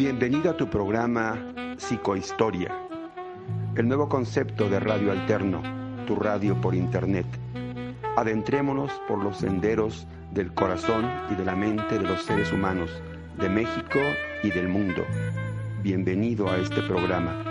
Bienvenido 0.00 0.50
a 0.50 0.56
tu 0.56 0.70
programa 0.70 1.52
Psicohistoria, 1.76 2.74
el 3.76 3.86
nuevo 3.86 4.08
concepto 4.08 4.70
de 4.70 4.80
radio 4.80 5.12
alterno, 5.12 5.60
tu 6.06 6.16
radio 6.16 6.58
por 6.58 6.74
internet. 6.74 7.26
Adentrémonos 8.16 8.90
por 9.06 9.22
los 9.22 9.36
senderos 9.36 10.06
del 10.32 10.54
corazón 10.54 11.04
y 11.30 11.34
de 11.34 11.44
la 11.44 11.54
mente 11.54 11.98
de 11.98 12.08
los 12.08 12.22
seres 12.22 12.50
humanos 12.50 12.90
de 13.38 13.50
México 13.50 13.98
y 14.42 14.48
del 14.48 14.68
mundo. 14.68 15.04
Bienvenido 15.82 16.48
a 16.48 16.56
este 16.56 16.80
programa. 16.80 17.49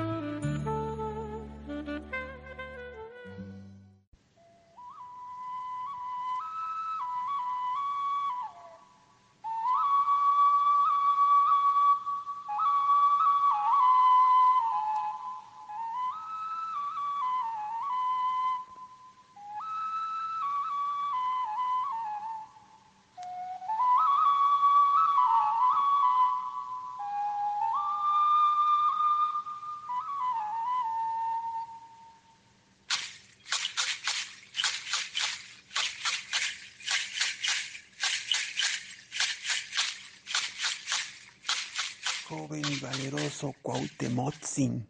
Cuauhtemotzin, 44.09 44.89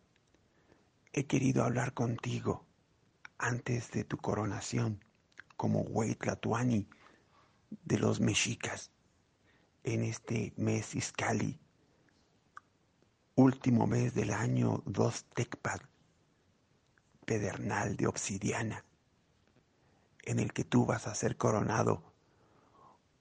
he 1.12 1.26
querido 1.26 1.64
hablar 1.64 1.94
contigo 1.94 2.66
antes 3.38 3.92
de 3.92 4.06
tu 4.06 4.18
coronación 4.18 5.04
como 5.58 5.82
Huey 5.82 6.16
Tlatuani 6.16 6.88
de 7.84 8.00
los 8.00 8.22
mexicas 8.22 8.92
en 9.84 10.04
este 10.04 10.54
mes 10.56 10.96
Iscali, 10.96 11.60
último 13.36 13.88
mes 13.88 14.14
del 14.14 14.32
año 14.32 14.84
2 14.86 15.26
Tecpad, 15.36 15.82
pedernal 17.26 17.98
de 17.98 18.08
obsidiana, 18.08 18.86
en 20.24 20.40
el 20.40 20.54
que 20.54 20.64
tú 20.64 20.86
vas 20.86 21.08
a 21.08 21.16
ser 21.16 21.36
coronado 21.36 22.04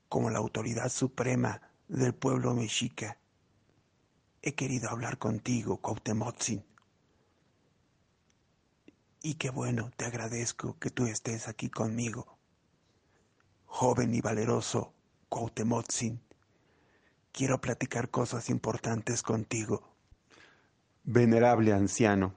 como 0.09 0.31
la 0.31 0.39
autoridad 0.39 0.91
suprema 0.91 1.61
del 1.89 2.15
pueblo 2.15 2.55
mexica 2.55 3.19
he 4.43 4.55
querido 4.55 4.91
hablar 4.91 5.19
contigo, 5.19 5.79
Cuauhtemotzin. 5.79 6.65
Y 9.23 9.35
qué 9.35 9.51
bueno, 9.51 9.91
te 9.97 10.05
agradezco 10.05 10.79
que 10.79 10.91
tú 10.91 11.07
estés 11.07 11.49
aquí 11.49 11.69
conmigo. 11.69 12.39
Joven 13.67 14.15
y 14.15 14.21
valeroso 14.21 14.95
Cuauhtemotzin, 15.29 16.21
quiero 17.33 17.61
platicar 17.61 18.11
cosas 18.11 18.49
importantes 18.49 19.23
contigo. 19.23 19.95
Venerable 21.05 21.73
anciano, 21.73 22.35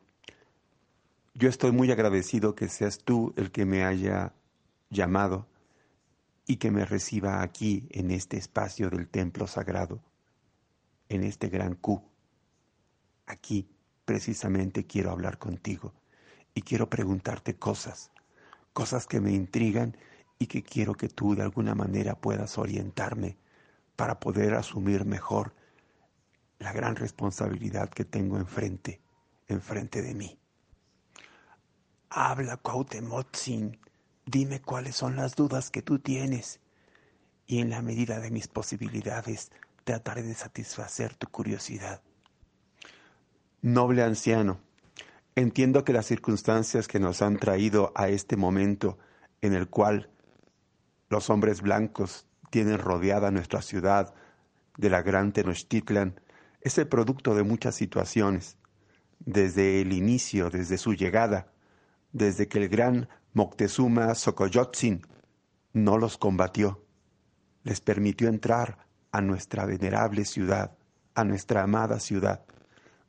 yo 1.33 1.49
estoy 1.49 1.71
muy 1.71 1.91
agradecido 1.91 2.55
que 2.55 2.67
seas 2.67 2.99
tú 2.99 3.33
el 3.37 3.51
que 3.51 3.65
me 3.65 3.85
haya 3.85 4.33
llamado 4.89 5.47
y 6.47 6.57
que 6.57 6.71
me 6.71 6.83
reciba 6.83 7.41
aquí 7.41 7.87
en 7.91 8.11
este 8.11 8.37
espacio 8.37 8.89
del 8.89 9.07
templo 9.07 9.47
sagrado 9.47 10.01
en 11.11 11.23
este 11.23 11.49
gran 11.49 11.75
Q. 11.75 12.01
Aquí 13.25 13.69
precisamente 14.05 14.85
quiero 14.85 15.11
hablar 15.11 15.37
contigo 15.37 15.93
y 16.53 16.61
quiero 16.61 16.89
preguntarte 16.89 17.57
cosas, 17.57 18.11
cosas 18.73 19.07
que 19.07 19.19
me 19.19 19.33
intrigan 19.33 19.97
y 20.39 20.47
que 20.47 20.63
quiero 20.63 20.95
que 20.95 21.09
tú 21.09 21.35
de 21.35 21.43
alguna 21.43 21.75
manera 21.75 22.15
puedas 22.15 22.57
orientarme 22.57 23.37
para 23.95 24.19
poder 24.19 24.53
asumir 24.53 25.05
mejor 25.05 25.53
la 26.59 26.71
gran 26.71 26.95
responsabilidad 26.95 27.89
que 27.89 28.05
tengo 28.05 28.37
enfrente, 28.37 29.01
enfrente 29.47 30.01
de 30.01 30.13
mí. 30.13 30.39
Habla, 32.09 32.57
Cuauhtemotzin, 32.57 33.77
dime 34.25 34.61
cuáles 34.61 34.95
son 34.95 35.17
las 35.17 35.35
dudas 35.35 35.71
que 35.71 35.81
tú 35.81 35.99
tienes 35.99 36.61
y 37.45 37.59
en 37.59 37.69
la 37.69 37.81
medida 37.81 38.19
de 38.19 38.31
mis 38.31 38.47
posibilidades 38.47 39.51
trataré 39.91 40.23
de 40.23 40.35
satisfacer 40.35 41.15
tu 41.15 41.27
curiosidad. 41.27 42.01
Noble 43.61 44.03
anciano, 44.03 44.61
entiendo 45.35 45.83
que 45.83 45.91
las 45.91 46.05
circunstancias 46.05 46.87
que 46.87 46.97
nos 46.97 47.21
han 47.21 47.35
traído 47.35 47.91
a 47.93 48.07
este 48.07 48.37
momento 48.37 48.97
en 49.41 49.53
el 49.53 49.67
cual 49.67 50.09
los 51.09 51.29
hombres 51.29 51.61
blancos 51.61 52.25
tienen 52.49 52.77
rodeada 52.77 53.31
nuestra 53.31 53.61
ciudad 53.61 54.13
de 54.77 54.89
la 54.89 55.01
gran 55.01 55.33
Tenochtitlan 55.33 56.21
es 56.61 56.77
el 56.77 56.87
producto 56.87 57.35
de 57.35 57.43
muchas 57.43 57.75
situaciones, 57.75 58.57
desde 59.19 59.81
el 59.81 59.91
inicio, 59.91 60.49
desde 60.49 60.77
su 60.77 60.93
llegada, 60.93 61.51
desde 62.13 62.47
que 62.47 62.59
el 62.59 62.69
gran 62.69 63.09
Moctezuma 63.33 64.15
Xocoyotzin 64.15 65.05
no 65.73 65.97
los 65.97 66.17
combatió, 66.17 66.81
les 67.63 67.81
permitió 67.81 68.29
entrar 68.29 68.89
a 69.11 69.21
nuestra 69.21 69.65
venerable 69.65 70.25
ciudad, 70.25 70.71
a 71.15 71.23
nuestra 71.23 71.63
amada 71.63 71.99
ciudad. 71.99 72.43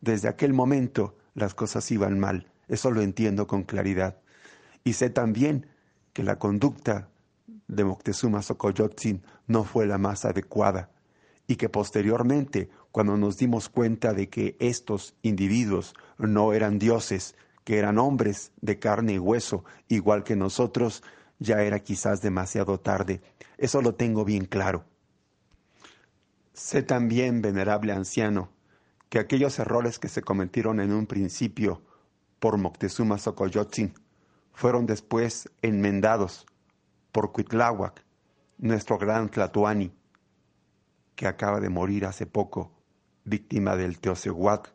Desde 0.00 0.28
aquel 0.28 0.52
momento 0.52 1.16
las 1.34 1.54
cosas 1.54 1.90
iban 1.90 2.18
mal, 2.18 2.50
eso 2.68 2.90
lo 2.90 3.02
entiendo 3.02 3.46
con 3.46 3.62
claridad. 3.62 4.18
Y 4.84 4.94
sé 4.94 5.10
también 5.10 5.66
que 6.12 6.22
la 6.22 6.38
conducta 6.38 7.08
de 7.68 7.84
Moctezuma 7.84 8.42
Xocoyotzin 8.42 9.22
no 9.46 9.64
fue 9.64 9.86
la 9.86 9.98
más 9.98 10.24
adecuada 10.24 10.90
y 11.46 11.56
que 11.56 11.68
posteriormente, 11.68 12.70
cuando 12.90 13.16
nos 13.16 13.36
dimos 13.36 13.69
cuenta 13.69 14.12
de 14.12 14.28
que 14.28 14.56
estos 14.58 15.14
individuos 15.22 15.94
no 16.19 16.52
eran 16.52 16.78
dioses, 16.78 17.34
que 17.64 17.78
eran 17.78 17.98
hombres 17.98 18.52
de 18.60 18.78
carne 18.78 19.14
y 19.14 19.19
hueso, 19.19 19.64
igual 19.88 20.24
que 20.24 20.36
nosotros, 20.36 21.02
ya 21.38 21.62
era 21.62 21.80
quizás 21.80 22.22
demasiado 22.22 22.78
tarde. 22.80 23.20
Eso 23.58 23.82
lo 23.82 23.94
tengo 23.94 24.24
bien 24.24 24.46
claro. 24.46 24.84
Sé 26.52 26.82
también, 26.82 27.40
venerable 27.40 27.92
anciano, 27.92 28.50
que 29.08 29.18
aquellos 29.18 29.58
errores 29.58 29.98
que 29.98 30.08
se 30.08 30.22
cometieron 30.22 30.80
en 30.80 30.92
un 30.92 31.06
principio 31.06 31.82
por 32.38 32.58
Moctezuma 32.58 33.18
Xocoyotzin 33.18 33.94
fueron 34.52 34.84
después 34.84 35.50
enmendados 35.62 36.46
por 37.10 37.32
Cuitláhuac, 37.32 38.04
nuestro 38.58 38.98
gran 38.98 39.30
Tlatoani, 39.30 39.92
que 41.14 41.26
acaba 41.26 41.60
de 41.60 41.70
morir 41.70 42.04
hace 42.04 42.26
poco, 42.26 42.72
víctima 43.25 43.76
del 43.76 43.99
Teocehuac, 43.99 44.75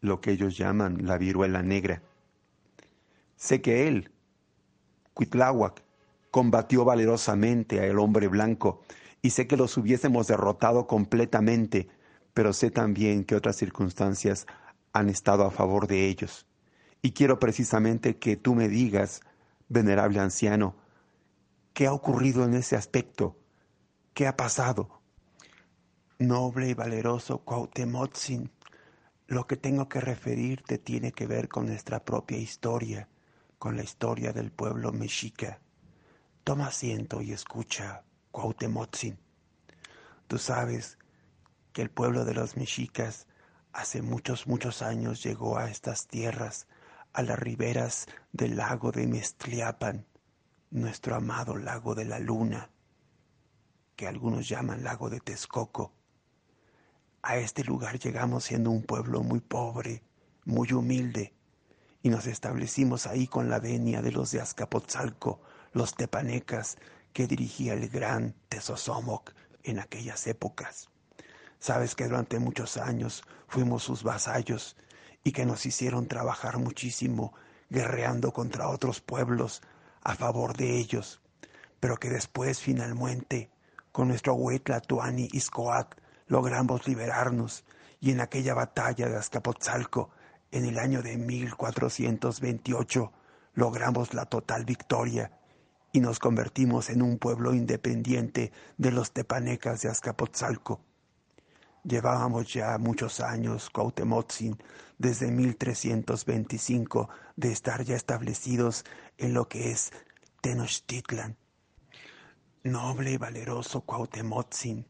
lo 0.00 0.20
que 0.20 0.32
ellos 0.32 0.56
llaman 0.56 1.06
la 1.06 1.18
viruela 1.18 1.62
negra. 1.62 2.02
Sé 3.36 3.60
que 3.60 3.86
él, 3.86 4.10
Cuitláhuac, 5.14 5.82
combatió 6.30 6.84
valerosamente 6.84 7.80
al 7.80 7.98
hombre 7.98 8.28
blanco 8.28 8.82
y 9.26 9.30
sé 9.30 9.48
que 9.48 9.56
los 9.56 9.76
hubiésemos 9.76 10.28
derrotado 10.28 10.86
completamente, 10.86 11.88
pero 12.32 12.52
sé 12.52 12.70
también 12.70 13.24
que 13.24 13.34
otras 13.34 13.56
circunstancias 13.56 14.46
han 14.92 15.08
estado 15.08 15.44
a 15.44 15.50
favor 15.50 15.88
de 15.88 16.06
ellos. 16.06 16.46
Y 17.02 17.10
quiero 17.10 17.40
precisamente 17.40 18.18
que 18.18 18.36
tú 18.36 18.54
me 18.54 18.68
digas, 18.68 19.22
venerable 19.68 20.20
anciano, 20.20 20.76
¿qué 21.72 21.88
ha 21.88 21.92
ocurrido 21.92 22.44
en 22.44 22.54
ese 22.54 22.76
aspecto? 22.76 23.36
¿Qué 24.14 24.28
ha 24.28 24.36
pasado? 24.36 25.02
Noble 26.20 26.68
y 26.68 26.74
valeroso 26.74 27.38
Cuauhtemotzin, 27.38 28.52
lo 29.26 29.48
que 29.48 29.56
tengo 29.56 29.88
que 29.88 30.00
referirte 30.00 30.78
tiene 30.78 31.10
que 31.10 31.26
ver 31.26 31.48
con 31.48 31.66
nuestra 31.66 32.04
propia 32.04 32.38
historia, 32.38 33.08
con 33.58 33.76
la 33.76 33.82
historia 33.82 34.32
del 34.32 34.52
pueblo 34.52 34.92
mexica. 34.92 35.58
Toma 36.44 36.68
asiento 36.68 37.22
y 37.22 37.32
escucha, 37.32 38.04
Cuauhtemotzin. 38.36 39.18
Tú 40.26 40.36
sabes 40.36 40.98
que 41.72 41.80
el 41.80 41.88
pueblo 41.88 42.26
de 42.26 42.34
los 42.34 42.54
mexicas 42.58 43.26
hace 43.72 44.02
muchos, 44.02 44.46
muchos 44.46 44.82
años 44.82 45.22
llegó 45.22 45.56
a 45.56 45.70
estas 45.70 46.06
tierras, 46.06 46.68
a 47.14 47.22
las 47.22 47.38
riberas 47.38 48.06
del 48.32 48.58
lago 48.58 48.92
de 48.92 49.06
Mestliapan, 49.06 50.04
nuestro 50.70 51.14
amado 51.14 51.56
lago 51.56 51.94
de 51.94 52.04
la 52.04 52.18
luna, 52.18 52.68
que 53.96 54.06
algunos 54.06 54.46
llaman 54.46 54.84
lago 54.84 55.08
de 55.08 55.20
Texcoco. 55.20 55.94
A 57.22 57.38
este 57.38 57.64
lugar 57.64 57.98
llegamos 57.98 58.44
siendo 58.44 58.70
un 58.70 58.82
pueblo 58.82 59.22
muy 59.22 59.40
pobre, 59.40 60.02
muy 60.44 60.70
humilde, 60.74 61.32
y 62.02 62.10
nos 62.10 62.26
establecimos 62.26 63.06
ahí 63.06 63.28
con 63.28 63.48
la 63.48 63.60
venia 63.60 64.02
de 64.02 64.12
los 64.12 64.30
de 64.30 64.42
Azcapotzalco, 64.42 65.40
los 65.72 65.94
tepanecas 65.94 66.76
que 67.16 67.26
dirigía 67.26 67.72
el 67.72 67.88
gran 67.88 68.34
Tezosomoc 68.50 69.32
en 69.62 69.78
aquellas 69.78 70.26
épocas. 70.26 70.90
Sabes 71.58 71.94
que 71.94 72.04
durante 72.04 72.38
muchos 72.38 72.76
años 72.76 73.22
fuimos 73.48 73.84
sus 73.84 74.02
vasallos 74.02 74.76
y 75.24 75.32
que 75.32 75.46
nos 75.46 75.64
hicieron 75.64 76.08
trabajar 76.08 76.58
muchísimo 76.58 77.32
guerreando 77.70 78.32
contra 78.32 78.68
otros 78.68 79.00
pueblos 79.00 79.62
a 80.02 80.14
favor 80.14 80.58
de 80.58 80.76
ellos, 80.76 81.22
pero 81.80 81.96
que 81.96 82.10
después 82.10 82.60
finalmente 82.60 83.50
con 83.92 84.08
nuestro 84.08 84.34
Huetlatuani 84.34 85.30
Iscoac 85.32 85.96
logramos 86.26 86.86
liberarnos 86.86 87.64
y 87.98 88.10
en 88.10 88.20
aquella 88.20 88.52
batalla 88.52 89.08
de 89.08 89.16
Azcapotzalco 89.16 90.10
en 90.50 90.66
el 90.66 90.78
año 90.78 91.00
de 91.00 91.16
1428 91.16 93.10
logramos 93.54 94.12
la 94.12 94.26
total 94.26 94.66
victoria 94.66 95.32
y 95.96 96.00
nos 96.00 96.18
convertimos 96.18 96.90
en 96.90 97.00
un 97.00 97.16
pueblo 97.16 97.54
independiente 97.54 98.52
de 98.76 98.92
los 98.92 99.12
tepanecas 99.12 99.80
de 99.80 99.88
Azcapotzalco. 99.88 100.82
Llevábamos 101.84 102.52
ya 102.52 102.76
muchos 102.76 103.20
años, 103.20 103.70
Cuauhtemotzin, 103.70 104.58
desde 104.98 105.30
1325, 105.30 107.08
de 107.36 107.50
estar 107.50 107.82
ya 107.82 107.96
establecidos 107.96 108.84
en 109.16 109.32
lo 109.32 109.48
que 109.48 109.70
es 109.70 109.90
Tenochtitlan. 110.42 111.38
Noble 112.62 113.12
y 113.12 113.16
valeroso 113.16 113.80
Cuauhtemotzin. 113.80 114.86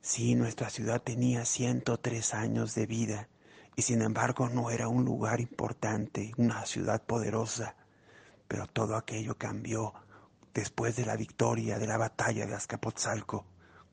Sí, 0.00 0.34
nuestra 0.34 0.70
ciudad 0.70 1.02
tenía 1.02 1.44
103 1.44 2.32
años 2.32 2.74
de 2.74 2.86
vida 2.86 3.28
y 3.74 3.82
sin 3.82 4.00
embargo 4.00 4.48
no 4.48 4.70
era 4.70 4.88
un 4.88 5.04
lugar 5.04 5.42
importante, 5.42 6.32
una 6.38 6.64
ciudad 6.64 7.02
poderosa. 7.02 7.76
Pero 8.48 8.66
todo 8.66 8.96
aquello 8.96 9.36
cambió 9.36 9.92
después 10.56 10.96
de 10.96 11.04
la 11.04 11.16
victoria 11.16 11.78
de 11.78 11.86
la 11.86 11.98
batalla 11.98 12.46
de 12.46 12.54
Azcapotzalco 12.54 13.44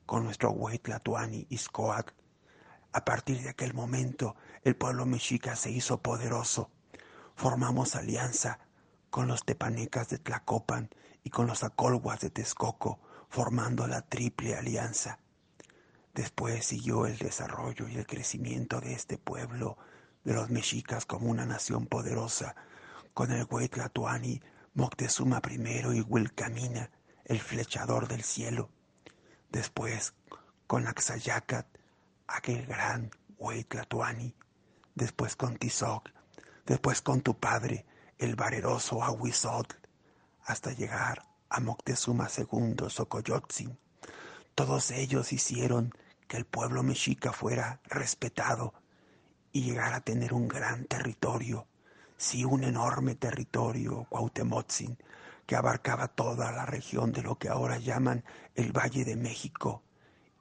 con 0.06 0.24
nuestro 0.24 0.50
Huaytlatuani 0.50 1.46
Iscoac. 1.50 2.14
A 2.90 3.04
partir 3.04 3.42
de 3.42 3.50
aquel 3.50 3.74
momento, 3.74 4.34
el 4.62 4.74
pueblo 4.74 5.04
mexica 5.04 5.56
se 5.56 5.70
hizo 5.70 6.00
poderoso. 6.00 6.70
Formamos 7.36 7.96
alianza 7.96 8.60
con 9.10 9.28
los 9.28 9.44
tepanecas 9.44 10.08
de 10.08 10.16
Tlacopan 10.16 10.88
y 11.22 11.28
con 11.28 11.46
los 11.46 11.64
acolhuas 11.64 12.20
de 12.20 12.30
Texcoco, 12.30 12.98
formando 13.28 13.86
la 13.86 14.00
triple 14.00 14.56
alianza. 14.56 15.18
Después 16.14 16.64
siguió 16.64 17.04
el 17.04 17.18
desarrollo 17.18 17.88
y 17.88 17.96
el 17.96 18.06
crecimiento 18.06 18.80
de 18.80 18.94
este 18.94 19.18
pueblo, 19.18 19.76
de 20.24 20.32
los 20.32 20.48
mexicas 20.48 21.04
como 21.04 21.28
una 21.28 21.44
nación 21.44 21.84
poderosa, 21.84 22.56
con 23.12 23.32
el 23.32 23.46
Huaytlatuani, 23.50 24.40
Moctezuma 24.76 25.40
I 25.48 25.98
y 25.98 26.00
Wilcamina, 26.00 26.90
el 27.24 27.40
flechador 27.40 28.08
del 28.08 28.24
cielo. 28.24 28.70
Después 29.48 30.14
con 30.66 30.88
Axayacat, 30.88 31.66
aquel 32.26 32.66
gran 32.66 33.10
Huaytlatuani. 33.38 34.34
Después 34.96 35.36
con 35.36 35.58
Tizoc, 35.58 36.10
después 36.66 37.02
con 37.02 37.20
tu 37.20 37.38
padre, 37.38 37.86
el 38.18 38.34
valeroso 38.34 39.02
Ahuizotl, 39.02 39.76
hasta 40.44 40.72
llegar 40.72 41.22
a 41.50 41.60
Moctezuma 41.60 42.28
II, 42.36 42.88
Socoyotzin. 42.88 43.78
Todos 44.56 44.90
ellos 44.90 45.32
hicieron 45.32 45.94
que 46.26 46.36
el 46.36 46.46
pueblo 46.46 46.82
mexica 46.82 47.32
fuera 47.32 47.80
respetado 47.84 48.74
y 49.52 49.62
llegara 49.62 49.96
a 49.96 50.00
tener 50.00 50.34
un 50.34 50.48
gran 50.48 50.84
territorio, 50.86 51.68
sí, 52.24 52.44
un 52.44 52.64
enorme 52.64 53.14
territorio, 53.14 54.06
Cuauhtemotzin, 54.08 54.96
que 55.46 55.56
abarcaba 55.56 56.08
toda 56.08 56.50
la 56.52 56.64
región 56.64 57.12
de 57.12 57.22
lo 57.22 57.38
que 57.38 57.50
ahora 57.50 57.78
llaman 57.78 58.24
el 58.54 58.72
Valle 58.72 59.04
de 59.04 59.14
México 59.14 59.82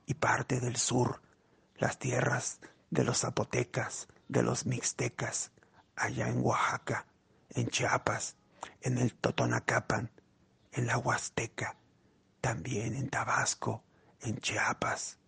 y 0.05 0.13
parte 0.13 0.61
del 0.61 0.77
sur, 0.77 1.21
las 1.75 1.99
tierras 1.99 2.61
de 2.89 3.03
los 3.03 3.19
zapotecas, 3.19 4.07
de 4.29 4.43
los 4.43 4.65
mixtecas, 4.65 5.51
allá 5.97 6.29
en 6.29 6.39
Oaxaca, 6.41 7.05
en 7.49 7.67
Chiapas, 7.67 8.37
en 8.81 8.97
el 8.97 9.13
Totonacapan, 9.13 10.09
en 10.71 10.87
la 10.87 10.97
Huasteca, 10.97 11.75
también 12.39 12.95
en 12.95 13.09
Tabasco, 13.09 13.83
en 14.21 14.37
Chiapas, 14.37 15.19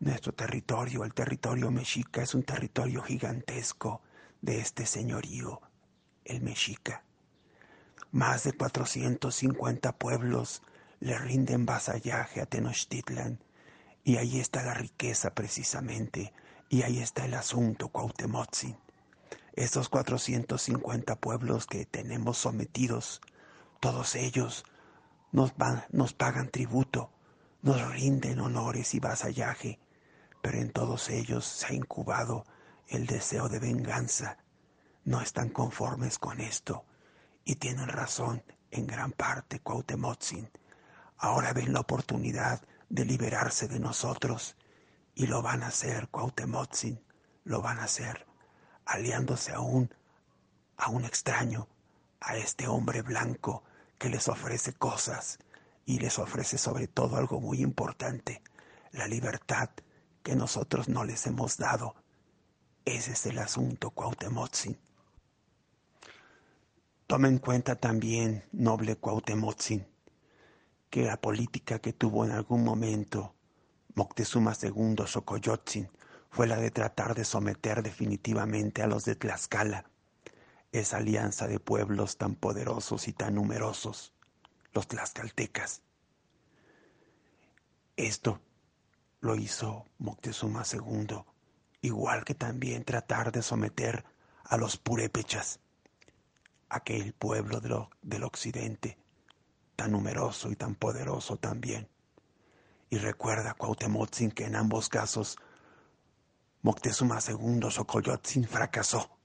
nuestro 0.00 0.34
territorio, 0.34 1.04
el 1.04 1.14
territorio 1.14 1.70
mexica, 1.70 2.22
es 2.22 2.34
un 2.34 2.42
territorio 2.42 3.00
gigantesco 3.02 4.02
de 4.46 4.60
este 4.60 4.86
señorío, 4.86 5.60
el 6.24 6.40
mexica. 6.40 7.02
Más 8.12 8.44
de 8.44 8.52
450 8.52 9.98
pueblos 9.98 10.62
le 11.00 11.18
rinden 11.18 11.66
vasallaje 11.66 12.40
a 12.40 12.46
Tenochtitlan 12.46 13.40
y 14.04 14.16
ahí 14.16 14.38
está 14.38 14.62
la 14.62 14.72
riqueza 14.72 15.34
precisamente 15.34 16.32
y 16.68 16.82
ahí 16.82 17.00
está 17.00 17.24
el 17.24 17.34
asunto 17.34 17.88
Cuauhtemotzin. 17.88 18.78
Esos 19.54 19.88
450 19.88 21.16
pueblos 21.16 21.66
que 21.66 21.84
tenemos 21.84 22.38
sometidos, 22.38 23.20
todos 23.80 24.14
ellos 24.14 24.64
nos, 25.32 25.54
nos 25.90 26.14
pagan 26.14 26.50
tributo, 26.50 27.10
nos 27.62 27.92
rinden 27.92 28.38
honores 28.38 28.94
y 28.94 29.00
vasallaje 29.00 29.80
pero 30.46 30.58
en 30.58 30.70
todos 30.70 31.10
ellos 31.10 31.44
se 31.44 31.66
ha 31.66 31.72
incubado 31.72 32.44
el 32.88 33.06
deseo 33.06 33.48
de 33.48 33.58
venganza. 33.58 34.38
No 35.04 35.20
están 35.20 35.50
conformes 35.50 36.18
con 36.18 36.40
esto 36.40 36.84
y 37.44 37.56
tienen 37.56 37.88
razón 37.88 38.42
en 38.70 38.86
gran 38.86 39.12
parte 39.12 39.60
Cuauhtemotzin. 39.60 40.50
Ahora 41.18 41.52
ven 41.52 41.72
la 41.72 41.80
oportunidad 41.80 42.62
de 42.88 43.04
liberarse 43.04 43.68
de 43.68 43.80
nosotros 43.80 44.56
y 45.14 45.26
lo 45.26 45.42
van 45.42 45.62
a 45.62 45.68
hacer 45.68 46.08
Cuauhtemotzin, 46.08 47.00
lo 47.44 47.62
van 47.62 47.78
a 47.78 47.84
hacer 47.84 48.26
aliándose 48.84 49.52
aún 49.52 49.92
a 50.76 50.90
un 50.90 51.04
extraño, 51.04 51.68
a 52.20 52.36
este 52.36 52.68
hombre 52.68 53.02
blanco 53.02 53.64
que 53.98 54.08
les 54.08 54.28
ofrece 54.28 54.72
cosas 54.74 55.38
y 55.84 55.98
les 55.98 56.18
ofrece 56.18 56.58
sobre 56.58 56.86
todo 56.86 57.16
algo 57.16 57.40
muy 57.40 57.62
importante, 57.62 58.42
la 58.92 59.06
libertad 59.06 59.70
que 60.22 60.34
nosotros 60.34 60.88
no 60.88 61.04
les 61.04 61.26
hemos 61.26 61.56
dado. 61.56 61.94
Ese 62.86 63.12
es 63.12 63.26
el 63.26 63.40
asunto, 63.40 63.90
Cuauhtemotzin. 63.90 64.78
Toma 67.08 67.26
en 67.26 67.38
cuenta 67.38 67.74
también, 67.74 68.44
noble 68.52 68.94
Cuauhtemotzin, 68.94 69.84
que 70.88 71.02
la 71.02 71.20
política 71.20 71.80
que 71.80 71.92
tuvo 71.92 72.24
en 72.24 72.30
algún 72.30 72.62
momento 72.62 73.34
Moctezuma 73.96 74.54
II 74.62 75.04
Xocoyotzin 75.04 75.90
fue 76.30 76.46
la 76.46 76.58
de 76.58 76.70
tratar 76.70 77.16
de 77.16 77.24
someter 77.24 77.82
definitivamente 77.82 78.82
a 78.82 78.86
los 78.86 79.04
de 79.04 79.16
Tlaxcala, 79.16 79.90
esa 80.70 80.98
alianza 80.98 81.48
de 81.48 81.58
pueblos 81.58 82.18
tan 82.18 82.36
poderosos 82.36 83.08
y 83.08 83.12
tan 83.12 83.34
numerosos, 83.34 84.12
los 84.72 84.86
tlaxcaltecas. 84.86 85.82
Esto 87.96 88.40
lo 89.20 89.34
hizo 89.34 89.86
Moctezuma 89.98 90.62
II, 90.72 91.24
igual 91.80 92.24
que 92.24 92.34
también 92.34 92.84
tratar 92.84 93.32
de 93.32 93.42
someter 93.42 94.04
a 94.44 94.56
los 94.56 94.76
purépechas, 94.76 95.60
aquel 96.68 97.12
pueblo 97.12 97.60
del 98.02 98.24
occidente, 98.24 98.98
tan 99.76 99.92
numeroso 99.92 100.50
y 100.50 100.56
tan 100.56 100.74
poderoso 100.74 101.36
también. 101.36 101.88
Y 102.88 102.98
recuerda 102.98 103.54
Cuauhtemotzin 103.54 104.30
que 104.30 104.44
en 104.44 104.56
ambos 104.56 104.88
casos 104.88 105.36
Moctezuma 106.62 107.18
II 107.20 107.70
Xocoyotzin 107.70 108.44
fracasó, 108.48 109.16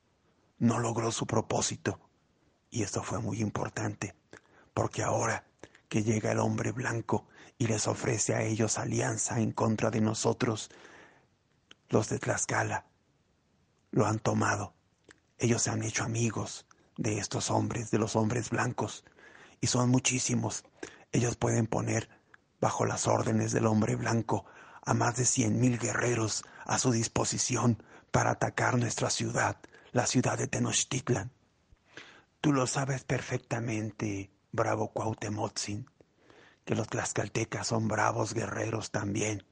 no 0.60 0.78
logró 0.78 1.12
su 1.12 1.26
propósito. 1.26 2.00
Y 2.70 2.84
esto 2.84 3.02
fue 3.02 3.20
muy 3.20 3.42
importante, 3.42 4.14
porque 4.74 5.02
ahora 5.02 5.46
que 5.90 6.04
llega 6.04 6.32
el 6.32 6.40
hombre 6.40 6.72
blanco 6.72 7.28
y 7.58 7.68
les 7.68 7.88
ofrece 7.88 8.36
a 8.36 8.44
ellos 8.44 8.78
alianza 8.78 9.40
en 9.40 9.52
contra 9.52 9.90
de 9.90 10.02
nosotros. 10.02 10.70
Los 11.92 12.08
de 12.08 12.20
Tlaxcala 12.20 12.86
lo 13.92 14.06
han 14.06 14.20
tomado. 14.20 14.74
Ellos 15.38 15.64
se 15.64 15.72
han 15.72 15.84
hecho 15.84 16.06
amigos 16.06 16.66
de 16.96 17.18
estos 17.18 17.52
hombres, 17.52 17.92
de 17.92 17.98
los 17.98 18.16
hombres 18.16 18.50
blancos, 18.50 19.04
y 19.60 19.68
son 19.68 19.90
muchísimos. 19.90 20.64
Ellos 21.12 21.36
pueden 21.36 21.68
poner 21.68 22.10
bajo 22.62 22.86
las 22.86 23.08
órdenes 23.08 23.52
del 23.52 23.66
hombre 23.66 23.98
blanco, 23.98 24.46
a 24.82 24.94
más 24.94 25.18
de 25.18 25.26
cien 25.26 25.60
mil 25.60 25.80
guerreros 25.80 26.46
a 26.64 26.80
su 26.80 26.94
disposición 26.94 27.84
para 28.12 28.32
atacar 28.32 28.78
nuestra 28.78 29.10
ciudad, 29.10 29.58
la 29.92 30.08
ciudad 30.08 30.38
de 30.38 30.48
Tenochtitlan. 30.48 31.30
Tú 32.40 32.54
lo 32.54 32.68
sabes 32.68 33.04
perfectamente, 33.04 34.32
bravo 34.54 34.94
Cuauhtemotzin, 34.94 35.90
que 36.64 36.74
los 36.74 36.88
tlaxcaltecas 36.88 37.68
son 37.68 37.90
bravos 37.90 38.34
guerreros 38.34 38.92
también, 38.92 39.44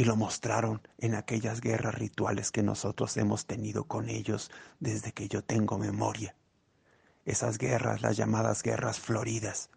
y 0.00 0.06
lo 0.06 0.16
mostraron 0.16 0.80
en 0.96 1.14
aquellas 1.14 1.60
guerras 1.60 1.94
rituales 1.94 2.50
que 2.50 2.62
nosotros 2.62 3.18
hemos 3.18 3.44
tenido 3.44 3.84
con 3.84 4.08
ellos 4.08 4.50
desde 4.78 5.12
que 5.12 5.28
yo 5.28 5.44
tengo 5.44 5.76
memoria. 5.76 6.34
Esas 7.26 7.58
guerras, 7.58 8.00
las 8.00 8.16
llamadas 8.16 8.62
guerras 8.62 8.98
floridas, 8.98 9.68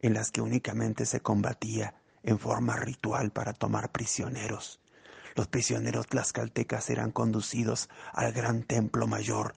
en 0.00 0.12
las 0.12 0.32
que 0.32 0.40
únicamente 0.40 1.06
se 1.06 1.20
combatía 1.20 1.94
en 2.24 2.40
forma 2.40 2.74
ritual 2.74 3.30
para 3.30 3.52
tomar 3.52 3.92
prisioneros. 3.92 4.80
Los 5.36 5.46
prisioneros 5.46 6.08
tlaxcaltecas 6.08 6.90
eran 6.90 7.12
conducidos 7.12 7.88
al 8.12 8.32
gran 8.32 8.64
templo 8.64 9.06
mayor 9.06 9.54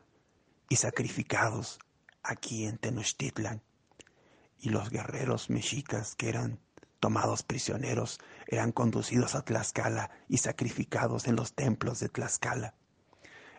y 0.69 0.75
sacrificados 0.75 1.79
aquí 2.21 2.67
en 2.67 2.77
Tenochtitlan. 2.77 3.63
Y 4.59 4.69
los 4.69 4.91
guerreros 4.91 5.49
mexicas 5.49 6.13
que 6.13 6.29
eran 6.29 6.59
tomados 6.99 7.43
prisioneros 7.43 8.19
eran 8.47 8.71
conducidos 8.71 9.35
a 9.35 9.43
Tlaxcala 9.43 10.11
y 10.27 10.37
sacrificados 10.37 11.27
en 11.27 11.35
los 11.35 11.53
templos 11.53 11.99
de 11.99 12.09
Tlaxcala. 12.09 12.73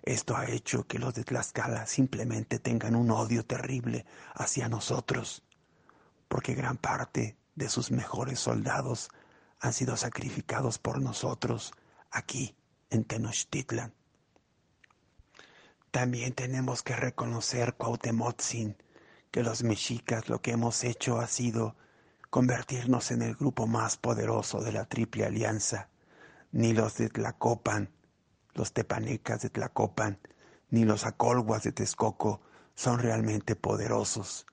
Esto 0.03 0.37
ha 0.37 0.47
hecho 0.47 0.87
que 0.87 0.99
los 0.99 1.15
de 1.15 1.25
Tlaxcala 1.25 1.87
simplemente 1.87 2.59
tengan 2.59 2.97
un 2.97 3.11
odio 3.11 3.45
terrible 3.45 4.07
hacia 4.35 4.69
nosotros, 4.69 5.43
porque 6.29 6.55
gran 6.55 6.77
parte 6.77 7.37
de 7.55 7.69
sus 7.69 7.91
mejores 7.91 8.39
soldados 8.39 9.11
han 9.61 9.73
sido 9.73 9.97
sacrificados 9.97 10.79
por 10.79 11.01
nosotros 11.01 11.73
aquí 12.11 12.57
en 12.91 13.05
Tenochtitlan. 13.05 13.93
También 15.91 16.33
tenemos 16.35 16.83
que 16.83 16.95
reconocer, 16.95 17.75
Cuauhtemotzin, 17.75 18.77
que 19.31 19.43
los 19.43 19.63
mexicas 19.63 20.29
lo 20.29 20.41
que 20.41 20.53
hemos 20.53 20.85
hecho 20.85 21.19
ha 21.19 21.27
sido 21.27 21.77
convertirnos 22.31 23.11
en 23.11 23.23
el 23.23 23.35
grupo 23.35 23.67
más 23.67 23.97
poderoso 23.97 24.61
de 24.61 24.73
la 24.73 24.85
Triple 24.85 25.25
Alianza. 25.25 25.89
Ni 26.53 26.73
los 26.73 26.97
de 26.97 27.09
Tlacopan, 27.09 27.91
los 28.55 28.73
tepanecas 28.73 29.43
de 29.43 29.51
Tlacopan, 29.51 30.19
ni 30.71 30.85
los 30.85 31.07
acolguas 31.07 31.63
de 31.63 31.73
Texcoco 31.73 32.41
son 32.75 32.99
realmente 32.99 33.57
poderosos. 33.57 34.47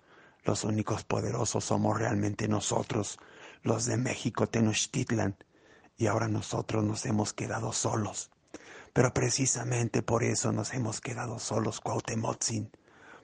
Los 0.44 0.63
únicos 0.63 1.03
poderosos 1.03 1.65
somos 1.65 1.98
realmente 1.98 2.48
nosotros, 2.48 3.17
los 3.63 3.86
de 3.86 3.98
México 3.98 4.48
Tenochtitlan, 4.48 5.36
y 5.98 6.08
ahora 6.08 6.27
nosotros 6.27 6.84
nos 6.84 7.05
hemos 7.05 7.34
quedado 7.34 7.72
solos. 7.74 8.32
Pero 8.94 9.13
precisamente 9.13 10.01
por 10.01 10.24
eso 10.24 10.51
nos 10.51 10.74
hemos 10.74 11.01
quedado 11.01 11.39
solos, 11.39 11.82
Cuauhtemotzin, 11.82 12.72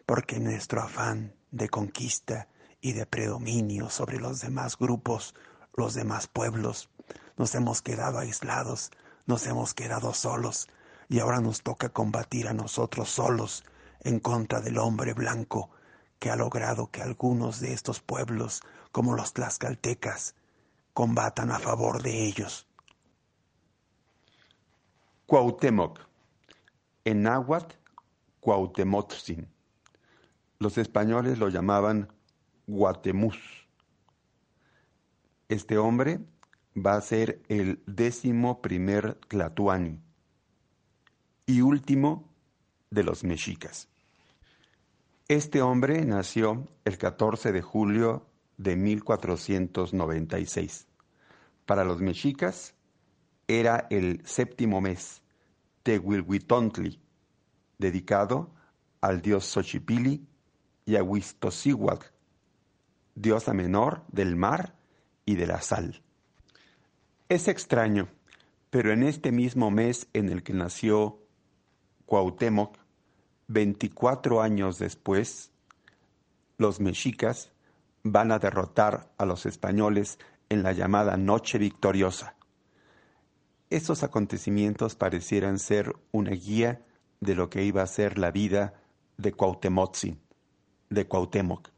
porque 0.06 0.40
nuestro 0.40 0.82
afán 0.82 1.36
de 1.52 1.70
conquista 1.70 2.48
y 2.82 2.94
de 2.94 3.06
predominio 3.06 3.90
sobre 3.90 4.20
los 4.20 4.42
demás 4.42 4.78
grupos, 4.78 5.36
los 5.76 5.94
demás 5.94 6.28
pueblos, 6.28 6.90
nos 7.38 7.56
hemos 7.56 7.82
quedado 7.82 8.18
aislados, 8.18 8.92
nos 9.26 9.46
hemos 9.46 9.74
quedado 9.74 10.14
solos, 10.14 10.68
y 11.08 11.20
ahora 11.20 11.40
nos 11.40 11.62
toca 11.62 11.90
combatir 11.90 12.48
a 12.48 12.54
nosotros 12.54 13.10
solos 13.10 13.64
en 14.02 14.20
contra 14.20 14.62
del 14.62 14.78
hombre 14.78 15.14
blanco 15.14 15.70
que 16.20 16.30
ha 16.30 16.36
logrado 16.36 16.92
que 16.92 17.02
algunos 17.02 17.60
de 17.60 17.74
estos 17.74 18.00
pueblos, 18.00 18.62
como 18.92 19.16
los 19.16 19.34
tlaxcaltecas, 19.34 20.36
combatan 20.94 21.52
a 21.52 21.60
favor 21.60 22.02
de 22.02 22.26
ellos. 22.26 22.68
Cuauhtémoc. 25.26 26.00
En 27.06 27.24
náhuatl. 27.24 27.76
Los 30.60 30.78
españoles 30.78 31.40
lo 31.40 31.50
llamaban 31.50 32.12
Guatemuz. 32.68 33.38
Este 35.50 35.78
hombre 35.78 36.20
va 36.76 36.96
a 36.96 37.02
ser 37.02 37.42
el 37.50 37.84
décimo 37.86 38.62
primer 38.62 39.16
Tlatuani 39.28 40.00
y 41.46 41.62
último 41.62 42.28
de 42.90 43.04
los 43.04 43.24
mexicas. 43.24 43.88
Este 45.28 45.62
hombre 45.62 46.04
nació 46.06 46.68
el 46.86 46.98
14 46.98 47.52
de 47.52 47.62
julio 47.62 48.26
de 48.58 48.76
1496. 48.76 50.88
Para 51.66 51.84
los 51.84 52.02
mexicas 52.02 52.74
era 53.48 53.88
el 53.90 54.22
séptimo 54.26 54.82
mes 54.82 55.22
Tehuilhuitontli, 55.84 57.00
dedicado 57.78 58.54
al 59.02 59.22
dios 59.22 59.46
Xochipili 59.46 60.26
y 60.86 60.96
a 60.96 61.04
Huistosíhuatl, 61.04 62.06
diosa 63.16 63.54
menor 63.54 64.04
del 64.08 64.36
mar 64.36 64.76
y 65.26 65.36
de 65.36 65.48
la 65.48 65.62
sal. 65.62 66.02
Es 67.30 67.48
extraño, 67.48 68.10
pero 68.70 68.92
en 68.92 69.04
este 69.04 69.32
mismo 69.32 69.72
mes 69.72 70.08
en 70.14 70.30
el 70.30 70.44
que 70.44 70.54
nació 70.54 71.20
Cuauhtémoc, 72.06 72.78
24 73.48 74.42
años 74.42 74.80
después, 74.80 75.52
los 76.58 76.80
mexicas 76.80 77.52
van 78.04 78.32
a 78.32 78.40
derrotar 78.40 79.12
a 79.18 79.26
los 79.26 79.46
españoles 79.46 80.20
en 80.50 80.64
la 80.64 80.74
llamada 80.74 81.18
Noche 81.18 81.58
Victoriosa. 81.58 82.36
Estos 83.70 84.04
acontecimientos 84.04 84.96
parecieran 84.96 85.60
ser 85.60 85.96
una 86.12 86.32
guía 86.32 86.82
de 87.22 87.36
lo 87.36 87.50
que 87.50 87.64
iba 87.64 87.82
a 87.82 87.88
ser 87.88 88.18
la 88.18 88.32
vida 88.32 88.74
de 89.18 89.32
Cuauhtemotzin, 89.32 90.20
de 90.90 91.08
Cuauhtémoc. 91.08 91.70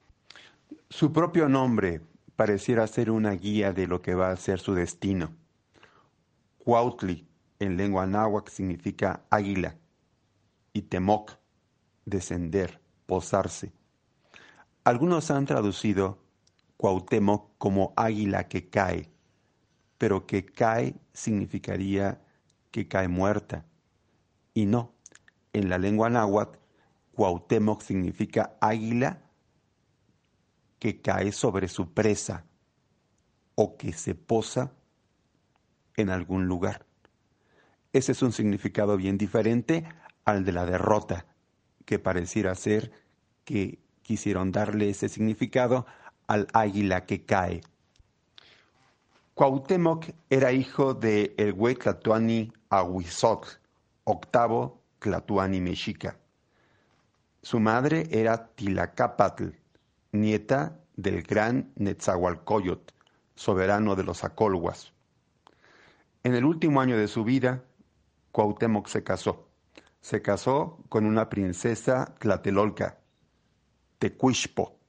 Su 0.90 1.12
propio 1.12 1.50
nombre 1.50 2.02
pareciera 2.36 2.88
ser 2.88 3.12
una 3.12 3.32
guía 3.32 3.74
de 3.74 3.88
lo 3.88 4.02
que 4.02 4.16
va 4.16 4.30
a 4.30 4.38
ser 4.38 4.60
su 4.60 4.74
destino. 4.74 5.36
Cuautli 6.60 7.28
en 7.60 7.78
lengua 7.78 8.06
náhuatl 8.06 8.52
significa 8.52 9.25
águila 9.30 9.78
y 10.72 10.84
temoc, 10.84 11.38
descender, 12.06 12.82
posarse. 13.06 13.74
Algunos 14.84 15.32
han 15.32 15.46
traducido 15.46 16.20
Cuauhtémoc 16.78 17.58
como 17.58 17.94
águila 17.96 18.48
que 18.50 18.70
cae, 18.70 19.10
pero 19.98 20.28
que 20.28 20.46
cae 20.46 20.96
significaría 21.13 22.22
que 22.72 22.88
cae 22.88 23.08
muerta. 23.08 23.66
Y 24.54 24.66
no, 24.66 24.94
en 25.54 25.70
la 25.70 25.78
lengua 25.78 26.10
náhuatl, 26.10 26.60
Cuauhtémoc 27.13 27.82
significa 27.82 28.58
águila 28.60 29.23
que 30.84 31.00
cae 31.00 31.32
sobre 31.32 31.70
su 31.70 31.94
presa 31.94 32.44
o 33.56 33.78
que 33.78 33.94
se 33.94 34.16
posa 34.16 34.74
en 35.96 36.10
algún 36.10 36.48
lugar. 36.48 36.86
Ese 37.94 38.12
es 38.12 38.22
un 38.22 38.34
significado 38.34 38.98
bien 38.98 39.18
diferente 39.18 39.86
al 40.25 40.44
de 40.44 40.52
la 40.52 40.66
derrota, 40.66 41.25
que 41.86 42.00
pareciera 42.00 42.54
ser 42.56 42.92
que 43.46 43.80
quisieron 44.02 44.52
darle 44.52 44.90
ese 44.90 45.08
significado 45.08 45.86
al 46.28 46.48
águila 46.52 47.06
que 47.06 47.24
cae. 47.24 47.62
Cuauhtémoc 49.36 50.10
era 50.30 50.52
hijo 50.52 50.94
de 50.94 51.34
el 51.38 51.54
güey 51.54 51.75
Tlatuani 51.75 52.52
Ahuizotl, 52.70 53.48
octavo 54.04 54.82
Tlatuani 55.00 55.62
mexica. 55.62 56.18
Su 57.42 57.62
madre 57.62 58.10
era 58.12 58.48
Tilacapatl, 58.48 59.62
nieta 60.13 60.79
del 60.96 61.24
gran 61.24 61.74
Netzahualcoyot, 61.75 62.93
soberano 63.36 63.96
de 63.96 64.03
los 64.03 64.24
Acolhuas. 64.24 64.93
En 66.24 66.36
el 66.36 66.46
último 66.46 66.79
año 66.79 66.98
de 66.98 67.08
su 67.08 67.24
vida, 67.24 67.65
Cuauhtémoc 68.32 68.88
se 68.88 69.03
casó. 69.03 69.50
Se 70.00 70.22
casó 70.22 70.77
con 70.89 71.05
una 71.05 71.29
princesa 71.29 72.15
tlatelolca, 72.20 73.00
Tecuixpo. 74.00 74.79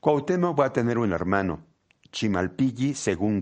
Cuauhtémoc 0.00 0.58
va 0.58 0.66
a 0.66 0.72
tener 0.72 0.98
un 0.98 1.12
hermano, 1.12 1.64
Chimalpilli 2.10 2.94
II. 3.06 3.40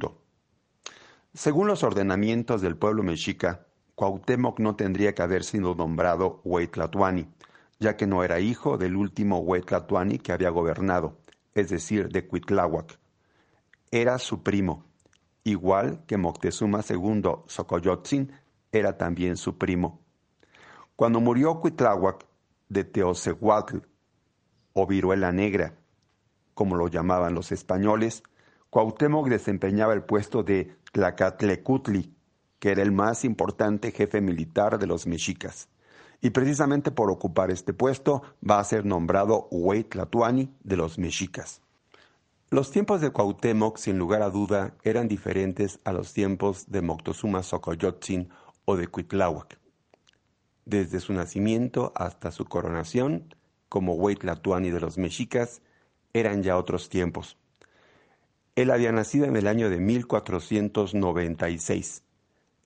Según 1.32 1.66
los 1.66 1.82
ordenamientos 1.82 2.60
del 2.60 2.76
pueblo 2.76 3.02
mexica, 3.02 3.66
Cuauhtémoc 3.94 4.60
no 4.60 4.76
tendría 4.76 5.14
que 5.14 5.22
haber 5.22 5.44
sido 5.44 5.74
nombrado 5.74 6.40
Huaytlatuani, 6.44 7.28
ya 7.84 7.98
que 7.98 8.06
no 8.06 8.24
era 8.24 8.40
hijo 8.40 8.78
del 8.78 8.96
último 8.96 9.40
Huaytlatuani 9.40 10.18
que 10.18 10.32
había 10.32 10.48
gobernado, 10.48 11.18
es 11.52 11.68
decir, 11.68 12.08
de 12.08 12.26
Cuitláhuac. 12.26 12.98
Era 13.90 14.18
su 14.18 14.42
primo, 14.42 14.86
igual 15.44 16.02
que 16.06 16.16
Moctezuma 16.16 16.80
II 16.88 17.22
Xocoyotzin 17.46 18.32
era 18.72 18.96
también 18.96 19.36
su 19.36 19.58
primo. 19.58 20.00
Cuando 20.96 21.20
murió 21.20 21.60
Cuitláhuac 21.60 22.24
de 22.70 22.84
Teocehuatl, 22.84 23.80
o 24.72 24.86
viruela 24.86 25.30
negra, 25.30 25.74
como 26.54 26.76
lo 26.76 26.88
llamaban 26.88 27.34
los 27.34 27.52
españoles, 27.52 28.22
Cuauhtémoc 28.70 29.28
desempeñaba 29.28 29.92
el 29.92 30.04
puesto 30.04 30.42
de 30.42 30.74
Tlacatlecutli, 30.90 32.16
que 32.58 32.70
era 32.70 32.80
el 32.80 32.92
más 32.92 33.26
importante 33.26 33.92
jefe 33.92 34.22
militar 34.22 34.78
de 34.78 34.86
los 34.86 35.06
mexicas. 35.06 35.68
Y 36.24 36.30
precisamente 36.30 36.90
por 36.90 37.10
ocupar 37.10 37.50
este 37.50 37.74
puesto 37.74 38.22
va 38.42 38.58
a 38.58 38.64
ser 38.64 38.86
nombrado 38.86 39.46
Huey 39.50 39.84
Tlatuani 39.84 40.50
de 40.62 40.78
los 40.78 40.98
mexicas. 40.98 41.60
Los 42.48 42.70
tiempos 42.70 43.02
de 43.02 43.10
Cuauhtémoc, 43.10 43.76
sin 43.76 43.98
lugar 43.98 44.22
a 44.22 44.30
duda, 44.30 44.74
eran 44.84 45.06
diferentes 45.06 45.80
a 45.84 45.92
los 45.92 46.14
tiempos 46.14 46.70
de 46.70 46.80
Moctezuma 46.80 47.42
Xocoyotzin 47.42 48.30
o 48.64 48.74
de 48.74 48.88
Cuitláhuac. 48.88 49.58
Desde 50.64 51.00
su 51.00 51.12
nacimiento 51.12 51.92
hasta 51.94 52.30
su 52.30 52.46
coronación, 52.46 53.34
como 53.68 53.92
Huey 53.92 54.16
Tlatuani 54.16 54.70
de 54.70 54.80
los 54.80 54.96
mexicas, 54.96 55.60
eran 56.14 56.42
ya 56.42 56.56
otros 56.56 56.88
tiempos. 56.88 57.36
Él 58.56 58.70
había 58.70 58.92
nacido 58.92 59.26
en 59.26 59.36
el 59.36 59.46
año 59.46 59.68
de 59.68 59.76
1496, 59.76 62.02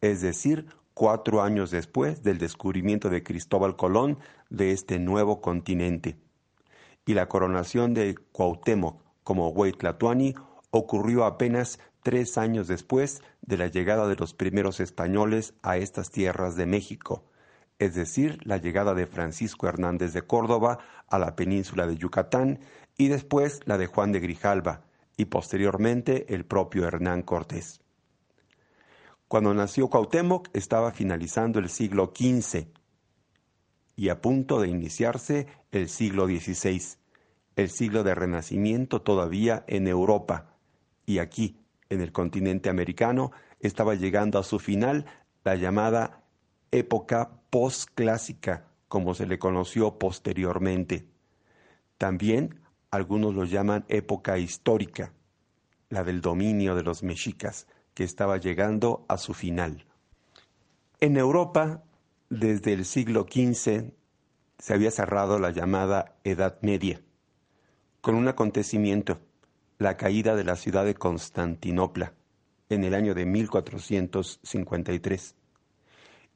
es 0.01 0.21
decir, 0.21 0.78
cuatro 0.99 1.43
años 1.43 1.71
después 1.71 2.25
del 2.25 2.39
descubrimiento 2.39 3.09
de 3.09 3.23
Cristóbal 3.23 3.77
Colón 3.77 4.19
de 4.51 4.73
este 4.73 4.99
nuevo 4.99 5.41
continente. 5.41 6.17
Y 7.07 7.15
la 7.15 7.29
coronación 7.29 7.95
de 7.95 8.17
Cuauhtémoc 8.33 9.01
como 9.23 9.55
Tlatuani 9.55 10.35
ocurrió 10.73 11.25
apenas 11.25 11.79
tres 12.03 12.37
años 12.37 12.67
después 12.67 13.23
de 13.43 13.59
la 13.59 13.69
llegada 13.69 14.09
de 14.09 14.17
los 14.17 14.35
primeros 14.35 14.81
españoles 14.81 15.55
a 15.63 15.77
estas 15.77 16.11
tierras 16.11 16.57
de 16.57 16.67
México, 16.67 17.23
es 17.79 17.95
decir, 17.95 18.41
la 18.43 18.57
llegada 18.57 18.95
de 18.95 19.07
Francisco 19.07 19.69
Hernández 19.69 20.13
de 20.13 20.23
Córdoba 20.23 20.81
a 21.07 21.21
la 21.21 21.37
península 21.37 21.87
de 21.87 21.97
Yucatán 21.97 22.59
y 22.97 23.07
después 23.07 23.61
la 23.67 23.79
de 23.79 23.87
Juan 23.87 24.11
de 24.11 24.19
Grijalva, 24.19 24.83
y 25.17 25.27
posteriormente 25.27 26.35
el 26.35 26.45
propio 26.45 26.89
Hernán 26.89 27.23
Cortés. 27.23 27.83
Cuando 29.29 29.53
nació 29.53 29.89
Cuauhtémoc 29.89 30.49
estaba 30.55 30.91
finalizando 30.91 31.59
el 31.59 31.69
siglo 31.69 32.15
XV 32.17 32.69
y 33.95 34.09
a 34.09 34.23
punto 34.23 34.59
de 34.59 34.69
iniciarse 34.69 35.47
el 35.71 35.91
siglo 35.91 36.27
XVI, 36.27 36.83
el 37.57 37.69
siglo 37.69 38.05
de 38.05 38.15
renacimiento 38.15 39.03
todavía 39.03 39.65
en 39.67 39.87
Europa, 39.87 40.55
y 41.05 41.19
aquí, 41.19 41.61
en 41.91 42.01
el 42.01 42.11
continente 42.11 42.71
americano, 42.71 43.33
estaba 43.61 43.95
llegando 43.97 44.39
a 44.39 44.45
su 44.45 44.59
final 44.59 45.05
la 45.45 45.57
llamada 45.57 46.23
época 46.71 47.43
postclásica, 47.51 48.65
como 48.89 49.13
se 49.13 49.27
le 49.27 49.39
conoció 49.39 49.99
posteriormente. 49.99 51.07
También 51.99 52.61
algunos 52.91 53.35
lo 53.35 53.45
llaman 53.45 53.85
época 53.89 54.39
histórica, 54.39 55.13
la 55.91 56.03
del 56.03 56.23
dominio 56.23 56.75
de 56.75 56.83
los 56.83 57.03
mexicas, 57.03 57.67
que 57.99 58.05
estaba 58.05 58.37
llegando 58.37 59.05
a 59.09 59.19
su 59.19 59.35
final. 59.35 59.85
En 61.01 61.17
Europa, 61.17 61.83
desde 62.31 62.73
el 62.73 62.85
siglo 62.85 63.27
XV, 63.29 63.91
se 64.57 64.73
había 64.73 64.93
cerrado 64.93 65.41
la 65.41 65.51
llamada 65.51 66.15
Edad 66.23 66.61
Media, 66.63 67.03
con 68.01 68.15
un 68.15 68.29
acontecimiento, 68.29 69.19
la 69.79 69.97
caída 69.97 70.37
de 70.37 70.45
la 70.45 70.55
ciudad 70.55 70.85
de 70.85 70.95
Constantinopla, 70.95 72.15
en 72.69 72.85
el 72.85 72.95
año 72.95 73.15
de 73.15 73.27
1453. 73.27 75.35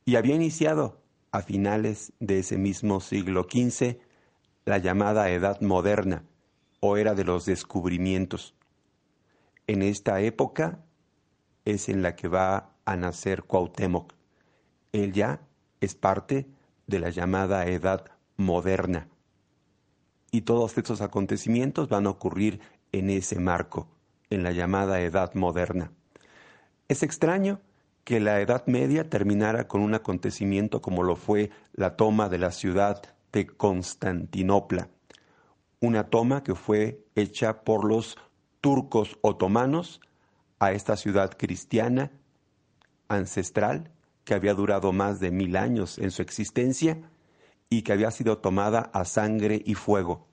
Y 0.04 0.16
había 0.16 0.35
iniciado, 0.35 1.00
a 1.31 1.42
finales 1.42 2.12
de 2.19 2.40
ese 2.40 2.59
mismo 2.59 3.00
siglo 3.00 3.47
XV, 3.49 3.99
la 4.64 4.78
llamada 4.78 5.31
Edad 5.31 5.61
Moderna, 5.61 6.25
o 6.81 6.97
era 6.97 7.14
de 7.14 7.23
los 7.23 7.47
descubrimientos. 7.47 8.57
En 9.69 9.83
esta 9.83 10.21
época 10.23 10.81
es 11.64 11.88
en 11.88 12.02
la 12.02 12.16
que 12.16 12.28
va 12.28 12.71
a 12.85 12.97
nacer 12.97 13.45
Cuauhtémoc. 13.45 14.12
Él 14.92 15.12
ya 15.12 15.40
es 15.81 15.94
parte 15.94 16.46
de 16.87 16.98
la 16.98 17.11
llamada 17.11 17.66
Edad 17.66 18.05
Moderna. 18.37 19.09
Y 20.31 20.42
todos 20.42 20.77
estos 20.79 21.01
acontecimientos 21.01 21.88
van 21.88 22.07
a 22.07 22.11
ocurrir 22.11 22.61
en 22.92 23.11
ese 23.11 23.38
marco, 23.38 23.88
en 24.31 24.42
la 24.42 24.53
llamada 24.53 25.01
Edad 25.01 25.35
Moderna. 25.35 25.92
Es 26.88 27.03
extraño 27.03 27.61
que 28.05 28.20
la 28.20 28.40
Edad 28.40 28.66
Media 28.66 29.09
terminara 29.09 29.68
con 29.68 29.81
un 29.81 29.94
acontecimiento 29.94 30.83
como 30.83 31.03
lo 31.03 31.16
fue 31.16 31.51
la 31.72 31.96
toma 31.96 32.29
de 32.29 32.38
la 32.38 32.51
ciudad 32.51 33.03
de 33.33 33.46
Constantinopla 33.46 34.88
una 35.83 36.05
toma 36.05 36.44
que 36.44 36.55
fue 36.55 37.05
hecha 37.16 37.64
por 37.64 37.85
los 37.85 38.16
turcos 38.61 39.18
otomanos 39.20 40.01
a 40.62 40.70
esta 40.70 40.96
ciudad 40.96 41.37
cristiana 41.37 42.12
ancestral 43.09 43.90
que 44.22 44.35
había 44.35 44.55
durado 44.55 44.92
más 44.92 45.18
de 45.18 45.33
mil 45.33 45.57
años 45.57 45.98
en 45.98 46.12
su 46.12 46.22
existencia 46.22 47.11
y 47.68 47.83
que 47.83 47.92
había 47.92 48.12
sido 48.12 48.38
tomada 48.38 48.92
a 48.94 49.05
sangre 49.05 49.61
y 49.66 49.75
fuego. 49.75 50.29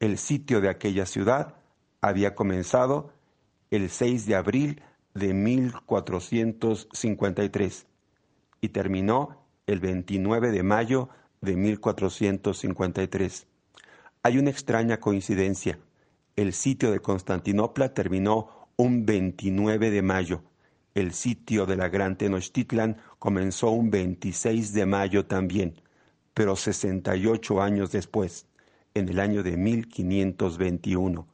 El 0.00 0.18
sitio 0.18 0.60
de 0.60 0.70
aquella 0.70 1.06
ciudad 1.06 1.54
había 2.00 2.34
comenzado 2.34 3.12
el 3.70 3.90
6 3.90 4.26
de 4.26 4.34
abril 4.34 4.82
de 5.14 5.34
1453 5.34 7.86
y 8.60 8.70
terminó 8.70 9.46
el 9.68 9.78
29 9.78 10.50
de 10.50 10.64
mayo 10.64 11.10
de 11.42 11.54
1453. 11.54 13.46
Hay 14.24 14.36
una 14.36 14.50
extraña 14.50 14.98
coincidencia. 14.98 15.78
El 16.34 16.54
sitio 16.54 16.90
de 16.90 16.98
Constantinopla 16.98 17.94
terminó 17.94 18.53
un 18.76 19.06
29 19.06 19.90
de 19.90 20.02
mayo. 20.02 20.42
El 20.94 21.12
sitio 21.12 21.66
de 21.66 21.76
la 21.76 21.88
Gran 21.88 22.16
Tenochtitlan 22.16 22.96
comenzó 23.18 23.70
un 23.70 23.90
26 23.90 24.72
de 24.72 24.86
mayo 24.86 25.26
también, 25.26 25.80
pero 26.34 26.56
68 26.56 27.62
años 27.62 27.90
después, 27.90 28.46
en 28.94 29.08
el 29.08 29.18
año 29.20 29.42
de 29.42 29.56
1521. 29.56 31.26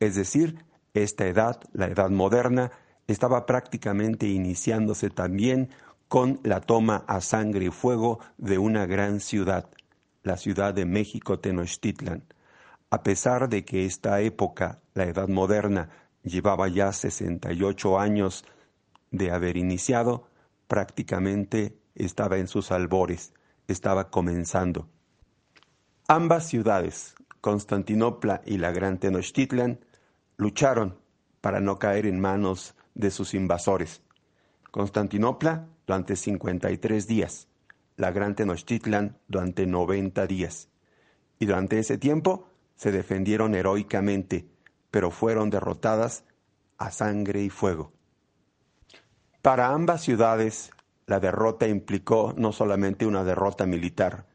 Es 0.00 0.14
decir, 0.14 0.64
esta 0.94 1.26
edad, 1.26 1.60
la 1.72 1.86
edad 1.86 2.10
moderna, 2.10 2.70
estaba 3.06 3.46
prácticamente 3.46 4.26
iniciándose 4.26 5.10
también 5.10 5.70
con 6.08 6.40
la 6.42 6.60
toma 6.60 7.04
a 7.08 7.20
sangre 7.20 7.66
y 7.66 7.70
fuego 7.70 8.20
de 8.36 8.58
una 8.58 8.84
gran 8.84 9.20
ciudad, 9.20 9.70
la 10.22 10.36
ciudad 10.36 10.74
de 10.74 10.84
México 10.84 11.38
Tenochtitlan. 11.38 12.24
A 12.90 13.02
pesar 13.02 13.48
de 13.48 13.64
que 13.64 13.86
esta 13.86 14.20
época, 14.20 14.82
la 14.92 15.04
Edad 15.04 15.28
Moderna, 15.28 15.88
llevaba 16.22 16.68
ya 16.68 16.92
68 16.92 17.98
años 17.98 18.44
de 19.10 19.30
haber 19.30 19.56
iniciado, 19.56 20.28
prácticamente 20.68 21.76
estaba 21.94 22.38
en 22.38 22.48
sus 22.48 22.72
albores, 22.72 23.34
estaba 23.68 24.10
comenzando. 24.10 24.88
Ambas 26.08 26.48
ciudades, 26.48 27.14
Constantinopla 27.40 28.42
y 28.46 28.58
la 28.58 28.72
Gran 28.72 28.98
Tenochtitlan, 28.98 29.84
lucharon 30.36 30.98
para 31.40 31.60
no 31.60 31.78
caer 31.78 32.06
en 32.06 32.20
manos 32.20 32.74
de 32.94 33.10
sus 33.10 33.34
invasores. 33.34 34.02
Constantinopla 34.70 35.68
durante 35.86 36.16
53 36.16 37.06
días, 37.06 37.48
la 37.96 38.10
Gran 38.10 38.34
Tenochtitlan 38.34 39.18
durante 39.28 39.66
90 39.66 40.26
días. 40.26 40.68
Y 41.38 41.46
durante 41.46 41.78
ese 41.78 41.98
tiempo 41.98 42.48
se 42.76 42.92
defendieron 42.92 43.54
heroicamente, 43.54 44.46
pero 44.92 45.10
fueron 45.10 45.50
derrotadas 45.50 46.22
a 46.78 46.92
sangre 46.92 47.42
y 47.42 47.50
fuego. 47.50 47.92
Para 49.42 49.70
ambas 49.70 50.02
ciudades, 50.02 50.70
la 51.06 51.18
derrota 51.18 51.66
implicó 51.66 52.32
no 52.36 52.52
solamente 52.52 53.06
una 53.06 53.24
derrota 53.24 53.66
militar, 53.66 54.26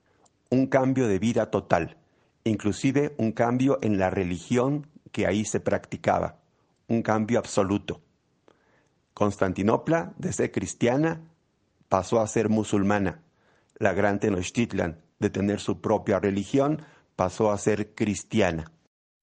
un 0.49 0.67
cambio 0.67 1.07
de 1.07 1.19
vida 1.19 1.49
total, 1.49 1.95
inclusive 2.43 3.15
un 3.17 3.31
cambio 3.31 3.79
en 3.81 3.97
la 3.97 4.09
religión 4.09 4.87
que 5.13 5.25
ahí 5.25 5.45
se 5.45 5.61
practicaba, 5.61 6.39
un 6.89 7.01
cambio 7.01 7.39
absoluto. 7.39 8.01
Constantinopla, 9.13 10.11
de 10.17 10.33
ser 10.33 10.51
cristiana, 10.51 11.21
pasó 11.87 12.19
a 12.19 12.27
ser 12.27 12.49
musulmana 12.49 13.21
la 13.79 13.93
gran 13.93 14.19
Tenochtitlan, 14.19 15.01
de 15.19 15.29
tener 15.29 15.59
su 15.59 15.81
propia 15.81 16.19
religión, 16.19 16.81
pasó 17.15 17.51
a 17.51 17.57
ser 17.57 17.93
cristiana. 17.93 18.71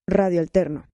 Radio 0.06 0.40
Alterno. 0.40 0.84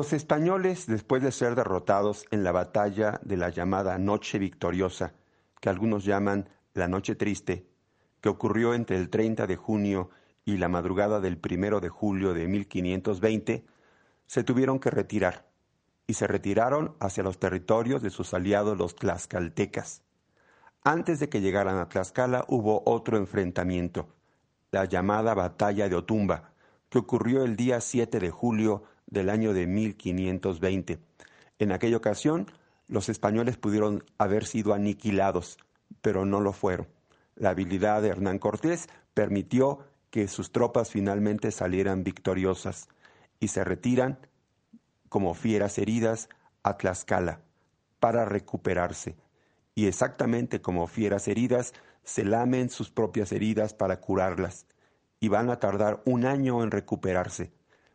Los 0.00 0.14
españoles, 0.14 0.86
después 0.86 1.22
de 1.22 1.30
ser 1.30 1.54
derrotados 1.54 2.24
en 2.30 2.42
la 2.42 2.52
batalla 2.52 3.20
de 3.22 3.36
la 3.36 3.50
llamada 3.50 3.98
Noche 3.98 4.38
Victoriosa, 4.38 5.12
que 5.60 5.68
algunos 5.68 6.06
llaman 6.06 6.48
la 6.72 6.88
Noche 6.88 7.16
Triste, 7.16 7.66
que 8.22 8.30
ocurrió 8.30 8.72
entre 8.72 8.96
el 8.96 9.10
30 9.10 9.46
de 9.46 9.56
junio 9.56 10.08
y 10.46 10.56
la 10.56 10.70
madrugada 10.70 11.20
del 11.20 11.38
1 11.38 11.80
de 11.80 11.90
julio 11.90 12.32
de 12.32 12.48
1520, 12.48 13.66
se 14.24 14.42
tuvieron 14.42 14.78
que 14.78 14.88
retirar 14.88 15.50
y 16.06 16.14
se 16.14 16.26
retiraron 16.26 16.96
hacia 16.98 17.22
los 17.22 17.38
territorios 17.38 18.00
de 18.00 18.08
sus 18.08 18.32
aliados 18.32 18.78
los 18.78 18.94
tlaxcaltecas. 18.94 20.02
Antes 20.82 21.20
de 21.20 21.28
que 21.28 21.42
llegaran 21.42 21.76
a 21.76 21.90
Tlaxcala 21.90 22.46
hubo 22.48 22.82
otro 22.86 23.18
enfrentamiento, 23.18 24.08
la 24.70 24.86
llamada 24.86 25.34
Batalla 25.34 25.90
de 25.90 25.96
Otumba, 25.96 26.54
que 26.88 26.96
ocurrió 26.96 27.44
el 27.44 27.54
día 27.54 27.82
7 27.82 28.18
de 28.18 28.30
julio 28.30 28.84
del 29.10 29.28
año 29.28 29.52
de 29.52 29.66
1520. 29.66 30.98
En 31.58 31.72
aquella 31.72 31.96
ocasión, 31.96 32.46
los 32.88 33.08
españoles 33.08 33.56
pudieron 33.56 34.04
haber 34.18 34.46
sido 34.46 34.72
aniquilados, 34.74 35.58
pero 36.00 36.24
no 36.24 36.40
lo 36.40 36.52
fueron. 36.52 36.88
La 37.36 37.50
habilidad 37.50 38.02
de 38.02 38.08
Hernán 38.08 38.38
Cortés 38.38 38.88
permitió 39.14 39.80
que 40.10 40.28
sus 40.28 40.52
tropas 40.52 40.90
finalmente 40.90 41.50
salieran 41.52 42.04
victoriosas 42.04 42.88
y 43.38 43.48
se 43.48 43.64
retiran 43.64 44.18
como 45.08 45.34
fieras 45.34 45.78
heridas 45.78 46.28
a 46.62 46.76
Tlaxcala 46.76 47.40
para 47.98 48.24
recuperarse. 48.24 49.16
Y 49.74 49.86
exactamente 49.86 50.60
como 50.60 50.86
fieras 50.86 51.28
heridas, 51.28 51.72
se 52.02 52.24
lamen 52.24 52.70
sus 52.70 52.90
propias 52.90 53.32
heridas 53.32 53.74
para 53.74 54.00
curarlas. 54.00 54.66
Y 55.20 55.28
van 55.28 55.50
a 55.50 55.60
tardar 55.60 56.02
un 56.06 56.24
año 56.24 56.62
en 56.62 56.70
recuperarse. 56.70 57.52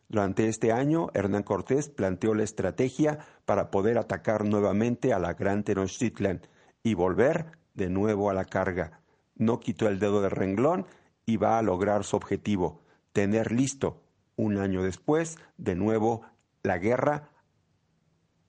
Durante 0.08 0.48
este 0.48 0.70
año, 0.72 1.08
Hernán 1.14 1.42
Cortés 1.42 1.88
planteó 1.88 2.34
la 2.34 2.44
estrategia 2.44 3.18
para 3.44 3.70
poder 3.70 3.98
atacar 3.98 4.44
nuevamente 4.44 5.12
a 5.12 5.18
la 5.18 5.34
Gran 5.34 5.64
Tenochtitlan 5.64 6.42
y 6.82 6.94
volver 6.94 7.46
de 7.74 7.90
nuevo 7.90 8.30
a 8.30 8.34
la 8.34 8.44
carga. 8.44 9.00
No 9.34 9.58
quitó 9.58 9.88
el 9.88 9.98
dedo 9.98 10.22
del 10.22 10.30
renglón 10.30 10.86
y 11.26 11.38
va 11.38 11.58
a 11.58 11.62
lograr 11.62 12.04
su 12.04 12.16
objetivo, 12.16 12.84
tener 13.12 13.50
listo, 13.50 14.02
un 14.36 14.58
año 14.58 14.82
después, 14.82 15.38
de 15.56 15.74
nuevo 15.74 16.22
la 16.62 16.78
guerra 16.78 17.30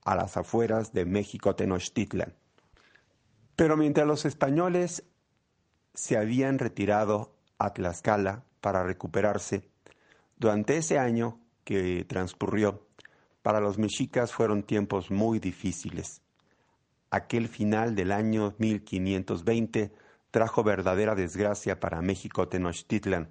a 0.04 0.14
las 0.14 0.36
afueras 0.36 0.92
de 0.92 1.06
México 1.06 1.56
Tenochtitlan. 1.56 2.34
Pero 3.56 3.76
mientras 3.76 4.06
los 4.06 4.24
españoles 4.24 5.04
se 5.94 6.16
habían 6.16 6.58
retirado 6.58 7.34
a 7.58 7.74
Tlaxcala 7.74 8.44
para 8.60 8.84
recuperarse, 8.84 9.68
durante 10.36 10.76
ese 10.76 10.98
año 10.98 11.40
que 11.68 12.06
transcurrió, 12.08 12.88
para 13.42 13.60
los 13.60 13.76
mexicas 13.76 14.32
fueron 14.32 14.62
tiempos 14.62 15.10
muy 15.10 15.38
difíciles. 15.38 16.22
Aquel 17.10 17.46
final 17.46 17.94
del 17.94 18.10
año 18.10 18.54
1520 18.56 19.92
trajo 20.30 20.64
verdadera 20.64 21.14
desgracia 21.14 21.78
para 21.78 22.00
México 22.00 22.48
Tenochtitlan. 22.48 23.28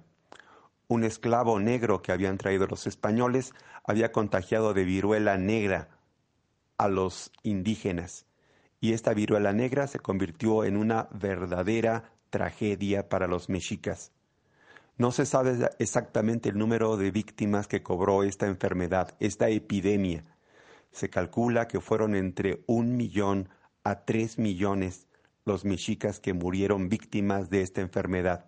Un 0.86 1.02
esclavo 1.02 1.58
negro 1.58 2.00
que 2.00 2.12
habían 2.12 2.38
traído 2.38 2.68
los 2.68 2.86
españoles 2.86 3.54
había 3.82 4.12
contagiado 4.12 4.72
de 4.72 4.84
viruela 4.84 5.36
negra 5.36 5.88
a 6.76 6.86
los 6.86 7.32
indígenas, 7.42 8.24
y 8.80 8.92
esta 8.92 9.14
viruela 9.14 9.52
negra 9.52 9.88
se 9.88 9.98
convirtió 9.98 10.62
en 10.62 10.76
una 10.76 11.08
verdadera 11.10 12.12
tragedia 12.30 13.08
para 13.08 13.26
los 13.26 13.48
mexicas. 13.48 14.12
No 14.98 15.12
se 15.12 15.26
sabe 15.26 15.70
exactamente 15.78 16.48
el 16.48 16.58
número 16.58 16.96
de 16.96 17.12
víctimas 17.12 17.68
que 17.68 17.84
cobró 17.84 18.24
esta 18.24 18.48
enfermedad, 18.48 19.14
esta 19.20 19.48
epidemia. 19.48 20.24
Se 20.90 21.08
calcula 21.08 21.68
que 21.68 21.80
fueron 21.80 22.16
entre 22.16 22.64
un 22.66 22.96
millón 22.96 23.48
a 23.84 24.04
tres 24.04 24.38
millones 24.38 25.06
los 25.44 25.64
mexicas 25.64 26.18
que 26.18 26.34
murieron 26.34 26.88
víctimas 26.88 27.48
de 27.48 27.62
esta 27.62 27.80
enfermedad. 27.80 28.46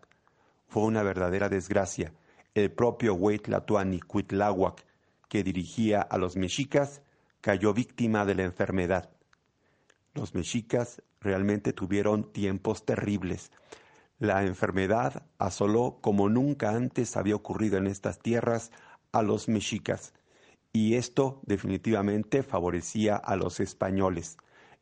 Fue 0.67 0.83
una 0.83 1.05
verdadera 1.05 1.49
desgracia. 1.49 2.13
El 2.53 2.73
propio 2.73 3.15
Huitlatuani 3.15 4.01
Cuitláhuac, 4.01 4.85
que 5.29 5.45
dirigía 5.45 6.01
a 6.03 6.19
los 6.19 6.35
mexicas, 6.35 7.01
cayó 7.41 7.73
víctima 7.73 8.27
de 8.27 8.35
la 8.35 8.43
enfermedad. 8.43 9.09
Los 10.15 10.35
mexicas 10.35 11.01
realmente 11.21 11.73
tuvieron 11.73 12.33
tiempos 12.33 12.85
terribles. 12.85 13.53
La 14.21 14.45
enfermedad 14.45 15.23
asoló 15.39 15.97
como 16.03 16.29
nunca 16.29 16.73
antes 16.73 17.17
había 17.17 17.35
ocurrido 17.35 17.79
en 17.79 17.87
estas 17.87 18.19
tierras 18.19 18.71
a 19.13 19.23
los 19.23 19.49
mexicas, 19.49 20.13
y 20.75 20.97
esto 20.97 21.41
definitivamente 21.47 22.43
favorecía 22.43 23.17
a 23.17 23.35
los 23.37 23.61
españoles. 23.61 24.37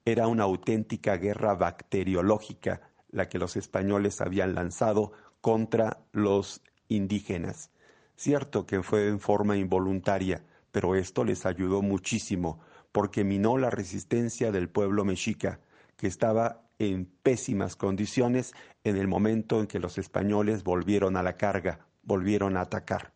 Era 0.04 0.26
una 0.26 0.42
auténtica 0.42 1.18
guerra 1.18 1.54
bacteriológica 1.54 2.80
la 3.12 3.28
que 3.28 3.38
los 3.38 3.54
españoles 3.54 4.20
habían 4.20 4.56
lanzado 4.56 5.12
contra 5.40 6.00
los 6.10 6.60
indígenas. 6.88 7.70
Cierto 8.16 8.66
que 8.66 8.82
fue 8.82 9.06
en 9.06 9.20
forma 9.20 9.56
involuntaria, 9.56 10.42
pero 10.72 10.96
esto 10.96 11.22
les 11.22 11.46
ayudó 11.46 11.80
muchísimo 11.80 12.58
porque 12.90 13.22
minó 13.22 13.56
la 13.56 13.70
resistencia 13.70 14.50
del 14.50 14.68
pueblo 14.68 15.04
mexica, 15.04 15.60
que 15.98 16.06
estaba 16.06 16.62
en 16.78 17.06
pésimas 17.06 17.76
condiciones 17.76 18.54
en 18.84 18.96
el 18.96 19.08
momento 19.08 19.60
en 19.60 19.66
que 19.66 19.80
los 19.80 19.98
españoles 19.98 20.62
volvieron 20.62 21.16
a 21.16 21.22
la 21.22 21.36
carga, 21.36 21.80
volvieron 22.04 22.56
a 22.56 22.62
atacar. 22.62 23.12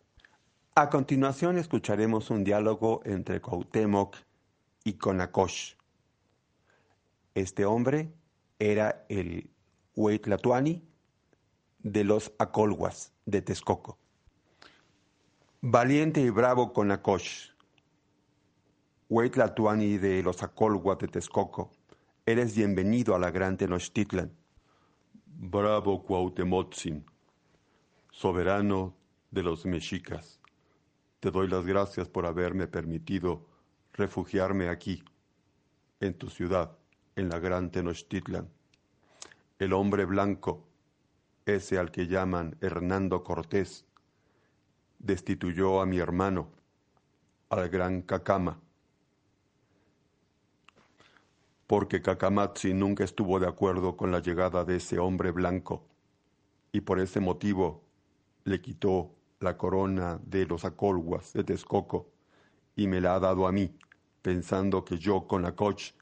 A 0.75 0.90
continuación 0.90 1.59
escucharemos 1.59 2.31
un 2.31 2.45
diálogo 2.45 3.01
entre 3.05 3.40
Cuauhtémoc 3.40 4.16
y 4.85 4.95
Conacosh. 4.95 5.75
Este 7.35 7.64
hombre 7.64 8.12
era 8.59 9.07
el 9.09 9.49
Huitlatuani 9.95 10.83
de 11.79 12.05
los 12.05 12.33
Acolhuas 12.38 13.12
de 13.27 13.42
Texcoco. 13.42 13.97
Valiente 15.61 16.21
y 16.21 16.31
bravo 16.31 16.73
Conacosh, 16.73 17.51
Huitlatuani 19.09 19.99
de 19.99 20.23
los 20.25 20.42
Acolhuas 20.42 20.99
de 20.99 21.09
Texcoco, 21.09 21.71
eres 22.24 22.54
bienvenido 22.54 23.16
a 23.16 23.18
la 23.18 23.32
gran 23.32 23.56
Tenochtitlan. 23.56 24.30
Bravo 25.26 26.04
Cuauhtemotzin, 26.04 27.04
soberano 28.12 28.94
de 29.32 29.42
los 29.42 29.66
mexicas. 29.66 30.40
Te 31.18 31.32
doy 31.32 31.48
las 31.48 31.66
gracias 31.66 32.08
por 32.08 32.26
haberme 32.26 32.68
permitido 32.68 33.48
refugiarme 33.92 34.68
aquí, 34.68 35.02
en 35.98 36.14
tu 36.14 36.30
ciudad 36.30 36.78
en 37.16 37.28
la 37.28 37.40
gran 37.40 37.72
Tenochtitlan. 37.72 38.48
El 39.58 39.72
hombre 39.72 40.04
blanco, 40.04 40.64
ese 41.44 41.76
al 41.76 41.90
que 41.90 42.06
llaman 42.06 42.56
Hernando 42.61 43.24
Cortés, 43.24 43.85
destituyó 45.00 45.80
a 45.80 45.87
mi 45.87 45.98
hermano, 45.98 46.52
al 47.48 47.68
gran 47.68 48.02
Cacama, 48.02 48.61
porque 51.72 52.02
Cacamatzi 52.02 52.74
nunca 52.74 53.02
estuvo 53.02 53.40
de 53.40 53.48
acuerdo 53.48 53.96
con 53.96 54.12
la 54.12 54.20
llegada 54.20 54.62
de 54.62 54.76
ese 54.76 54.98
hombre 54.98 55.30
blanco, 55.30 55.88
y 56.70 56.82
por 56.82 57.00
ese 57.00 57.18
motivo 57.18 57.82
le 58.44 58.61
quitó 58.61 59.14
la 59.40 59.56
corona 59.56 60.20
de 60.22 60.44
los 60.44 60.66
acolguas 60.66 61.32
de 61.32 61.44
Texcoco 61.44 62.11
y 62.76 62.88
me 62.88 63.00
la 63.00 63.14
ha 63.14 63.20
dado 63.20 63.46
a 63.46 63.52
mí, 63.52 63.74
pensando 64.20 64.85
que 64.85 64.98
yo 64.98 65.26
con 65.26 65.40
la 65.40 65.56
coch 65.56 65.94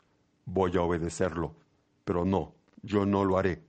voy 0.45 0.77
a 0.77 0.83
obedecerlo. 0.83 1.55
Pero 2.05 2.25
no, 2.25 2.57
yo 2.83 3.07
no 3.07 3.25
lo 3.25 3.39
haré. 3.39 3.63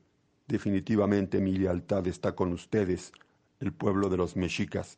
Definitivamente 0.47 1.39
mi 1.39 1.55
lealtad 1.55 2.07
está 2.07 2.33
con 2.33 2.51
ustedes, 2.51 3.11
el 3.59 3.73
pueblo 3.73 4.09
de 4.09 4.17
los 4.17 4.35
mexicas. 4.35 4.97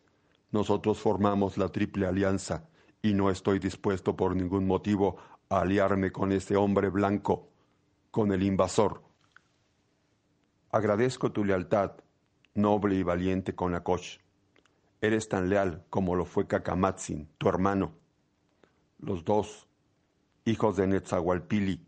Nosotros 0.51 1.01
formamos 1.01 1.57
la 1.57 1.67
triple 1.67 2.05
alianza 2.05 2.69
y 3.05 3.13
no 3.13 3.29
estoy 3.29 3.59
dispuesto 3.59 4.15
por 4.15 4.33
ningún 4.33 4.65
motivo 4.65 5.17
a 5.49 5.59
aliarme 5.59 6.11
con 6.11 6.31
ese 6.31 6.55
hombre 6.55 6.87
blanco, 6.87 7.49
con 8.09 8.31
el 8.31 8.41
invasor. 8.41 9.03
Agradezco 10.71 11.33
tu 11.33 11.43
lealtad, 11.43 11.91
noble 12.55 12.95
y 12.95 13.03
valiente 13.03 13.53
Conacoch. 13.53 14.21
Eres 15.01 15.27
tan 15.27 15.49
leal 15.49 15.83
como 15.89 16.15
lo 16.15 16.23
fue 16.23 16.47
Cacamatzin, 16.47 17.27
tu 17.37 17.49
hermano. 17.49 17.93
Los 18.99 19.25
dos 19.25 19.67
hijos 20.45 20.77
de 20.77 20.87
Netzahualpili, 20.87 21.85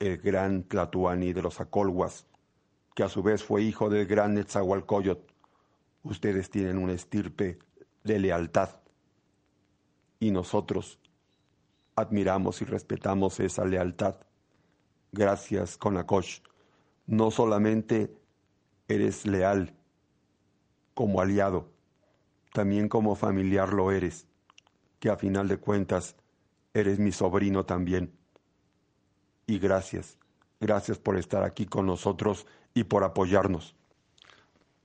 el 0.00 0.18
gran 0.18 0.64
Tlatuani 0.64 1.32
de 1.32 1.40
los 1.40 1.62
Acolhuas, 1.62 2.26
que 2.94 3.04
a 3.04 3.08
su 3.08 3.22
vez 3.22 3.42
fue 3.42 3.62
hijo 3.62 3.88
del 3.88 4.06
gran 4.06 4.34
Netzahualcoyot. 4.34 5.32
Ustedes 6.02 6.50
tienen 6.50 6.76
una 6.76 6.92
estirpe 6.92 7.58
de 8.04 8.18
lealtad 8.18 8.80
y 10.20 10.30
nosotros 10.30 10.98
admiramos 11.94 12.62
y 12.62 12.64
respetamos 12.64 13.40
esa 13.40 13.64
lealtad. 13.64 14.16
Gracias, 15.12 15.76
Conacoch. 15.76 16.42
No 17.06 17.30
solamente 17.30 18.14
eres 18.88 19.26
leal 19.26 19.74
como 20.94 21.20
aliado, 21.20 21.70
también 22.52 22.88
como 22.88 23.14
familiar 23.14 23.72
lo 23.72 23.92
eres. 23.92 24.26
que 24.98 25.10
a 25.10 25.16
final 25.16 25.46
de 25.46 25.58
cuentas 25.58 26.16
eres 26.74 26.98
mi 26.98 27.12
sobrino 27.12 27.64
también. 27.64 28.12
Y 29.46 29.60
gracias, 29.60 30.18
gracias 30.58 30.98
por 30.98 31.16
estar 31.16 31.44
aquí 31.44 31.66
con 31.66 31.86
nosotros 31.86 32.46
y 32.74 32.82
por 32.84 33.04
apoyarnos. 33.04 33.76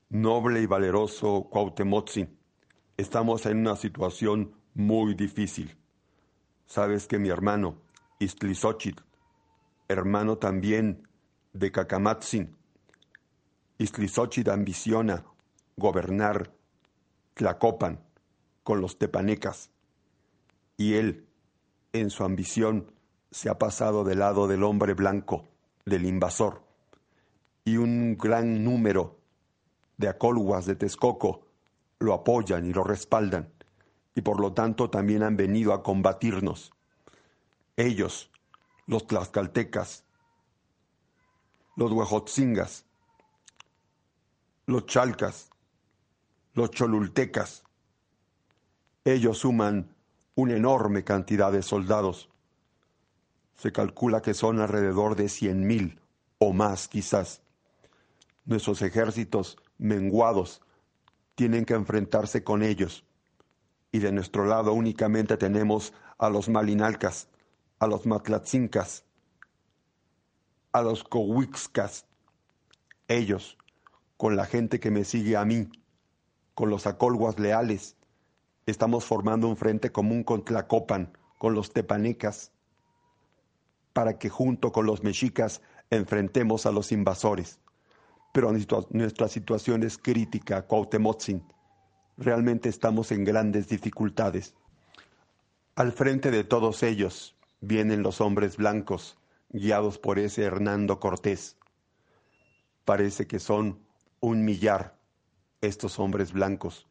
Noble 0.10 0.62
y 0.62 0.68
valeroso 0.68 1.48
Cuauhtemotzin, 1.50 2.38
estamos 2.96 3.48
en 3.48 3.58
una 3.58 3.76
situación 3.76 4.54
muy 4.74 5.14
difícil. 5.14 5.76
Sabes 6.66 7.08
que 7.08 7.20
mi 7.20 7.30
hermano, 7.30 7.78
Istlizochitl, 8.20 9.04
hermano 9.88 10.38
también 10.38 11.08
de 11.54 11.72
Cacamatzin, 11.72 12.56
Istlizochitl 13.78 14.50
ambiciona 14.50 15.24
gobernar 15.76 16.52
Tlacopan 17.34 18.00
con 18.64 18.82
los 18.82 18.98
tepanecas 18.98 19.72
y 20.78 20.96
él, 20.96 21.28
en 21.92 22.10
su 22.10 22.24
ambición, 22.24 22.92
se 23.32 23.50
ha 23.50 23.58
pasado 23.58 24.04
del 24.04 24.20
lado 24.20 24.48
del 24.48 24.64
hombre 24.64 24.94
blanco, 24.94 25.48
del 25.86 26.06
invasor, 26.06 26.64
y 27.66 27.78
un 27.78 28.18
gran 28.18 28.64
número 28.64 29.20
de 29.98 30.10
acolhuas 30.10 30.66
de 30.66 30.76
Texcoco 30.76 31.48
lo 32.00 32.14
apoyan 32.14 32.66
y 32.66 32.74
lo 32.74 32.84
respaldan, 32.84 33.53
y 34.16 34.22
por 34.22 34.40
lo 34.40 34.54
tanto 34.54 34.90
también 34.90 35.24
han 35.24 35.38
venido 35.38 35.74
a 35.74 35.84
combatirnos. 35.84 36.74
Ellos, 37.76 38.32
los 38.86 39.08
tlaxcaltecas, 39.08 40.04
los 41.76 41.92
huejotzingas, 41.92 42.86
los 44.66 44.86
chalcas, 44.86 45.50
los 46.54 46.70
cholultecas, 46.72 47.64
ellos 49.06 49.40
suman 49.40 49.94
una 50.36 50.56
enorme 50.56 51.04
cantidad 51.04 51.52
de 51.52 51.62
soldados. 51.62 52.30
Se 53.56 53.72
calcula 53.72 54.22
que 54.22 54.34
son 54.34 54.60
alrededor 54.60 55.16
de 55.16 55.30
cien 55.30 55.68
mil 55.68 56.00
o 56.38 56.54
más 56.54 56.88
quizás. 56.88 57.42
Nuestros 58.46 58.82
ejércitos 58.82 59.58
menguados 59.78 60.62
tienen 61.36 61.66
que 61.66 61.74
enfrentarse 61.74 62.44
con 62.44 62.64
ellos. 62.64 63.06
Y 63.94 64.00
de 64.00 64.12
nuestro 64.12 64.46
lado 64.46 64.74
únicamente 64.74 65.38
tenemos 65.38 65.94
a 66.18 66.30
los 66.30 66.50
malinalcas, 66.50 67.30
a 67.78 67.86
los 67.86 68.08
matlatzincas, 68.08 69.06
a 70.72 70.82
los 70.82 71.04
cohuixcas. 71.04 72.08
Ellos, 73.08 73.56
con 74.18 74.36
la 74.36 74.46
gente 74.46 74.80
que 74.80 74.90
me 74.90 75.04
sigue 75.04 75.38
a 75.38 75.46
mí, 75.46 75.70
con 76.56 76.72
los 76.72 76.88
acolguas 76.88 77.38
leales, 77.38 77.96
estamos 78.66 79.06
formando 79.06 79.48
un 79.48 79.58
frente 79.58 79.92
común 79.92 80.24
con 80.24 80.44
Tlacopan, 80.44 81.16
con 81.38 81.54
los 81.54 81.72
tepanecas, 81.72 82.52
para 83.94 84.18
que 84.18 84.30
junto 84.30 84.72
con 84.72 84.88
los 84.88 85.04
mexicas 85.04 85.62
enfrentemos 85.92 86.66
a 86.66 86.72
los 86.72 86.92
invasores. 86.92 87.60
Pero 88.34 88.52
nuestra 88.90 89.28
situación 89.28 89.84
es 89.84 90.00
crítica, 90.00 90.66
Cuauhtemotzin. 90.66 91.44
Realmente 92.18 92.70
estamos 92.70 93.12
en 93.12 93.24
grandes 93.24 93.68
dificultades. 93.68 94.54
Al 95.76 95.92
frente 95.92 96.30
de 96.30 96.44
todos 96.44 96.84
ellos 96.84 97.36
vienen 97.60 98.04
los 98.04 98.22
hombres 98.22 98.58
blancos, 98.58 99.18
guiados 99.50 99.98
por 99.98 100.20
ese 100.20 100.44
Hernando 100.44 101.00
Cortés. 101.00 101.58
Parece 102.86 103.26
que 103.26 103.40
son 103.40 103.80
un 104.20 104.46
millar 104.46 105.00
estos 105.62 105.98
hombres 105.98 106.34
blancos, 106.34 106.88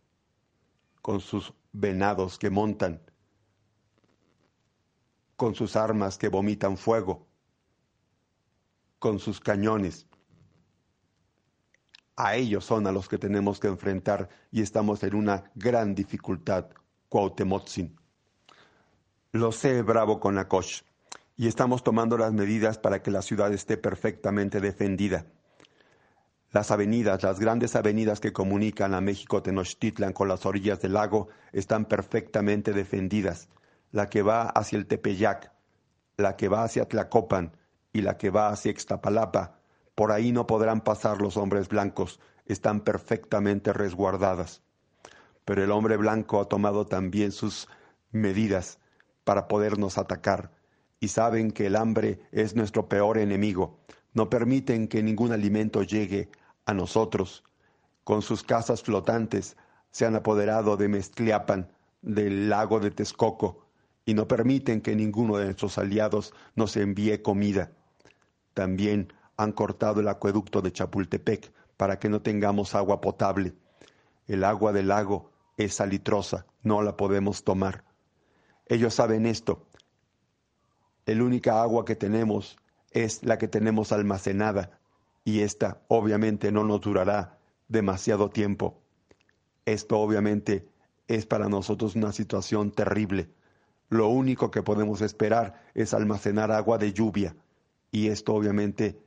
con 1.03 1.21
sus 1.21 1.55
venados 1.73 2.39
que 2.39 2.51
montan, 2.51 3.01
con 5.37 5.55
sus 5.55 5.77
armas 5.77 6.19
que 6.19 6.29
vomitan 6.29 6.77
fuego, 6.77 7.29
con 8.99 9.19
sus 9.19 9.41
cañones. 9.41 10.07
A 12.25 12.37
ellos 12.37 12.65
son 12.65 12.87
a 12.87 12.93
los 12.93 13.09
que 13.09 13.19
tenemos 13.19 13.59
que 13.59 13.67
enfrentar 13.67 14.29
y 14.53 14.63
estamos 14.63 15.03
en 15.03 15.17
una 15.17 15.51
gran 15.57 15.93
dificultad, 15.93 16.67
Cuauhtemotzin. 17.09 17.97
Lo 19.33 19.51
sé, 19.51 19.83
bravo 19.83 20.21
con 20.21 20.39
Akosh, 20.39 20.83
y 21.37 21.49
estamos 21.49 21.83
tomando 21.83 22.17
las 22.17 22.33
medidas 22.33 22.79
para 22.79 23.03
que 23.03 23.11
la 23.11 23.23
ciudad 23.23 23.53
esté 23.53 23.77
perfectamente 23.77 24.61
defendida. 24.61 25.27
Las 26.53 26.71
avenidas, 26.71 27.25
las 27.25 27.41
grandes 27.41 27.75
avenidas 27.75 28.21
que 28.21 28.33
comunican 28.33 28.95
a 28.95 29.01
México 29.01 29.43
Tenochtitlan 29.43 30.13
con 30.13 30.29
las 30.29 30.47
orillas 30.47 30.81
del 30.81 30.93
lago 30.93 31.27
están 31.51 31.87
perfectamente 31.87 32.73
defendidas. 32.73 33.49
La 33.91 34.09
que 34.09 34.23
va 34.23 34.43
hacia 34.43 34.79
el 34.79 34.87
Tepeyac, 34.87 35.51
la 36.19 36.37
que 36.37 36.47
va 36.47 36.63
hacia 36.63 36.87
Tlacopan 36.87 37.57
y 37.93 38.03
la 38.03 38.17
que 38.17 38.31
va 38.31 38.51
hacia 38.51 38.71
Ixtapalapa, 38.71 39.62
por 39.94 40.12
ahí 40.12 40.33
no 40.33 40.46
podrán 40.46 40.81
pasar 40.81 41.20
los 41.20 41.37
hombres 41.37 41.68
blancos, 41.68 42.20
están 42.46 42.81
perfectamente 42.81 43.72
resguardadas. 43.72 44.62
Pero 45.44 45.62
el 45.62 45.70
hombre 45.70 45.96
blanco 45.96 46.40
ha 46.40 46.48
tomado 46.48 46.87
también 46.87 47.33
sus 47.33 47.68
medidas 48.11 48.78
para 49.24 49.48
podernos 49.48 49.98
atacar 49.98 50.50
y 51.00 51.09
saben 51.09 51.50
que 51.50 51.66
el 51.66 51.76
hambre 51.76 52.20
es 52.31 52.55
nuestro 52.55 52.88
peor 52.88 53.18
enemigo. 53.18 53.81
No 54.14 54.31
permiten 54.31 54.87
que 54.87 55.02
ningún 55.02 55.33
alimento 55.33 55.83
llegue 55.83 56.31
a 56.64 56.74
nosotros. 56.74 57.42
Con 58.05 58.22
sus 58.22 58.42
casas 58.42 58.83
flotantes 58.83 59.57
se 59.90 60.07
han 60.07 60.14
apoderado 60.14 60.76
de 60.76 60.88
Mestliapan, 60.88 61.72
del 62.02 62.48
lago 62.48 62.78
de 62.78 62.90
Texcoco, 62.90 63.66
y 64.05 64.14
no 64.14 64.28
permiten 64.28 64.81
que 64.81 64.94
ninguno 64.94 65.37
de 65.37 65.46
nuestros 65.46 65.78
aliados 65.78 66.35
nos 66.55 66.76
envíe 66.76 67.22
comida. 67.22 67.72
También 68.55 69.12
han 69.37 69.53
cortado 69.53 70.01
el 70.01 70.09
acueducto 70.09 70.61
de 70.62 70.73
Chapultepec 70.73 71.53
para 71.77 71.99
que 71.99 72.09
no 72.09 72.23
tengamos 72.23 72.75
agua 72.75 73.01
potable. 73.01 73.55
El 74.27 74.45
agua 74.45 74.73
del 74.73 74.88
lago 74.88 75.33
es 75.57 75.75
salitrosa, 75.75 76.47
no 76.62 76.83
la 76.83 76.97
podemos 76.97 77.45
tomar. 77.45 77.85
Ellos 78.66 78.95
saben 78.95 79.27
esto. 79.27 79.66
El 81.07 81.23
única 81.23 81.62
agua 81.62 81.85
que 81.85 81.97
tenemos 81.97 82.57
es 82.90 83.25
la 83.25 83.38
que 83.38 83.49
tenemos 83.49 83.92
almacenada 83.92 84.79
y 85.25 85.40
esta 85.40 85.83
obviamente 85.88 86.53
no 86.53 86.64
nos 86.64 86.81
durará 86.81 87.38
demasiado 87.68 88.31
tiempo. 88.31 88.81
Esto 89.64 89.99
obviamente 89.99 90.68
es 91.09 91.27
para 91.27 91.49
nosotros 91.49 91.97
una 91.97 92.12
situación 92.12 92.71
terrible. 92.71 93.31
Lo 93.88 94.09
único 94.09 94.51
que 94.51 94.62
podemos 94.62 95.01
esperar 95.03 95.62
es 95.75 95.95
almacenar 95.95 96.51
agua 96.51 96.79
de 96.79 96.92
lluvia 96.92 97.37
y 97.90 98.09
esto 98.09 98.35
obviamente 98.35 98.99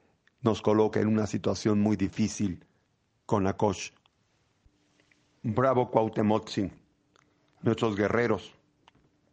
nos 0.45 0.61
coloca 0.61 1.01
en 1.01 1.07
una 1.07 1.27
situación 1.27 1.81
muy 1.81 1.97
difícil 1.97 2.63
con 3.25 3.47
Akosh. 3.47 3.91
Bravo 5.43 5.91
Cuauhtemotzin, 5.91 6.71
nuestros 7.61 7.97
guerreros 7.97 8.53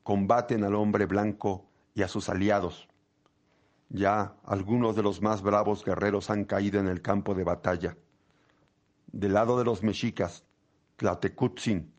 combaten 0.03 0.64
al 0.64 0.75
hombre 0.75 1.07
blanco 1.07 1.66
y 1.94 2.03
a 2.03 2.09
sus 2.09 2.29
aliados 2.29 2.88
ya 3.92 4.35
algunos 4.44 4.96
de 4.96 5.03
los 5.03 5.20
más 5.20 5.42
bravos 5.42 5.85
guerreros 5.85 6.31
han 6.31 6.44
caído 6.46 6.81
en 6.81 6.88
el 6.88 7.03
campo 7.03 7.35
de 7.35 7.44
batalla. 7.44 7.96
Del 9.09 9.35
lado 9.35 9.59
de 9.59 9.64
los 9.64 9.83
mexicas, 9.83 10.44
Tlatecutzin 10.96 11.92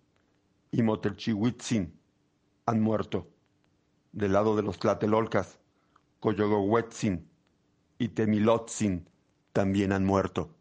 y 0.71 0.81
Motelchihuitzin 0.81 1.93
han 2.65 2.81
muerto. 2.81 3.29
Del 4.11 4.33
lado 4.33 4.55
de 4.55 4.63
los 4.63 4.79
tlatelolcas, 4.79 5.59
Coyogohuetzin 6.19 7.29
y 7.97 8.09
Temilotzin 8.09 9.07
también 9.51 9.91
han 9.91 10.05
muerto. 10.05 10.55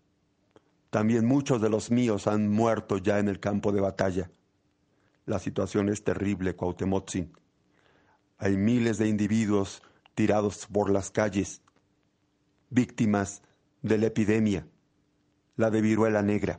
También 0.90 1.25
muchos 1.25 1.62
de 1.62 1.71
los 1.71 1.90
míos 1.90 2.27
han 2.27 2.51
muerto 2.51 2.99
ya 2.99 3.18
en 3.18 3.29
el 3.29 3.40
campo 3.40 3.73
de 3.73 3.81
batalla. 3.81 4.31
La 5.25 5.38
situación 5.38 5.88
es 5.88 6.05
terrible, 6.05 6.55
Cuauhtemotzin. 6.55 7.33
Hay 8.38 8.57
miles 8.57 8.99
de 8.99 9.09
individuos 9.09 9.83
tirados 10.14 10.66
por 10.66 10.90
las 10.90 11.11
calles, 11.11 11.62
víctimas 12.71 13.42
de 13.81 13.99
la 13.99 14.07
epidemia, 14.07 14.66
la 15.57 15.71
de 15.71 15.81
viruela 15.81 16.23
negra. 16.23 16.59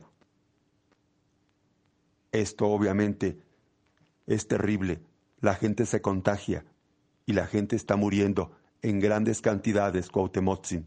Esto 2.32 2.66
obviamente 2.66 3.38
es 4.26 4.48
terrible. 4.48 5.00
La 5.40 5.54
gente 5.54 5.86
se 5.86 6.00
contagia 6.00 6.64
y 7.26 7.34
la 7.34 7.46
gente 7.46 7.76
está 7.76 7.96
muriendo 7.96 8.56
en 8.84 9.00
grandes 9.00 9.40
cantidades, 9.40 10.10
Cuauhtemotzin. 10.10 10.86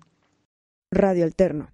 Radio 0.92 1.26
Alterno. 1.26 1.70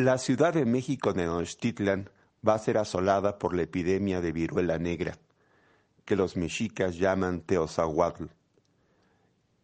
La 0.00 0.16
Ciudad 0.16 0.54
de 0.54 0.64
México 0.64 1.12
de 1.12 1.22
Tenochtitlan 1.22 2.08
va 2.46 2.54
a 2.54 2.58
ser 2.60 2.78
asolada 2.78 3.36
por 3.36 3.52
la 3.52 3.62
epidemia 3.62 4.20
de 4.20 4.30
viruela 4.30 4.78
negra, 4.78 5.18
que 6.04 6.14
los 6.14 6.36
mexicas 6.36 6.98
llaman 6.98 7.40
Teozahuatl, 7.40 8.26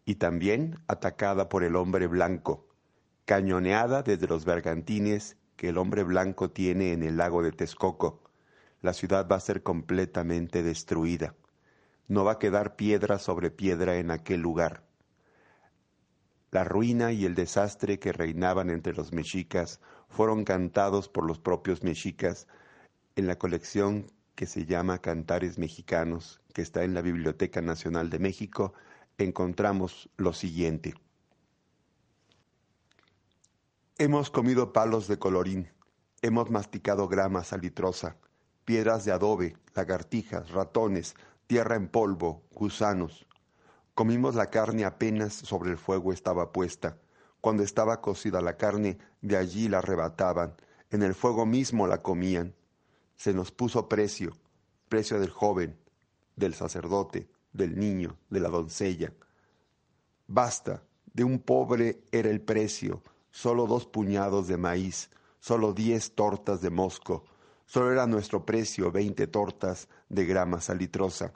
y 0.03 0.15
también 0.15 0.77
atacada 0.89 1.47
por 1.47 1.63
el 1.63 1.77
hombre 1.77 2.07
blanco, 2.07 2.67
cañoneada 3.23 4.03
desde 4.03 4.27
los 4.27 4.43
bergantines 4.43 5.37
que 5.55 5.69
el 5.69 5.77
hombre 5.77 6.03
blanco 6.03 6.51
tiene 6.51 6.91
en 6.91 7.03
el 7.03 7.15
lago 7.15 7.41
de 7.41 7.53
Texcoco. 7.53 8.21
La 8.81 8.91
ciudad 8.91 9.29
va 9.31 9.37
a 9.37 9.39
ser 9.39 9.63
completamente 9.63 10.63
destruida. 10.63 11.33
No 12.09 12.25
va 12.25 12.33
a 12.33 12.39
quedar 12.39 12.75
piedra 12.75 13.19
sobre 13.19 13.51
piedra 13.51 13.95
en 13.95 14.11
aquel 14.11 14.41
lugar. 14.41 14.83
La 16.51 16.65
ruina 16.65 17.13
y 17.13 17.23
el 17.23 17.35
desastre 17.35 17.99
que 17.99 18.11
reinaban 18.11 18.69
entre 18.69 18.93
los 18.93 19.13
mexicas 19.13 19.79
fueron 20.15 20.45
cantados 20.45 21.09
por 21.09 21.25
los 21.25 21.39
propios 21.39 21.83
mexicas 21.83 22.47
en 23.17 23.27
la 23.27 23.37
colección 23.37 24.09
que 24.35 24.45
se 24.45 24.65
llama 24.65 24.99
Cantares 24.99 25.59
Mexicanos, 25.59 26.41
que 26.53 26.61
está 26.61 26.85
en 26.85 26.93
la 26.93 27.01
Biblioteca 27.01 27.61
Nacional 27.61 28.09
de 28.09 28.19
México, 28.19 28.73
encontramos 29.17 30.09
lo 30.15 30.31
siguiente. 30.31 30.95
Hemos 33.97 34.29
comido 34.29 34.71
palos 34.71 35.09
de 35.09 35.19
colorín, 35.19 35.69
hemos 36.21 36.49
masticado 36.49 37.09
grama 37.09 37.43
salitrosa, 37.43 38.15
piedras 38.63 39.03
de 39.03 39.11
adobe, 39.11 39.57
lagartijas, 39.73 40.49
ratones, 40.51 41.15
tierra 41.47 41.75
en 41.75 41.89
polvo, 41.89 42.41
gusanos. 42.53 43.27
Comimos 43.93 44.35
la 44.35 44.49
carne 44.49 44.85
apenas 44.85 45.33
sobre 45.33 45.71
el 45.71 45.77
fuego 45.77 46.13
estaba 46.13 46.53
puesta. 46.53 46.97
Cuando 47.45 47.61
estaba 47.61 48.01
cocida 48.01 48.41
la 48.41 48.57
carne, 48.57 48.97
de 49.21 49.37
allí 49.37 49.69
la 49.69 49.77
arrebataban, 49.77 50.55
en 50.89 51.03
el 51.03 51.13
fuego 51.13 51.45
mismo 51.45 51.85
la 51.85 52.01
comían. 52.01 52.55
Se 53.15 53.35
nos 53.35 53.51
puso 53.51 53.87
precio, 53.87 54.35
precio 54.89 55.19
del 55.19 55.29
joven, 55.29 55.77
del 56.35 56.55
sacerdote, 56.55 57.29
del 57.53 57.77
niño, 57.77 58.17
de 58.31 58.39
la 58.39 58.49
doncella. 58.49 59.13
Basta, 60.25 60.81
de 61.13 61.23
un 61.23 61.37
pobre 61.37 62.01
era 62.11 62.31
el 62.31 62.41
precio, 62.41 63.03
solo 63.29 63.67
dos 63.67 63.85
puñados 63.85 64.47
de 64.47 64.57
maíz, 64.57 65.11
solo 65.39 65.71
diez 65.71 66.15
tortas 66.15 66.61
de 66.61 66.71
mosco, 66.71 67.25
solo 67.67 67.91
era 67.91 68.07
nuestro 68.07 68.43
precio 68.43 68.91
veinte 68.91 69.27
tortas 69.27 69.87
de 70.09 70.25
grama 70.25 70.61
salitrosa. 70.61 71.31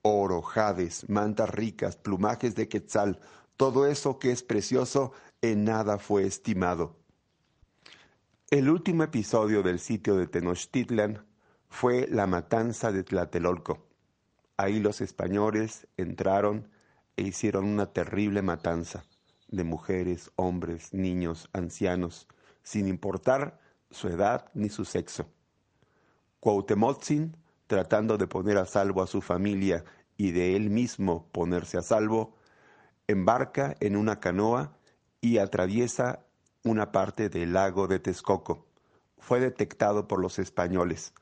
Oro, 0.00 0.40
jades, 0.40 1.06
mantas 1.10 1.50
ricas, 1.50 1.96
plumajes 1.96 2.54
de 2.54 2.66
quetzal, 2.66 3.20
todo 3.58 3.86
eso 3.86 4.18
que 4.18 4.32
es 4.32 4.42
precioso 4.42 5.12
en 5.50 5.64
nada 5.64 5.98
fue 5.98 6.24
estimado. 6.24 6.96
El 8.50 8.70
último 8.70 9.02
episodio 9.02 9.62
del 9.62 9.78
sitio 9.78 10.16
de 10.16 10.26
Tenochtitlan 10.26 11.26
fue 11.68 12.06
la 12.08 12.26
matanza 12.26 12.92
de 12.92 13.04
Tlatelolco. 13.04 13.86
Ahí 14.56 14.80
los 14.80 15.02
españoles 15.02 15.86
entraron 15.98 16.70
e 17.16 17.22
hicieron 17.22 17.66
una 17.66 17.92
terrible 17.92 18.40
matanza 18.40 19.04
de 19.48 19.64
mujeres, 19.64 20.30
hombres, 20.36 20.94
niños, 20.94 21.50
ancianos, 21.52 22.26
sin 22.62 22.88
importar 22.88 23.60
su 23.90 24.08
edad 24.08 24.50
ni 24.54 24.70
su 24.70 24.86
sexo. 24.86 25.26
Cuauhtemotzin, 26.40 27.36
tratando 27.66 28.16
de 28.16 28.26
poner 28.28 28.56
a 28.56 28.64
salvo 28.64 29.02
a 29.02 29.06
su 29.06 29.20
familia 29.20 29.84
y 30.16 30.30
de 30.30 30.56
él 30.56 30.70
mismo 30.70 31.28
ponerse 31.32 31.76
a 31.76 31.82
salvo, 31.82 32.34
embarca 33.06 33.76
en 33.80 33.96
una 33.96 34.20
canoa 34.20 34.78
y 35.24 35.38
atraviesa 35.38 36.26
una 36.64 36.92
parte 36.92 37.30
del 37.30 37.54
lago 37.54 37.86
de 37.86 37.98
Texcoco. 37.98 38.66
Fue 39.18 39.40
detectado 39.40 40.06
por 40.06 40.20
los 40.20 40.38
españoles. 40.38 41.14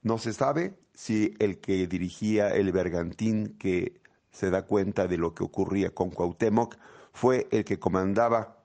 No 0.00 0.18
se 0.18 0.32
sabe 0.32 0.78
si 0.94 1.34
el 1.40 1.58
que 1.58 1.88
dirigía 1.88 2.50
el 2.50 2.70
bergantín 2.70 3.56
que 3.58 4.00
se 4.30 4.50
da 4.50 4.62
cuenta 4.62 5.08
de 5.08 5.16
lo 5.16 5.34
que 5.34 5.42
ocurría 5.42 5.92
con 5.92 6.10
Cuauhtémoc 6.10 6.76
fue 7.12 7.48
el 7.50 7.64
que 7.64 7.80
comandaba 7.80 8.62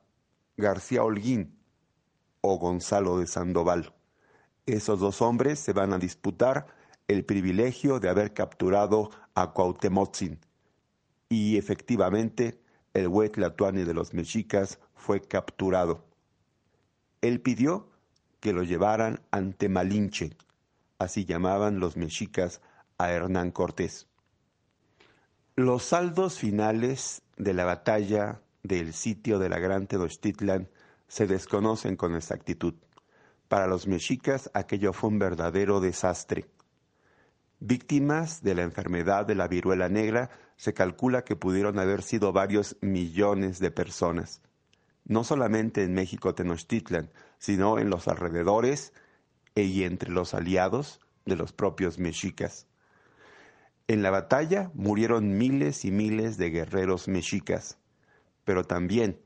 García 0.58 1.04
Holguín 1.04 1.58
o 2.41 2.60
Gonzalo 2.60 3.18
de 3.18 3.26
Sandoval. 3.26 3.96
Esos 4.68 5.00
dos 5.00 5.24
hombres 5.24 5.58
se 5.58 5.74
van 5.74 5.91
a 5.91 5.98
disputar 5.98 6.68
el 7.08 7.26
privilegio 7.26 8.00
de 8.00 8.10
haber 8.10 8.36
capturado 8.36 9.10
a 9.34 9.54
Cuauhtemotzin. 9.54 10.39
Y 11.30 11.58
efectivamente, 11.58 12.62
el 12.94 13.08
Huetlatuani 13.08 13.84
de 13.84 13.94
los 13.94 14.14
mexicas 14.14 14.80
fue 14.94 15.22
capturado. 15.22 16.06
Él 17.22 17.41
pidió 17.41 17.89
que 18.39 18.54
lo 18.54 18.64
llevaran 18.64 19.22
ante 19.32 19.70
Malinche, 19.70 20.36
así 21.00 21.26
llamaban 21.26 21.80
los 21.80 21.98
mexicas 21.98 22.62
a 22.98 23.12
Hernán 23.12 23.52
Cortés. 23.52 24.08
Los 25.56 25.84
saldos 25.84 26.38
finales 26.39 27.22
de 27.38 27.54
la 27.54 27.66
batalla 27.66 28.41
del 28.64 28.94
sitio 28.94 29.39
de 29.39 29.50
la 29.50 29.60
Gran 29.60 29.88
Tenochtitlan 29.88 30.70
se 31.08 31.28
desconocen 31.28 31.96
con 31.96 32.16
exactitud. 32.16 32.76
Para 33.48 33.68
los 33.68 33.88
mexicas 33.88 34.50
aquello 34.54 34.94
fue 34.94 35.10
un 35.10 35.20
verdadero 35.20 35.80
desastre. 35.80 36.50
Víctimas 37.66 38.43
de 38.43 38.55
la 38.55 38.64
enfermedad 38.64 39.26
de 39.26 39.36
la 39.36 39.47
viruela 39.47 39.88
negra 39.88 40.30
se 40.57 40.74
calcula 40.74 41.24
que 41.24 41.38
pudieron 41.38 41.80
haber 41.80 42.01
sido 42.01 42.34
varios 42.34 42.76
millones 42.82 43.59
de 43.59 43.72
personas, 43.72 44.41
no 45.05 45.24
solamente 45.24 45.84
en 45.84 45.93
México 45.93 46.36
Tenochtitlan, 46.36 47.09
sino 47.38 47.80
en 47.80 47.89
los 47.89 48.09
alrededores 48.09 48.91
y 49.55 49.84
entre 49.84 50.11
los 50.11 50.34
aliados 50.34 50.99
de 51.26 51.38
los 51.38 51.53
propios 51.53 51.99
mexicas. 51.99 52.68
En 53.88 54.03
la 54.03 54.11
batalla 54.11 54.70
murieron 54.74 55.38
miles 55.38 55.86
y 55.86 55.91
miles 55.91 56.38
de 56.38 56.49
guerreros 56.49 57.07
mexicas 57.07 57.78
pero 58.43 58.66
también 58.66 59.22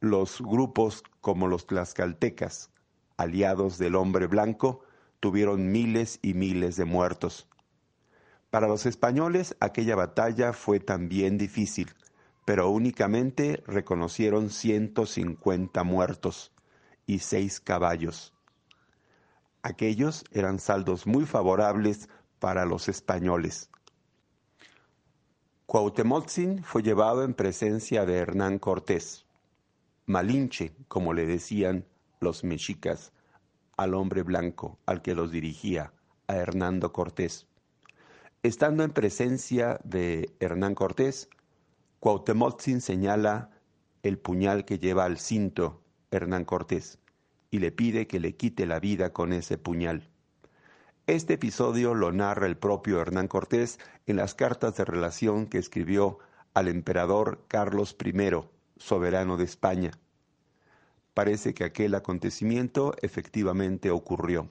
los 0.00 0.40
grupos 0.40 1.02
como 1.20 1.48
los 1.48 1.66
tlaxcaltecas, 1.66 2.70
aliados 3.16 3.78
del 3.78 3.94
hombre 3.94 4.26
blanco, 4.26 4.80
tuvieron 5.26 5.72
miles 5.72 6.20
y 6.22 6.34
miles 6.34 6.76
de 6.76 6.84
muertos. 6.84 7.48
Para 8.48 8.68
los 8.68 8.86
españoles 8.86 9.56
aquella 9.58 9.96
batalla 9.96 10.52
fue 10.52 10.78
también 10.78 11.36
difícil, 11.36 11.92
pero 12.44 12.70
únicamente 12.70 13.60
reconocieron 13.66 14.50
150 14.50 15.82
muertos 15.82 16.52
y 17.06 17.18
seis 17.18 17.58
caballos. 17.58 18.34
Aquellos 19.62 20.22
eran 20.30 20.60
saldos 20.60 21.08
muy 21.08 21.26
favorables 21.26 22.08
para 22.38 22.64
los 22.64 22.88
españoles. 22.88 23.68
Cuauhtemotzin 25.66 26.62
fue 26.62 26.84
llevado 26.84 27.24
en 27.24 27.34
presencia 27.34 28.06
de 28.06 28.18
Hernán 28.18 28.60
Cortés, 28.60 29.26
Malinche, 30.04 30.72
como 30.86 31.14
le 31.14 31.26
decían 31.26 31.84
los 32.20 32.44
mexicas, 32.44 33.12
al 33.76 33.94
hombre 33.94 34.22
blanco 34.22 34.78
al 34.86 35.02
que 35.02 35.14
los 35.14 35.30
dirigía, 35.30 35.92
a 36.28 36.36
Hernando 36.36 36.92
Cortés. 36.92 37.46
Estando 38.42 38.84
en 38.84 38.92
presencia 38.92 39.80
de 39.84 40.34
Hernán 40.40 40.74
Cortés, 40.74 41.28
Cuauhtemotzin 42.00 42.80
señala 42.80 43.50
el 44.02 44.18
puñal 44.18 44.64
que 44.64 44.78
lleva 44.78 45.04
al 45.04 45.18
cinto 45.18 45.82
Hernán 46.10 46.44
Cortés 46.44 46.98
y 47.50 47.58
le 47.58 47.72
pide 47.72 48.06
que 48.06 48.20
le 48.20 48.36
quite 48.36 48.66
la 48.66 48.80
vida 48.80 49.12
con 49.12 49.32
ese 49.32 49.58
puñal. 49.58 50.08
Este 51.06 51.34
episodio 51.34 51.94
lo 51.94 52.12
narra 52.12 52.46
el 52.46 52.56
propio 52.56 53.00
Hernán 53.00 53.28
Cortés 53.28 53.78
en 54.06 54.16
las 54.16 54.34
cartas 54.34 54.76
de 54.76 54.84
relación 54.84 55.46
que 55.46 55.58
escribió 55.58 56.18
al 56.54 56.68
emperador 56.68 57.44
Carlos 57.48 57.96
I, 58.04 58.14
soberano 58.76 59.36
de 59.36 59.44
España. 59.44 59.92
Parece 61.16 61.54
que 61.54 61.64
aquel 61.64 61.94
acontecimiento 61.94 62.94
efectivamente 63.00 63.90
ocurrió. 63.90 64.50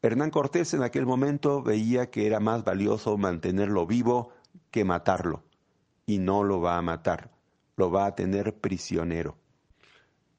Hernán 0.00 0.30
Cortés 0.30 0.72
en 0.72 0.82
aquel 0.82 1.04
momento 1.04 1.62
veía 1.62 2.10
que 2.10 2.26
era 2.26 2.40
más 2.40 2.64
valioso 2.64 3.18
mantenerlo 3.18 3.86
vivo 3.86 4.32
que 4.70 4.82
matarlo, 4.82 5.42
y 6.06 6.16
no 6.16 6.42
lo 6.42 6.62
va 6.62 6.78
a 6.78 6.80
matar, 6.80 7.32
lo 7.76 7.90
va 7.90 8.06
a 8.06 8.14
tener 8.14 8.54
prisionero. 8.54 9.36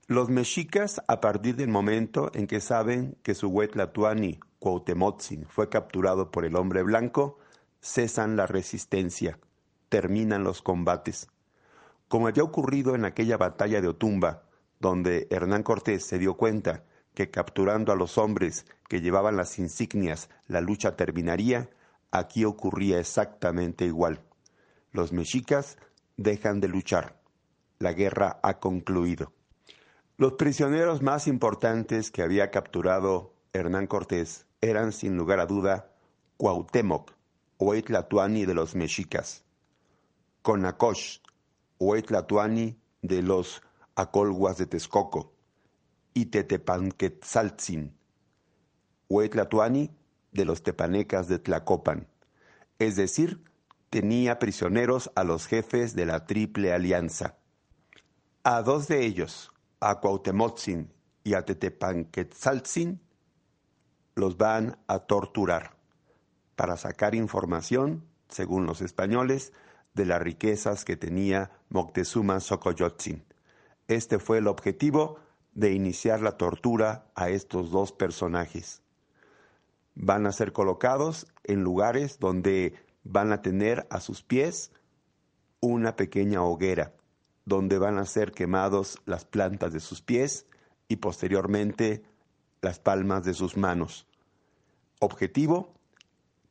Los 0.07 0.29
mexicas, 0.29 1.03
a 1.07 1.21
partir 1.21 1.55
del 1.55 1.69
momento 1.69 2.31
en 2.33 2.47
que 2.47 2.59
saben 2.59 3.15
que 3.21 3.35
su 3.35 3.49
Huetlatuani 3.49 4.39
Cuauhtemotzin 4.57 5.45
fue 5.45 5.69
capturado 5.69 6.31
por 6.31 6.45
el 6.45 6.55
hombre 6.55 6.81
blanco, 6.81 7.37
cesan 7.81 8.35
la 8.35 8.47
resistencia, 8.47 9.37
terminan 9.89 10.43
los 10.43 10.63
combates. 10.63 11.27
Como 12.07 12.27
había 12.27 12.43
ocurrido 12.43 12.95
en 12.95 13.05
aquella 13.05 13.37
batalla 13.37 13.79
de 13.79 13.89
Otumba, 13.89 14.44
donde 14.79 15.27
Hernán 15.29 15.63
Cortés 15.63 16.05
se 16.05 16.19
dio 16.19 16.35
cuenta 16.35 16.83
que 17.13 17.31
capturando 17.31 17.91
a 17.91 17.95
los 17.95 18.17
hombres 18.17 18.65
que 18.87 19.01
llevaban 19.01 19.37
las 19.37 19.57
insignias 19.57 20.29
la 20.47 20.61
lucha 20.61 20.95
terminaría, 20.95 21.69
aquí 22.11 22.45
ocurría 22.45 22.99
exactamente 22.99 23.85
igual. 23.85 24.21
Los 24.91 25.11
mexicas 25.11 25.77
dejan 26.17 26.59
de 26.59 26.67
luchar. 26.67 27.19
La 27.79 27.93
guerra 27.93 28.39
ha 28.43 28.59
concluido. 28.59 29.33
Los 30.17 30.33
prisioneros 30.33 31.01
más 31.01 31.27
importantes 31.27 32.11
que 32.11 32.21
había 32.21 32.51
capturado 32.51 33.33
Hernán 33.51 33.87
Cortés 33.87 34.45
eran, 34.61 34.93
sin 34.93 35.17
lugar 35.17 35.39
a 35.39 35.45
duda, 35.45 35.91
Cuauhtémoc, 36.37 37.11
o 37.57 37.73
Etlatuani 37.73 38.45
de 38.45 38.53
los 38.53 38.75
mexicas, 38.75 39.43
Conacosh, 40.41 41.19
o 41.77 41.95
Etlatuani 41.95 42.77
de 43.01 43.21
los 43.21 43.61
acolguas 43.95 44.57
de 44.57 44.67
Texcoco, 44.67 45.33
y 46.13 46.27
Tetepanquetzaltzin, 46.27 47.97
o 49.07 49.21
Etlatuani 49.21 49.91
de 50.31 50.45
los 50.45 50.63
tepanecas 50.63 51.27
de 51.27 51.39
Tlacopan. 51.39 52.07
Es 52.79 52.95
decir, 52.95 53.43
tenía 53.89 54.39
prisioneros 54.39 55.11
a 55.15 55.23
los 55.23 55.47
jefes 55.47 55.95
de 55.95 56.05
la 56.05 56.25
Triple 56.25 56.73
Alianza. 56.73 57.37
A 58.43 58.61
dos 58.61 58.87
de 58.87 59.05
ellos, 59.05 59.51
a 59.79 59.99
Cuauhtemotzin 59.99 60.91
y 61.23 61.33
a 61.33 61.45
Tetepanquetzaltzin, 61.45 63.01
los 64.15 64.37
van 64.37 64.77
a 64.87 64.99
torturar 64.99 65.77
para 66.55 66.77
sacar 66.77 67.15
información, 67.15 68.05
según 68.29 68.65
los 68.65 68.81
españoles, 68.81 69.51
de 69.93 70.05
las 70.05 70.21
riquezas 70.21 70.85
que 70.85 70.97
tenía 70.97 71.51
Moctezuma 71.69 72.39
Xocoyotzin. 72.39 73.23
Este 73.87 74.19
fue 74.19 74.39
el 74.39 74.47
objetivo 74.47 75.19
de 75.53 75.73
iniciar 75.73 76.21
la 76.21 76.37
tortura 76.37 77.07
a 77.15 77.29
estos 77.29 77.71
dos 77.71 77.91
personajes. 77.91 78.81
Van 79.95 80.25
a 80.25 80.31
ser 80.31 80.51
colocados 80.51 81.27
en 81.43 81.63
lugares 81.63 82.19
donde 82.19 82.73
van 83.03 83.31
a 83.31 83.41
tener 83.41 83.87
a 83.89 83.99
sus 83.99 84.23
pies 84.23 84.71
una 85.61 85.95
pequeña 85.95 86.43
hoguera 86.43 86.93
donde 87.45 87.77
van 87.77 87.97
a 87.97 88.05
ser 88.05 88.31
quemados 88.31 88.99
las 89.05 89.23
plantas 89.23 89.71
de 89.71 89.79
sus 89.79 90.01
pies 90.01 90.47
y 90.87 90.97
posteriormente 90.97 92.03
las 92.61 92.79
palmas 92.79 93.23
de 93.23 93.33
sus 93.33 93.55
manos. 93.55 94.07
Objetivo, 94.99 95.73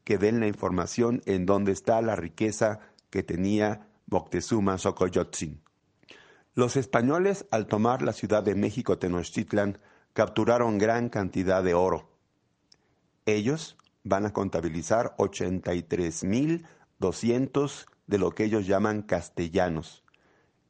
que 0.05 0.18
den 0.18 0.41
la 0.41 0.47
información 0.47 1.22
en 1.26 1.47
dónde 1.47 1.72
está 1.72 2.01
la 2.01 2.14
riqueza 2.14 2.80
que 3.11 3.22
tenía 3.22 3.89
Moctezuma 4.07 4.78
Xocoyotzin. 4.78 5.64
Los 6.55 6.76
españoles, 6.76 7.46
al 7.50 7.66
tomar 7.66 8.02
la 8.02 8.12
ciudad 8.12 8.42
de 8.42 8.55
México 8.55 8.98
Tenochtitlan, 8.98 9.78
capturaron 10.12 10.76
gran 10.78 11.09
cantidad 11.09 11.62
de 11.62 11.74
oro. 11.74 12.11
Ellos 13.26 13.76
van 14.05 14.26
a 14.26 14.32
contabilizar 14.32 15.14
83.200 15.18 17.86
de 18.07 18.18
lo 18.18 18.30
que 18.30 18.44
ellos 18.44 18.66
llaman 18.66 19.02
castellanos 19.02 20.05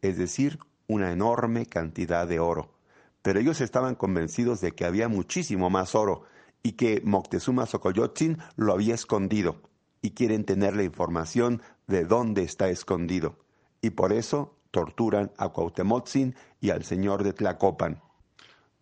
es 0.05 0.19
decir, 0.19 0.59
una 0.87 1.13
enorme 1.13 1.65
cantidad 1.65 2.27
de 2.27 2.39
oro. 2.39 2.75
Pero 3.23 3.41
ellos 3.41 3.63
estaban 3.63 3.95
convencidos 3.95 4.61
de 4.61 4.73
que 4.73 4.85
había 4.85 5.09
muchísimo 5.09 5.71
más 5.71 5.95
oro 5.95 6.25
y 6.63 6.73
que 6.73 7.01
Moctezuma 7.03 7.65
Xocoyotzin 7.65 8.37
lo 8.57 8.75
había 8.75 8.95
escondido 8.95 9.63
y 10.03 10.11
quieren 10.11 10.45
tener 10.45 10.77
la 10.77 10.83
información 10.83 11.63
de 11.87 12.05
dónde 12.05 12.43
está 12.43 12.69
escondido. 12.69 13.39
Y 13.81 13.91
por 13.91 14.13
eso 14.13 14.59
torturan 14.75 15.31
a 15.39 15.51
Cuauhtemotzin 15.51 16.35
y 16.61 16.71
al 16.71 16.83
señor 16.83 17.23
de 17.23 17.33
Tlacopan. 17.33 18.03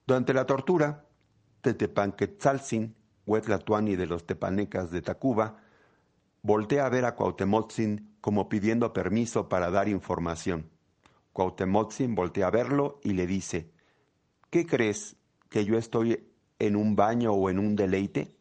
Durante 0.06 0.32
la 0.32 0.46
tortura, 0.46 1.04
Tetepanquetzaltzin, 1.60 2.96
Huetlatuani 3.26 3.94
de 3.94 4.06
los 4.06 4.26
tepanecas 4.26 4.90
de 4.90 5.02
Tacuba, 5.02 5.58
voltea 6.40 6.86
a 6.86 6.88
ver 6.88 7.04
a 7.04 7.14
Cuauhtemotzin 7.14 8.16
como 8.22 8.48
pidiendo 8.48 8.94
permiso 8.94 9.50
para 9.50 9.70
dar 9.70 9.86
información. 9.90 10.70
Cuauhtemotzin 11.34 12.14
voltea 12.14 12.46
a 12.46 12.50
verlo 12.50 12.98
y 13.04 13.12
le 13.12 13.26
dice, 13.26 13.70
¿qué 14.48 14.66
crees 14.66 15.16
que 15.50 15.66
yo 15.66 15.76
estoy 15.76 16.26
en 16.58 16.74
un 16.74 16.96
baño 16.96 17.32
o 17.32 17.50
en 17.50 17.58
un 17.58 17.76
deleite? 17.76 18.34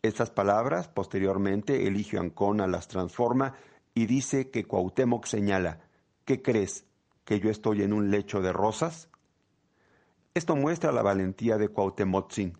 Estas 0.00 0.30
palabras, 0.30 0.88
posteriormente, 0.88 1.86
Eligio 1.86 2.20
Ancona 2.20 2.66
las 2.66 2.88
transforma 2.88 3.54
y 3.92 4.06
dice 4.06 4.50
que 4.50 4.64
Cuauhtémoc 4.64 5.26
señala, 5.26 5.89
¿qué 6.30 6.42
crees 6.42 6.84
que 7.24 7.40
yo 7.40 7.50
estoy 7.50 7.82
en 7.82 7.92
un 7.92 8.12
lecho 8.12 8.40
de 8.40 8.52
rosas? 8.52 9.08
Esto 10.32 10.54
muestra 10.54 10.92
la 10.92 11.02
valentía 11.02 11.58
de 11.58 11.66
Cuauhtemotzin, 11.66 12.56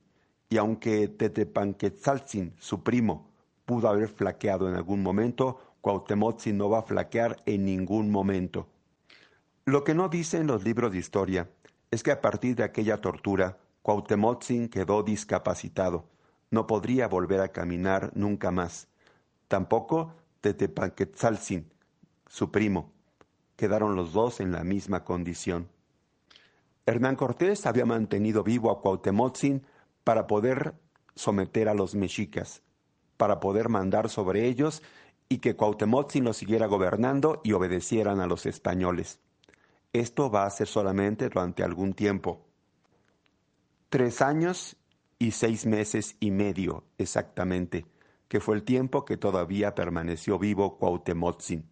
y 0.48 0.56
aunque 0.56 1.06
Tetepanquetzaltzin, 1.06 2.56
su 2.58 2.82
primo, 2.82 3.30
pudo 3.64 3.88
haber 3.88 4.08
flaqueado 4.08 4.68
en 4.68 4.74
algún 4.74 5.04
momento, 5.04 5.76
Cuauhtemotzin 5.82 6.58
no 6.58 6.68
va 6.68 6.80
a 6.80 6.82
flaquear 6.82 7.44
en 7.46 7.64
ningún 7.64 8.10
momento. 8.10 8.66
Lo 9.66 9.84
que 9.84 9.94
no 9.94 10.08
dicen 10.08 10.48
los 10.48 10.64
libros 10.64 10.90
de 10.90 10.98
historia 10.98 11.48
es 11.92 12.02
que 12.02 12.10
a 12.10 12.20
partir 12.20 12.56
de 12.56 12.64
aquella 12.64 13.00
tortura, 13.00 13.60
Cuauhtemotzin 13.82 14.68
quedó 14.68 15.04
discapacitado. 15.04 16.08
No 16.50 16.66
podría 16.66 17.06
volver 17.06 17.40
a 17.40 17.52
caminar 17.52 18.10
nunca 18.16 18.50
más. 18.50 18.88
Tampoco 19.46 20.12
Tetepanquetzaltzin, 20.40 21.70
su 22.26 22.50
primo. 22.50 22.99
Quedaron 23.60 23.94
los 23.94 24.14
dos 24.14 24.40
en 24.40 24.52
la 24.52 24.64
misma 24.64 25.04
condición. 25.04 25.68
Hernán 26.86 27.14
Cortés 27.14 27.66
había 27.66 27.84
mantenido 27.84 28.42
vivo 28.42 28.70
a 28.70 28.80
Cuauhtemotzin 28.80 29.66
para 30.02 30.26
poder 30.26 30.72
someter 31.14 31.68
a 31.68 31.74
los 31.74 31.94
mexicas, 31.94 32.62
para 33.18 33.38
poder 33.38 33.68
mandar 33.68 34.08
sobre 34.08 34.46
ellos 34.46 34.82
y 35.28 35.40
que 35.40 35.56
Cuauhtemotzin 35.56 36.24
los 36.24 36.38
siguiera 36.38 36.68
gobernando 36.68 37.42
y 37.44 37.52
obedecieran 37.52 38.20
a 38.20 38.26
los 38.26 38.46
españoles. 38.46 39.20
Esto 39.92 40.30
va 40.30 40.46
a 40.46 40.50
ser 40.50 40.66
solamente 40.66 41.28
durante 41.28 41.62
algún 41.62 41.92
tiempo. 41.92 42.46
Tres 43.90 44.22
años 44.22 44.78
y 45.18 45.32
seis 45.32 45.66
meses 45.66 46.16
y 46.18 46.30
medio 46.30 46.84
exactamente, 46.96 47.84
que 48.26 48.40
fue 48.40 48.56
el 48.56 48.62
tiempo 48.62 49.04
que 49.04 49.18
todavía 49.18 49.74
permaneció 49.74 50.38
vivo 50.38 50.78
Cuauhtemotzin. 50.78 51.68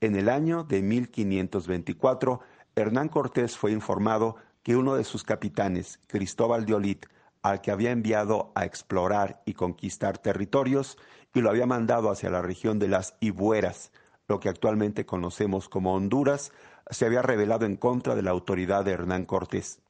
En 0.00 0.16
el 0.16 0.28
año 0.28 0.64
de 0.64 0.82
1524, 0.82 2.40
Hernán 2.76 3.08
Cortés 3.08 3.56
fue 3.56 3.72
informado 3.72 4.36
que 4.62 4.76
uno 4.76 4.96
de 4.96 5.04
sus 5.04 5.24
capitanes, 5.24 6.00
Cristóbal 6.08 6.66
de 6.66 6.74
Olit, 6.74 7.06
al 7.42 7.60
que 7.60 7.70
había 7.70 7.90
enviado 7.90 8.52
a 8.54 8.64
explorar 8.64 9.42
y 9.44 9.52
conquistar 9.52 10.18
territorios 10.18 10.96
y 11.34 11.40
lo 11.40 11.50
había 11.50 11.66
mandado 11.66 12.10
hacia 12.10 12.30
la 12.30 12.42
región 12.42 12.78
de 12.78 12.88
las 12.88 13.16
Ibueras, 13.20 13.92
lo 14.26 14.40
que 14.40 14.48
actualmente 14.48 15.04
conocemos 15.04 15.68
como 15.68 15.94
Honduras, 15.94 16.52
se 16.90 17.04
había 17.04 17.22
rebelado 17.22 17.66
en 17.66 17.76
contra 17.76 18.14
de 18.14 18.22
la 18.22 18.30
autoridad 18.30 18.84
de 18.84 18.92
Hernán 18.92 19.26
Cortés. 19.26 19.80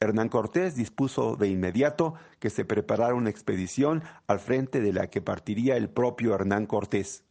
Hernán 0.00 0.28
Cortés 0.28 0.74
dispuso 0.74 1.36
de 1.36 1.48
inmediato 1.48 2.14
que 2.38 2.50
se 2.50 2.64
preparara 2.64 3.14
una 3.14 3.30
expedición 3.30 4.02
al 4.26 4.40
frente 4.40 4.80
de 4.80 4.92
la 4.92 5.08
que 5.08 5.20
partiría 5.20 5.76
el 5.76 5.88
propio 5.90 6.34
Hernán 6.34 6.66
Cortés 6.66 7.25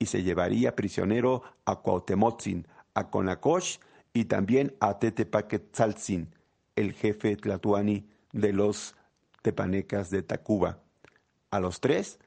y 0.00 0.06
se 0.06 0.24
llevaría 0.24 0.74
prisionero 0.74 1.42
a 1.66 1.76
Cuauhtemotzin, 1.76 2.66
a 2.94 3.10
Conacoch 3.10 3.78
y 4.12 4.24
también 4.24 4.74
a 4.80 4.98
Tetepaquetzaltzin, 4.98 6.34
el 6.74 6.94
jefe 6.94 7.36
tlatuani 7.36 8.08
de 8.32 8.52
los 8.52 8.96
tepanecas 9.42 10.10
de 10.10 10.22
Tacuba. 10.22 10.80
A 11.50 11.60
los 11.60 11.80
tres, 11.80 12.18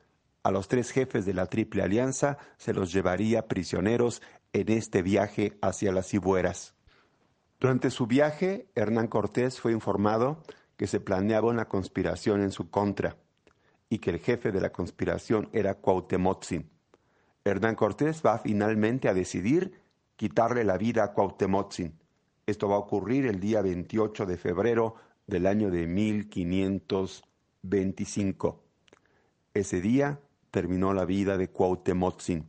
a 0.44 0.52
los 0.52 0.68
tres 0.68 0.92
jefes 0.92 1.26
de 1.26 1.34
la 1.34 1.48
Triple 1.48 1.82
Alianza 1.82 2.38
se 2.58 2.74
los 2.74 2.94
llevaría 2.94 3.48
prisioneros 3.48 4.22
en 4.54 4.70
este 4.70 5.02
viaje 5.02 5.58
hacia 5.62 5.92
las 5.92 6.08
Cibueras. 6.10 6.76
Durante 7.60 7.90
su 7.90 8.06
viaje, 8.06 8.68
Hernán 8.76 9.08
Cortés 9.08 9.60
fue 9.60 9.72
informado 9.72 10.44
que 10.78 10.86
se 10.86 11.00
planeaba 11.00 11.50
una 11.50 11.68
conspiración 11.68 12.42
en 12.42 12.52
su 12.52 12.70
contra 12.70 13.18
y 13.90 13.98
que 13.98 14.12
el 14.12 14.20
jefe 14.20 14.52
de 14.52 14.62
la 14.62 14.72
conspiración 14.72 15.50
era 15.54 15.76
Cuauhtemotzin. 15.76 16.73
Hernán 17.46 17.76
Cortés 17.76 18.22
va 18.26 18.38
finalmente 18.38 19.10
a 19.10 19.14
decidir 19.14 19.74
quitarle 20.16 20.64
la 20.64 20.78
vida 20.78 21.04
a 21.04 21.12
Cuauhtemotzin. 21.12 22.00
Esto 22.46 22.70
va 22.70 22.76
a 22.76 22.80
ocurrir 22.80 23.26
el 23.26 23.42
día 23.42 23.62
28 23.62 24.26
de 24.26 24.38
febrero 24.38 24.96
del 25.28 25.46
año 25.46 25.70
de 25.70 25.86
1525. 25.86 28.64
Ese 29.54 29.82
día 29.82 30.22
terminó 30.52 30.94
la 30.94 31.04
vida 31.04 31.38
de 31.38 31.50
Cuauhtemotzin. 31.50 32.48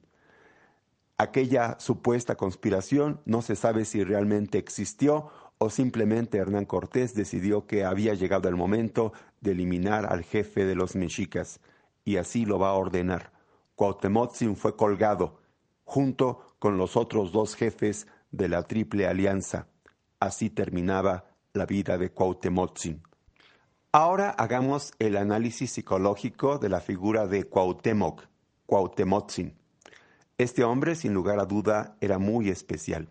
Aquella 1.19 1.77
supuesta 1.81 2.37
conspiración 2.37 3.21
no 3.25 3.43
se 3.43 3.57
sabe 3.57 3.85
si 3.85 4.05
realmente 4.05 4.59
existió 4.59 5.29
o 5.59 5.71
simplemente 5.71 6.39
Hernán 6.39 6.67
Cortés 6.67 7.15
decidió 7.15 7.67
que 7.67 7.85
había 7.85 8.15
llegado 8.15 8.49
el 8.49 8.55
momento 8.55 9.13
de 9.41 9.51
eliminar 9.53 10.07
al 10.07 10.23
jefe 10.23 10.65
de 10.65 10.77
los 10.77 10.95
mexicas, 10.95 11.59
y 12.05 12.17
así 12.17 12.45
lo 12.45 12.61
va 12.61 12.71
a 12.71 12.75
ordenar. 12.75 13.34
Cuauhtemotzin 13.75 14.57
fue 14.57 14.77
colgado, 14.77 15.41
junto 15.85 16.57
con 16.59 16.79
los 16.79 16.97
otros 16.97 17.33
dos 17.33 17.57
jefes 17.57 18.07
de 18.31 18.49
la 18.49 18.63
Triple 18.63 19.07
Alianza. 19.07 19.69
Así 20.21 20.51
terminaba 20.51 21.25
la 21.53 21.67
vida 21.67 21.99
de 21.99 22.11
Cuauhtemotzin. 22.11 23.03
Ahora 23.93 24.31
hagamos 24.31 24.93
el 24.99 25.17
análisis 25.17 25.73
psicológico 25.73 26.59
de 26.59 26.69
la 26.69 26.81
figura 26.81 27.27
de 27.27 27.45
Cuauhtémoc, 27.45 28.23
Cuauhtemotzin. 28.67 29.57
Este 30.37 30.65
hombre, 30.65 30.97
sin 30.97 31.15
lugar 31.15 31.39
a 31.39 31.45
duda, 31.45 31.97
era 32.01 32.19
muy 32.19 32.49
especial. 32.49 33.09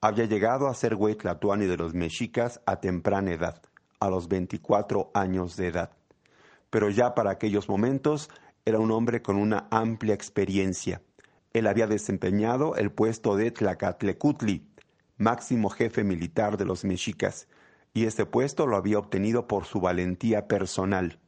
Había 0.00 0.24
llegado 0.24 0.66
a 0.66 0.74
ser 0.74 0.96
Huetlatuani 0.96 1.66
de 1.66 1.76
los 1.76 1.94
mexicas 1.94 2.60
a 2.66 2.80
temprana 2.80 3.32
edad, 3.32 3.62
a 4.00 4.08
los 4.10 4.26
24 4.26 5.12
años 5.14 5.56
de 5.56 5.68
edad. 5.68 5.90
Pero 6.70 6.90
ya 6.90 7.14
para 7.14 7.30
aquellos 7.30 7.68
momentos 7.68 8.30
era 8.64 8.78
un 8.78 8.90
hombre 8.90 9.22
con 9.22 9.36
una 9.36 9.66
amplia 9.70 10.14
experiencia. 10.14 11.02
Él 11.52 11.66
había 11.66 11.86
desempeñado 11.86 12.76
el 12.76 12.92
puesto 12.92 13.36
de 13.36 13.50
Tlacatlecutli, 13.50 14.66
máximo 15.16 15.70
jefe 15.70 16.04
militar 16.04 16.56
de 16.56 16.64
los 16.64 16.84
mexicas, 16.84 17.48
y 17.92 18.04
este 18.04 18.26
puesto 18.26 18.66
lo 18.66 18.76
había 18.76 18.98
obtenido 18.98 19.46
por 19.48 19.64
su 19.64 19.80
valentía 19.80 20.46
personal. 20.46 21.18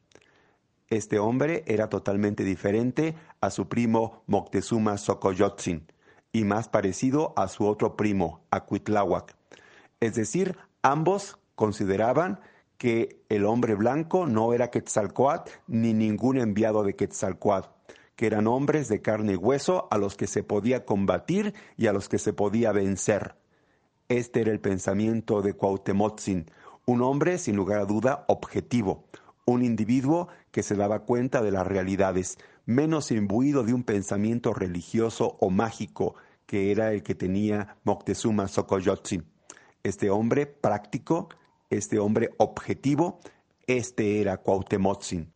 Este 0.89 1.19
hombre 1.19 1.65
era 1.67 1.89
totalmente 1.89 2.45
diferente 2.45 3.15
a 3.41 3.51
su 3.51 3.69
primo 3.69 4.23
Moctezuma 4.27 4.99
Xocoyotzin 4.99 5.87
y 6.33 6.45
más 6.45 6.69
parecido 6.69 7.33
a 7.37 7.49
su 7.49 7.67
otro 7.67 7.97
primo, 7.97 8.45
Acuitláhuac. 8.51 9.35
Es 10.01 10.15
decir, 10.15 10.57
ambos 10.83 11.39
consideraban 11.55 12.41
que 12.83 13.23
el 13.29 13.45
hombre 13.45 13.77
blanco 13.77 14.27
no 14.27 14.53
era 14.53 14.73
Quetzalcoatl 14.73 15.53
ni 15.69 15.95
ningún 15.95 16.37
enviado 16.37 16.83
de 16.83 16.97
Quetzalcoatl, 16.97 17.69
que 18.17 18.27
eran 18.27 18.49
hombres 18.49 18.89
de 18.89 19.01
carne 19.01 19.35
y 19.35 19.37
hueso 19.37 19.87
a 19.93 19.99
los 19.99 20.17
que 20.17 20.27
se 20.27 20.43
podía 20.43 20.85
combatir 20.85 21.55
y 21.77 21.87
a 21.87 21.93
los 21.93 22.09
que 22.09 22.19
se 22.19 22.33
podía 22.33 22.73
vencer. 22.73 23.37
Este 24.09 24.41
era 24.41 24.51
el 24.51 24.59
pensamiento 24.59 25.43
de 25.43 25.53
Cuauhtemotzin, 25.53 26.51
un 26.85 27.03
hombre 27.03 27.39
sin 27.39 27.55
lugar 27.55 27.79
a 27.79 27.85
duda 27.85 28.25
objetivo, 28.27 29.05
un 29.45 29.63
individuo 29.63 30.27
que 30.51 30.65
se 30.65 30.75
daba 30.75 31.05
cuenta 31.05 31.41
de 31.41 31.53
las 31.53 31.65
realidades, 31.65 32.37
menos 32.67 33.13
imbuido 33.13 33.63
de 33.63 33.75
un 33.75 33.85
pensamiento 33.85 34.55
religioso 34.55 35.37
o 35.39 35.51
mágico 35.51 36.17
que 36.47 36.73
era 36.73 36.91
el 36.91 37.05
que 37.05 37.15
tenía 37.15 37.77
Moctezuma 37.85 38.49
Xocoyotzin. 38.49 39.25
Este 39.85 40.11
hombre 40.11 40.47
práctico, 40.47 41.29
este 41.77 41.99
hombre 41.99 42.31
objetivo, 42.37 43.21
este 43.67 44.21
era 44.21 44.37
Cuauhtemotzin. 44.39 45.33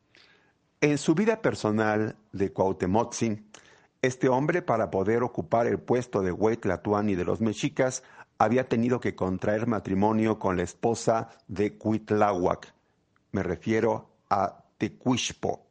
En 0.80 0.98
su 0.98 1.14
vida 1.14 1.40
personal 1.40 2.16
de 2.32 2.52
Cuauhtemotzin, 2.52 3.50
este 4.02 4.28
hombre, 4.28 4.60
para 4.60 4.90
poder 4.90 5.22
ocupar 5.22 5.66
el 5.66 5.78
puesto 5.78 6.22
de 6.22 6.32
Huetlatuani 6.32 7.14
de 7.14 7.24
los 7.24 7.40
mexicas, 7.40 8.02
había 8.38 8.68
tenido 8.68 9.00
que 9.00 9.14
contraer 9.14 9.66
matrimonio 9.66 10.38
con 10.38 10.58
la 10.58 10.62
esposa 10.62 11.30
de 11.48 11.78
Cuitláhuac, 11.78 12.74
me 13.32 13.42
refiero 13.42 14.10
a 14.28 14.64
Tecuishpo. 14.76 15.66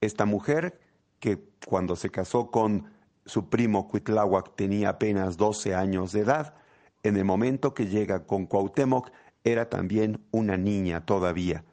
Esta 0.00 0.26
mujer 0.26 0.78
que 1.20 1.42
cuando 1.66 1.96
se 1.96 2.10
casó 2.10 2.50
con 2.50 2.90
su 3.24 3.48
primo 3.48 3.88
Cuitláhuac 3.88 4.54
tenía 4.56 4.90
apenas 4.90 5.36
12 5.38 5.74
años 5.74 6.12
de 6.12 6.20
edad, 6.20 6.54
en 7.02 7.16
el 7.16 7.24
momento 7.24 7.72
que 7.72 7.86
llega 7.86 8.26
con 8.26 8.46
Cuauhtémoc 8.46 9.10
era 9.44 9.68
también 9.68 10.24
una 10.30 10.56
niña 10.56 11.04
todavía. 11.04 11.64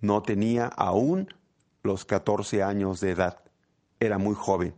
No 0.00 0.22
tenía 0.22 0.66
aún 0.66 1.28
los 1.82 2.04
14 2.04 2.62
años 2.62 3.00
de 3.00 3.12
edad. 3.12 3.42
Era 4.00 4.18
muy 4.18 4.34
joven. 4.34 4.74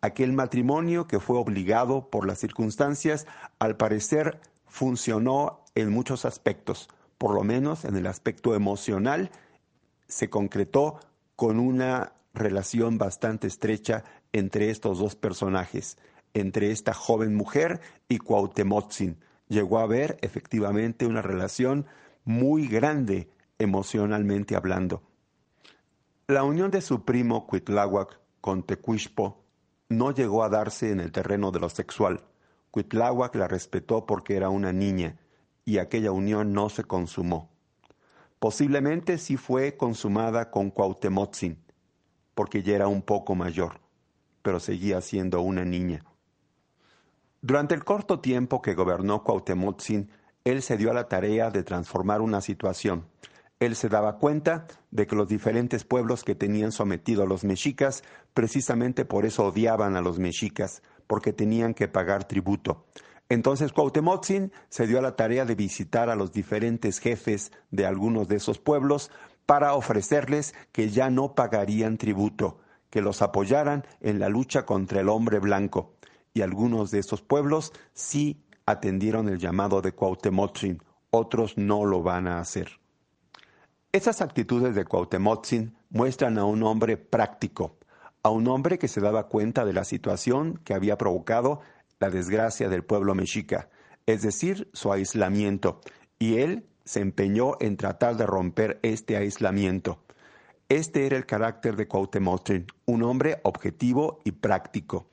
Aquel 0.00 0.32
matrimonio 0.32 1.06
que 1.06 1.20
fue 1.20 1.38
obligado 1.38 2.08
por 2.10 2.26
las 2.26 2.38
circunstancias, 2.38 3.26
al 3.58 3.76
parecer 3.76 4.40
funcionó 4.66 5.64
en 5.74 5.90
muchos 5.90 6.24
aspectos 6.24 6.88
por 7.18 7.34
lo 7.34 7.42
menos 7.42 7.84
en 7.84 7.96
el 7.96 8.06
aspecto 8.06 8.54
emocional, 8.54 9.30
se 10.06 10.30
concretó 10.30 11.00
con 11.36 11.58
una 11.58 12.14
relación 12.32 12.96
bastante 12.96 13.48
estrecha 13.48 14.04
entre 14.32 14.70
estos 14.70 15.00
dos 15.00 15.16
personajes, 15.16 15.98
entre 16.32 16.70
esta 16.70 16.94
joven 16.94 17.34
mujer 17.34 17.80
y 18.08 18.18
Cuauhtemotzin. 18.18 19.18
Llegó 19.48 19.78
a 19.78 19.84
haber 19.84 20.18
efectivamente 20.22 21.06
una 21.06 21.22
relación 21.22 21.86
muy 22.24 22.68
grande 22.68 23.30
emocionalmente 23.58 24.56
hablando. 24.56 25.02
La 26.26 26.44
unión 26.44 26.70
de 26.70 26.82
su 26.82 27.04
primo 27.04 27.46
Cuitláhuac 27.46 28.20
con 28.40 28.62
Tecuishpo 28.62 29.42
no 29.88 30.12
llegó 30.12 30.44
a 30.44 30.50
darse 30.50 30.90
en 30.90 31.00
el 31.00 31.10
terreno 31.10 31.50
de 31.50 31.60
lo 31.60 31.70
sexual. 31.70 32.20
Cuitláhuac 32.70 33.34
la 33.36 33.48
respetó 33.48 34.04
porque 34.04 34.36
era 34.36 34.50
una 34.50 34.72
niña 34.72 35.18
y 35.64 35.78
aquella 35.78 36.12
unión 36.12 36.52
no 36.52 36.68
se 36.68 36.84
consumó. 36.84 37.50
Posiblemente 38.38 39.18
sí 39.18 39.36
fue 39.36 39.76
consumada 39.76 40.50
con 40.50 40.70
Cuauhtemotzin, 40.70 41.58
porque 42.34 42.62
ya 42.62 42.76
era 42.76 42.88
un 42.88 43.02
poco 43.02 43.34
mayor, 43.34 43.80
pero 44.42 44.60
seguía 44.60 45.00
siendo 45.00 45.40
una 45.40 45.64
niña. 45.64 46.04
Durante 47.40 47.76
el 47.76 47.84
corto 47.84 48.18
tiempo 48.18 48.60
que 48.60 48.74
gobernó 48.74 49.22
Cuauhtemotzin, 49.22 50.10
él 50.44 50.60
se 50.60 50.76
dio 50.76 50.90
a 50.90 50.94
la 50.94 51.08
tarea 51.08 51.50
de 51.50 51.62
transformar 51.62 52.20
una 52.20 52.40
situación. 52.40 53.06
Él 53.60 53.76
se 53.76 53.88
daba 53.88 54.18
cuenta 54.18 54.66
de 54.90 55.06
que 55.06 55.14
los 55.14 55.28
diferentes 55.28 55.84
pueblos 55.84 56.24
que 56.24 56.34
tenían 56.34 56.72
sometido 56.72 57.22
a 57.22 57.26
los 57.26 57.44
mexicas, 57.44 58.02
precisamente 58.34 59.04
por 59.04 59.24
eso 59.24 59.46
odiaban 59.46 59.94
a 59.94 60.00
los 60.00 60.18
mexicas, 60.18 60.82
porque 61.06 61.32
tenían 61.32 61.74
que 61.74 61.86
pagar 61.86 62.24
tributo. 62.24 62.86
Entonces 63.28 63.72
Cuauhtemotzin 63.72 64.52
se 64.68 64.88
dio 64.88 64.98
a 64.98 65.02
la 65.02 65.14
tarea 65.14 65.44
de 65.44 65.54
visitar 65.54 66.10
a 66.10 66.16
los 66.16 66.32
diferentes 66.32 66.98
jefes 66.98 67.52
de 67.70 67.86
algunos 67.86 68.26
de 68.26 68.36
esos 68.36 68.58
pueblos 68.58 69.12
para 69.46 69.74
ofrecerles 69.74 70.56
que 70.72 70.90
ya 70.90 71.08
no 71.08 71.36
pagarían 71.36 71.98
tributo, 71.98 72.58
que 72.90 73.00
los 73.00 73.22
apoyaran 73.22 73.86
en 74.00 74.18
la 74.18 74.28
lucha 74.28 74.66
contra 74.66 75.00
el 75.00 75.08
hombre 75.08 75.38
blanco. 75.38 75.94
Y 76.34 76.42
algunos 76.42 76.90
de 76.90 76.98
esos 77.00 77.22
pueblos 77.22 77.72
sí 77.92 78.42
atendieron 78.66 79.28
el 79.28 79.38
llamado 79.38 79.80
de 79.80 79.92
Cuauhtemotzin, 79.92 80.82
otros 81.10 81.56
no 81.56 81.84
lo 81.84 82.02
van 82.02 82.28
a 82.28 82.38
hacer. 82.38 82.80
Esas 83.92 84.20
actitudes 84.20 84.74
de 84.74 84.84
Cuauhtemotzin 84.84 85.74
muestran 85.90 86.38
a 86.38 86.44
un 86.44 86.62
hombre 86.62 86.98
práctico, 86.98 87.78
a 88.22 88.30
un 88.30 88.46
hombre 88.48 88.78
que 88.78 88.88
se 88.88 89.00
daba 89.00 89.28
cuenta 89.28 89.64
de 89.64 89.72
la 89.72 89.84
situación 89.84 90.60
que 90.64 90.74
había 90.74 90.98
provocado 90.98 91.60
la 91.98 92.10
desgracia 92.10 92.68
del 92.68 92.84
pueblo 92.84 93.14
mexica, 93.14 93.70
es 94.06 94.22
decir, 94.22 94.68
su 94.72 94.92
aislamiento, 94.92 95.80
y 96.18 96.38
él 96.38 96.66
se 96.84 97.00
empeñó 97.00 97.52
en 97.60 97.76
tratar 97.76 98.16
de 98.16 98.26
romper 98.26 98.78
este 98.82 99.16
aislamiento. 99.16 100.02
Este 100.68 101.06
era 101.06 101.16
el 101.16 101.26
carácter 101.26 101.76
de 101.76 101.88
Cuauhtémoc, 101.88 102.50
un 102.84 103.02
hombre 103.02 103.40
objetivo 103.42 104.20
y 104.24 104.32
práctico. 104.32 105.07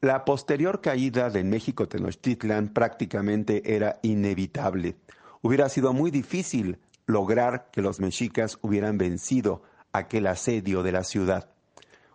La 0.00 0.24
posterior 0.24 0.80
caída 0.80 1.30
de 1.30 1.42
México 1.42 1.88
Tenochtitlan 1.88 2.68
prácticamente 2.68 3.74
era 3.74 3.98
inevitable. 4.02 4.96
Hubiera 5.42 5.68
sido 5.68 5.92
muy 5.92 6.10
difícil 6.10 6.78
lograr 7.06 7.70
que 7.70 7.82
los 7.82 8.00
mexicas 8.00 8.58
hubieran 8.62 8.98
vencido 8.98 9.62
aquel 9.92 10.26
asedio 10.26 10.82
de 10.82 10.92
la 10.92 11.04
ciudad. 11.04 11.50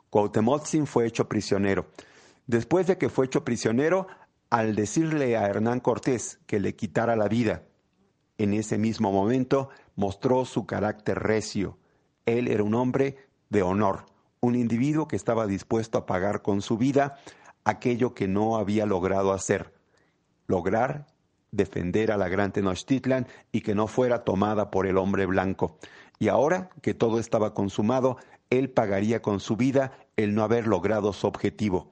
Cuauhtémoc 0.10 0.66
fue 0.86 1.08
hecho 1.08 1.28
prisionero 1.30 1.88
Después 2.48 2.86
de 2.88 2.98
que 2.98 3.10
fue 3.10 3.28
hecho 3.28 3.46
prisionero, 3.46 4.08
al 4.50 4.76
decirle 4.76 5.38
a 5.38 5.48
Hernán 5.48 5.80
Cortés 5.80 6.40
que 6.46 6.60
le 6.60 6.76
quitara 6.76 7.16
la 7.16 7.30
vida, 7.30 7.64
en 8.38 8.54
ese 8.54 8.78
mismo 8.78 9.12
momento 9.12 9.70
mostró 9.96 10.44
su 10.44 10.66
carácter 10.66 11.20
recio. 11.20 11.78
Él 12.26 12.48
era 12.50 12.64
un 12.64 12.76
hombre 12.76 13.30
de 13.50 13.62
honor, 13.62 14.06
un 14.42 14.56
individuo 14.56 15.08
que 15.08 15.16
estaba 15.16 15.48
dispuesto 15.48 15.98
a 15.98 16.06
pagar 16.06 16.42
con 16.42 16.62
su 16.62 16.78
vida 16.78 17.20
aquello 17.64 18.14
que 18.14 18.28
no 18.28 18.58
había 18.58 18.86
logrado 18.86 19.34
hacer, 19.34 19.74
lograr 20.48 21.08
defender 21.52 22.12
a 22.12 22.18
la 22.18 22.30
gran 22.30 22.52
Tenochtitlan 22.52 23.28
y 23.52 23.62
que 23.62 23.76
no 23.76 23.88
fuera 23.88 24.24
tomada 24.24 24.72
por 24.72 24.88
el 24.88 24.98
hombre 24.98 25.26
blanco. 25.26 25.78
Y 26.18 26.30
ahora 26.30 26.70
que 26.82 26.94
todo 26.94 27.20
estaba 27.20 27.54
consumado, 27.54 28.18
él 28.50 28.70
pagaría 28.70 29.22
con 29.22 29.40
su 29.40 29.58
vida 29.58 29.92
el 30.18 30.34
no 30.34 30.44
haber 30.44 30.68
logrado 30.68 31.14
su 31.14 31.28
objetivo. 31.28 31.92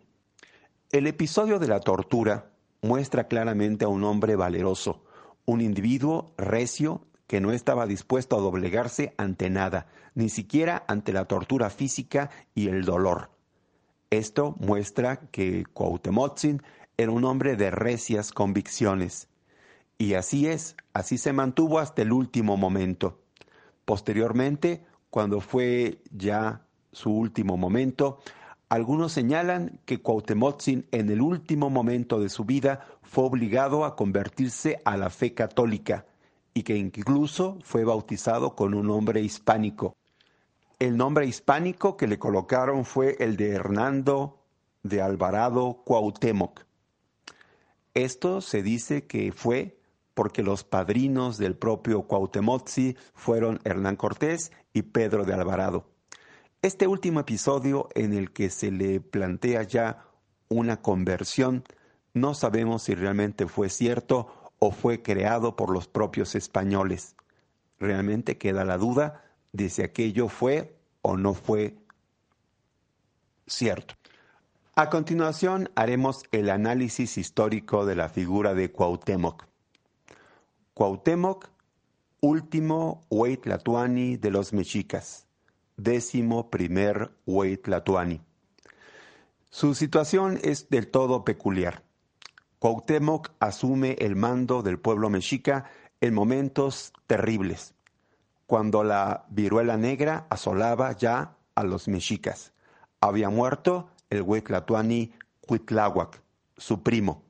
El 0.91 1.07
episodio 1.07 1.59
de 1.59 1.67
la 1.67 1.79
tortura 1.81 2.51
muestra 2.81 3.27
claramente 3.27 3.85
a 3.85 3.89
un 3.89 4.03
hombre 4.03 4.35
valeroso, 4.35 5.03
un 5.45 5.61
individuo 5.61 6.33
recio 6.37 7.05
que 7.27 7.41
no 7.41 7.51
estaba 7.51 7.85
dispuesto 7.85 8.35
a 8.35 8.39
doblegarse 8.39 9.13
ante 9.17 9.49
nada, 9.49 9.87
ni 10.15 10.29
siquiera 10.29 10.83
ante 10.87 11.13
la 11.13 11.25
tortura 11.25 11.69
física 11.69 12.31
y 12.55 12.69
el 12.69 12.85
dolor. 12.85 13.29
Esto 14.11 14.55
muestra 14.59 15.17
que 15.29 15.65
Cuauhtemotzin 15.71 16.63
era 16.97 17.11
un 17.11 17.25
hombre 17.25 17.55
de 17.55 17.69
recias 17.69 18.31
convicciones. 18.31 19.29
Y 19.99 20.15
así 20.15 20.47
es, 20.47 20.75
así 20.93 21.19
se 21.19 21.31
mantuvo 21.31 21.77
hasta 21.77 22.01
el 22.01 22.11
último 22.11 22.57
momento. 22.57 23.19
Posteriormente, 23.85 24.83
cuando 25.11 25.41
fue 25.41 26.01
ya 26.11 26.65
su 26.91 27.11
último 27.11 27.55
momento, 27.55 28.19
algunos 28.67 29.11
señalan 29.11 29.79
que 29.85 30.01
Cuauhtemotzin 30.01 30.87
en 30.91 31.09
el 31.11 31.21
último 31.21 31.69
momento 31.69 32.19
de 32.19 32.29
su 32.29 32.45
vida 32.45 32.87
fue 33.03 33.25
obligado 33.25 33.85
a 33.85 33.95
convertirse 33.95 34.81
a 34.85 34.97
la 34.97 35.11
fe 35.11 35.35
católica 35.35 36.07
y 36.55 36.63
que 36.63 36.77
incluso 36.77 37.59
fue 37.61 37.83
bautizado 37.83 38.55
con 38.55 38.73
un 38.73 38.87
nombre 38.87 39.21
hispánico. 39.21 39.93
El 40.79 40.95
nombre 40.95 41.25
hispánico 41.25 41.97
que 41.97 42.07
le 42.07 42.19
colocaron 42.19 42.85
fue 42.85 43.17
el 43.19 43.35
de 43.35 43.49
Hernando 43.49 44.39
de 44.81 45.01
Alvarado 45.01 45.81
Cuauhtémoc. 45.83 46.61
Esto 47.93 48.39
se 48.39 48.63
dice 48.63 49.05
que 49.05 49.33
fue 49.33 49.77
porque 50.13 50.41
los 50.41 50.63
padrinos 50.63 51.37
del 51.37 51.57
propio 51.57 52.03
Cuauhtemotzi 52.03 52.95
fueron 53.13 53.59
Hernán 53.65 53.97
Cortés 53.97 54.53
y 54.71 54.83
Pedro 54.83 55.25
de 55.25 55.33
Alvarado. 55.33 55.89
Este 56.61 56.87
último 56.87 57.19
episodio 57.19 57.89
en 57.93 58.13
el 58.13 58.31
que 58.31 58.49
se 58.49 58.71
le 58.71 59.01
plantea 59.01 59.63
ya 59.63 60.05
una 60.47 60.81
conversión, 60.81 61.65
no 62.13 62.33
sabemos 62.33 62.83
si 62.83 62.95
realmente 62.95 63.47
fue 63.47 63.67
cierto 63.67 64.33
o 64.59 64.71
fue 64.71 65.01
creado 65.01 65.57
por 65.57 65.71
los 65.71 65.89
propios 65.89 66.35
españoles. 66.35 67.17
Realmente 67.79 68.37
queda 68.37 68.63
la 68.63 68.77
duda 68.77 69.25
de 69.51 69.69
si 69.69 69.81
aquello 69.81 70.27
fue 70.27 70.75
o 71.01 71.17
no 71.17 71.33
fue 71.33 71.75
cierto. 73.47 73.95
A 74.75 74.89
continuación 74.89 75.69
haremos 75.75 76.23
el 76.31 76.49
análisis 76.49 77.17
histórico 77.17 77.85
de 77.85 77.95
la 77.95 78.07
figura 78.07 78.53
de 78.53 78.71
Cuauhtémoc. 78.71 79.45
Cuauhtémoc, 80.73 81.49
último 82.21 83.01
Huaytlatuani 83.09 84.15
de 84.17 84.31
los 84.31 84.53
mexicas, 84.53 85.27
décimo 85.75 86.49
primer. 86.49 87.11
Su 89.49 89.75
situación 89.75 90.39
es 90.43 90.69
del 90.69 90.89
todo 90.89 91.25
peculiar. 91.25 91.83
Cuauhtémoc 92.59 93.31
asume 93.39 93.97
el 93.99 94.15
mando 94.15 94.61
del 94.61 94.79
pueblo 94.79 95.09
mexica 95.09 95.69
en 96.01 96.13
momentos 96.13 96.93
terribles, 97.07 97.73
cuando 98.49 98.83
la 98.83 99.25
viruela 99.29 99.77
negra 99.77 100.25
asolaba 100.31 100.93
ya 100.93 101.35
a 101.53 101.63
los 101.63 101.87
mexicas. 101.87 102.51
Había 102.99 103.29
muerto 103.29 103.91
el 104.09 104.23
Huaytlatuani 104.23 105.13
Cuitláhuac, 105.45 106.19
su 106.57 106.81
primo 106.81 107.21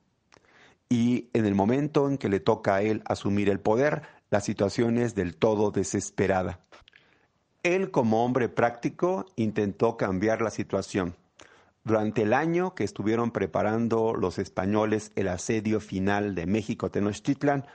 y 0.87 1.27
en 1.33 1.45
el 1.45 1.55
momento 1.55 2.07
en 2.07 2.17
que 2.17 2.29
le 2.29 2.39
toca 2.39 2.75
a 2.75 2.81
él 2.83 3.03
asumir 3.05 3.49
el 3.49 3.59
poder, 3.59 4.03
la 4.29 4.39
situación 4.39 4.97
es 4.97 5.13
del 5.13 5.35
todo 5.35 5.71
desesperada. 5.71 6.61
Él 7.63 7.91
como 7.91 8.23
hombre 8.23 8.47
práctico 8.47 9.25
intentó 9.35 9.97
cambiar 9.97 10.41
la 10.41 10.51
situación. 10.51 11.17
Durante 11.83 12.21
el 12.21 12.33
año 12.33 12.75
que 12.75 12.85
estuvieron 12.85 13.31
preparando 13.31 14.13
los 14.13 14.39
españoles 14.39 15.11
el 15.17 15.27
asedio 15.27 15.81
final 15.81 16.33
de 16.33 16.45
México 16.45 16.89
Tenochtitlan, 16.89 17.65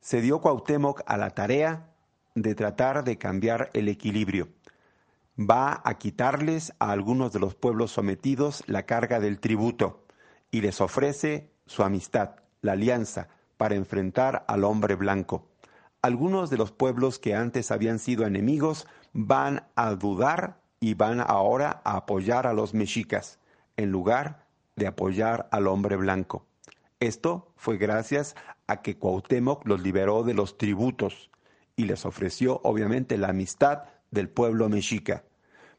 se 0.00 0.20
dio 0.20 0.40
Cuauhtémoc 0.40 1.02
a 1.06 1.16
la 1.16 1.30
tarea 1.30 1.89
de 2.34 2.54
tratar 2.54 3.04
de 3.04 3.18
cambiar 3.18 3.70
el 3.72 3.88
equilibrio. 3.88 4.48
Va 5.38 5.80
a 5.84 5.94
quitarles 5.94 6.72
a 6.78 6.90
algunos 6.90 7.32
de 7.32 7.40
los 7.40 7.54
pueblos 7.54 7.92
sometidos 7.92 8.62
la 8.66 8.84
carga 8.84 9.20
del 9.20 9.40
tributo 9.40 10.04
y 10.50 10.60
les 10.60 10.80
ofrece 10.80 11.50
su 11.66 11.82
amistad, 11.82 12.36
la 12.62 12.72
alianza, 12.72 13.28
para 13.56 13.74
enfrentar 13.74 14.44
al 14.48 14.64
hombre 14.64 14.94
blanco. 14.94 15.46
Algunos 16.02 16.50
de 16.50 16.56
los 16.56 16.72
pueblos 16.72 17.18
que 17.18 17.34
antes 17.34 17.70
habían 17.70 17.98
sido 17.98 18.26
enemigos 18.26 18.86
van 19.12 19.66
a 19.76 19.94
dudar 19.94 20.60
y 20.80 20.94
van 20.94 21.20
ahora 21.20 21.82
a 21.84 21.96
apoyar 21.96 22.46
a 22.46 22.54
los 22.54 22.72
mexicas, 22.74 23.38
en 23.76 23.90
lugar 23.90 24.46
de 24.76 24.86
apoyar 24.86 25.48
al 25.52 25.66
hombre 25.66 25.96
blanco. 25.96 26.46
Esto 27.00 27.52
fue 27.56 27.76
gracias 27.76 28.34
a 28.66 28.82
que 28.82 28.96
Cuauhtémoc 28.96 29.66
los 29.66 29.80
liberó 29.80 30.22
de 30.22 30.34
los 30.34 30.56
tributos 30.58 31.30
y 31.80 31.84
les 31.84 32.04
ofreció 32.04 32.60
obviamente 32.62 33.16
la 33.16 33.28
amistad 33.28 33.84
del 34.10 34.28
pueblo 34.28 34.68
mexica. 34.68 35.24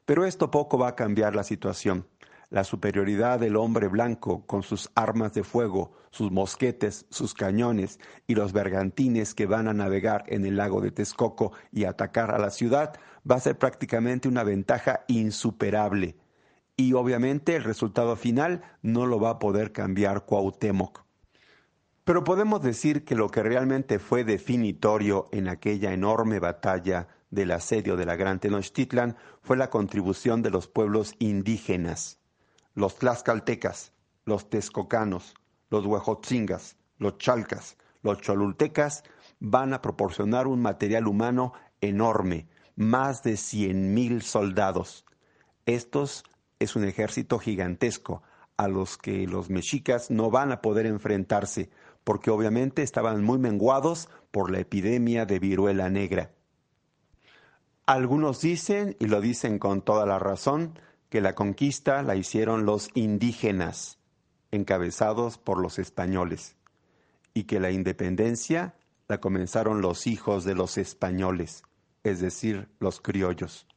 Pero 0.05 0.25
esto 0.25 0.49
poco 0.49 0.79
va 0.79 0.87
a 0.89 0.95
cambiar 0.95 1.35
la 1.35 1.43
situación 1.43 2.07
la 2.51 2.65
superioridad 2.65 3.39
del 3.39 3.55
hombre 3.55 3.87
blanco 3.87 4.45
con 4.45 4.61
sus 4.61 4.91
armas 4.93 5.33
de 5.33 5.43
fuego, 5.43 5.93
sus 6.11 6.31
mosquetes, 6.31 7.05
sus 7.09 7.33
cañones 7.33 7.97
y 8.27 8.35
los 8.35 8.51
bergantines 8.51 9.33
que 9.33 9.45
van 9.45 9.69
a 9.69 9.73
navegar 9.73 10.25
en 10.27 10.45
el 10.45 10.57
lago 10.57 10.81
de 10.81 10.91
Texcoco 10.91 11.53
y 11.71 11.85
atacar 11.85 12.29
a 12.29 12.37
la 12.37 12.49
ciudad, 12.49 12.93
va 13.29 13.37
a 13.37 13.39
ser 13.39 13.57
prácticamente 13.57 14.27
una 14.27 14.43
ventaja 14.43 15.05
insuperable. 15.07 16.17
Y 16.75 16.91
obviamente 16.93 17.55
el 17.55 17.63
resultado 17.63 18.17
final 18.17 18.61
no 18.81 19.05
lo 19.05 19.19
va 19.19 19.31
a 19.31 19.39
poder 19.39 19.71
cambiar 19.71 20.25
Cuauhtémoc. 20.25 21.05
Pero 22.11 22.25
podemos 22.25 22.61
decir 22.61 23.05
que 23.05 23.15
lo 23.15 23.29
que 23.29 23.41
realmente 23.41 23.97
fue 23.97 24.25
definitorio 24.25 25.29
en 25.31 25.47
aquella 25.47 25.93
enorme 25.93 26.39
batalla 26.39 27.07
del 27.29 27.51
asedio 27.51 27.95
de 27.95 28.05
la 28.05 28.17
Gran 28.17 28.41
Tenochtitlan 28.41 29.15
fue 29.41 29.55
la 29.55 29.69
contribución 29.69 30.41
de 30.41 30.49
los 30.49 30.67
pueblos 30.67 31.15
indígenas 31.19 32.19
los 32.73 32.97
tlaxcaltecas, 32.97 33.93
los 34.25 34.49
texcocanos, 34.49 35.35
los 35.69 35.85
huejotzingas, 35.85 36.75
los 36.97 37.17
chalcas, 37.17 37.77
los 38.01 38.19
cholultecas 38.19 39.05
van 39.39 39.73
a 39.73 39.81
proporcionar 39.81 40.47
un 40.47 40.61
material 40.61 41.07
humano 41.07 41.53
enorme, 41.79 42.49
más 42.75 43.23
de 43.23 43.37
cien 43.37 43.93
mil 43.93 44.21
soldados. 44.21 45.05
Estos 45.65 46.25
es 46.59 46.75
un 46.75 46.83
ejército 46.83 47.39
gigantesco 47.39 48.21
a 48.57 48.67
los 48.67 48.97
que 48.97 49.25
los 49.25 49.49
mexicas 49.49 50.11
no 50.11 50.29
van 50.29 50.51
a 50.51 50.61
poder 50.61 50.85
enfrentarse, 50.85 51.71
porque 52.03 52.31
obviamente 52.31 52.81
estaban 52.81 53.23
muy 53.23 53.37
menguados 53.37 54.09
por 54.31 54.51
la 54.51 54.59
epidemia 54.59 55.25
de 55.25 55.39
viruela 55.39 55.89
negra. 55.89 56.31
Algunos 57.85 58.41
dicen, 58.41 58.95
y 58.99 59.07
lo 59.07 59.21
dicen 59.21 59.59
con 59.59 59.81
toda 59.81 60.05
la 60.05 60.19
razón, 60.19 60.79
que 61.09 61.21
la 61.21 61.35
conquista 61.35 62.01
la 62.03 62.15
hicieron 62.15 62.65
los 62.65 62.89
indígenas, 62.93 63.99
encabezados 64.51 65.37
por 65.37 65.61
los 65.61 65.79
españoles, 65.79 66.55
y 67.33 67.43
que 67.43 67.59
la 67.59 67.71
independencia 67.71 68.75
la 69.07 69.19
comenzaron 69.19 69.81
los 69.81 70.07
hijos 70.07 70.45
de 70.45 70.55
los 70.55 70.77
españoles, 70.77 71.63
es 72.03 72.21
decir, 72.21 72.69
los 72.79 73.01
criollos. 73.01 73.67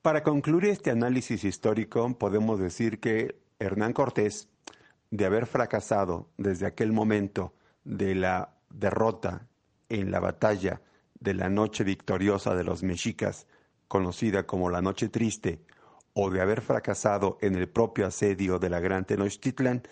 Para 0.00 0.22
concluir 0.22 0.66
este 0.66 0.90
análisis 0.90 1.44
histórico, 1.44 2.16
podemos 2.18 2.60
decir 2.60 3.00
que 3.00 3.40
Hernán 3.58 3.92
Cortés, 3.92 4.48
de 5.14 5.26
haber 5.26 5.46
fracasado 5.46 6.28
desde 6.36 6.66
aquel 6.66 6.92
momento 6.92 7.54
de 7.84 8.16
la 8.16 8.56
derrota 8.68 9.46
en 9.88 10.10
la 10.10 10.18
batalla 10.18 10.80
de 11.20 11.34
la 11.34 11.48
noche 11.48 11.84
victoriosa 11.84 12.56
de 12.56 12.64
los 12.64 12.82
mexicas, 12.82 13.46
conocida 13.86 14.44
como 14.44 14.70
la 14.70 14.82
Noche 14.82 15.08
Triste, 15.08 15.60
o 16.14 16.30
de 16.30 16.40
haber 16.40 16.62
fracasado 16.62 17.38
en 17.42 17.54
el 17.54 17.68
propio 17.68 18.08
asedio 18.08 18.58
de 18.58 18.70
la 18.70 18.80
Gran 18.80 19.04
Tenochtitlan, 19.04 19.84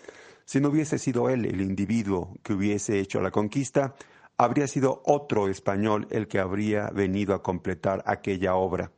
si 0.43 0.59
no 0.59 0.67
hubiese 0.67 0.99
sido 0.99 1.29
él 1.29 1.45
el 1.45 1.61
individuo 1.61 2.35
que 2.43 2.51
hubiese 2.51 2.99
hecho 2.99 3.21
la 3.21 3.31
conquista, 3.31 3.95
habría 4.35 4.67
sido 4.67 5.03
otro 5.05 5.47
español 5.47 6.05
el 6.11 6.27
que 6.27 6.39
habría 6.39 6.89
venido 6.89 7.33
a 7.33 7.41
completar 7.41 8.03
aquella 8.05 8.55
obra. 8.55 8.91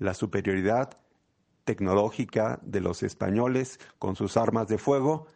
La 0.00 0.14
superioridad 0.14 0.98
tecnológica 1.62 2.58
de 2.62 2.80
los 2.80 3.04
españoles 3.04 3.78
con 4.00 4.16
sus 4.16 4.36
armas 4.36 4.66
de 4.66 4.78
fuego 4.78 5.28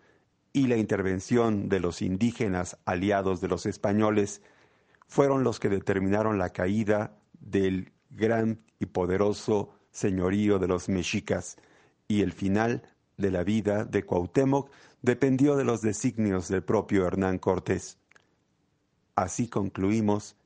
y 0.59 0.67
la 0.67 0.77
intervención 0.77 1.69
de 1.69 1.79
los 1.79 2.03
indígenas 2.03 2.79
aliados 2.85 3.41
de 3.41 3.47
los 3.47 3.65
españoles 3.65 4.43
fueron 5.07 5.45
los 5.45 5.61
que 5.61 5.69
determinaron 5.69 6.37
la 6.37 6.51
caída 6.51 7.17
del 7.39 7.93
gran 8.11 8.59
y 8.81 8.87
poderoso 8.87 9.71
señorío 9.93 10.59
de 10.59 10.67
los 10.67 10.89
mexicas, 10.89 11.59
y 12.09 12.23
el 12.23 12.33
final 12.33 12.83
de 13.17 13.31
la 13.31 13.45
vida 13.45 13.85
de 13.85 14.05
Cuauhtémoc 14.05 14.73
dependió 15.01 15.55
de 15.55 15.65
los 15.65 15.81
designios 15.81 16.49
del 16.49 16.65
propio 16.65 17.07
Hernán 17.07 17.39
Cortés. 17.39 17.99
Así 19.15 19.47
concluimos 19.47 20.37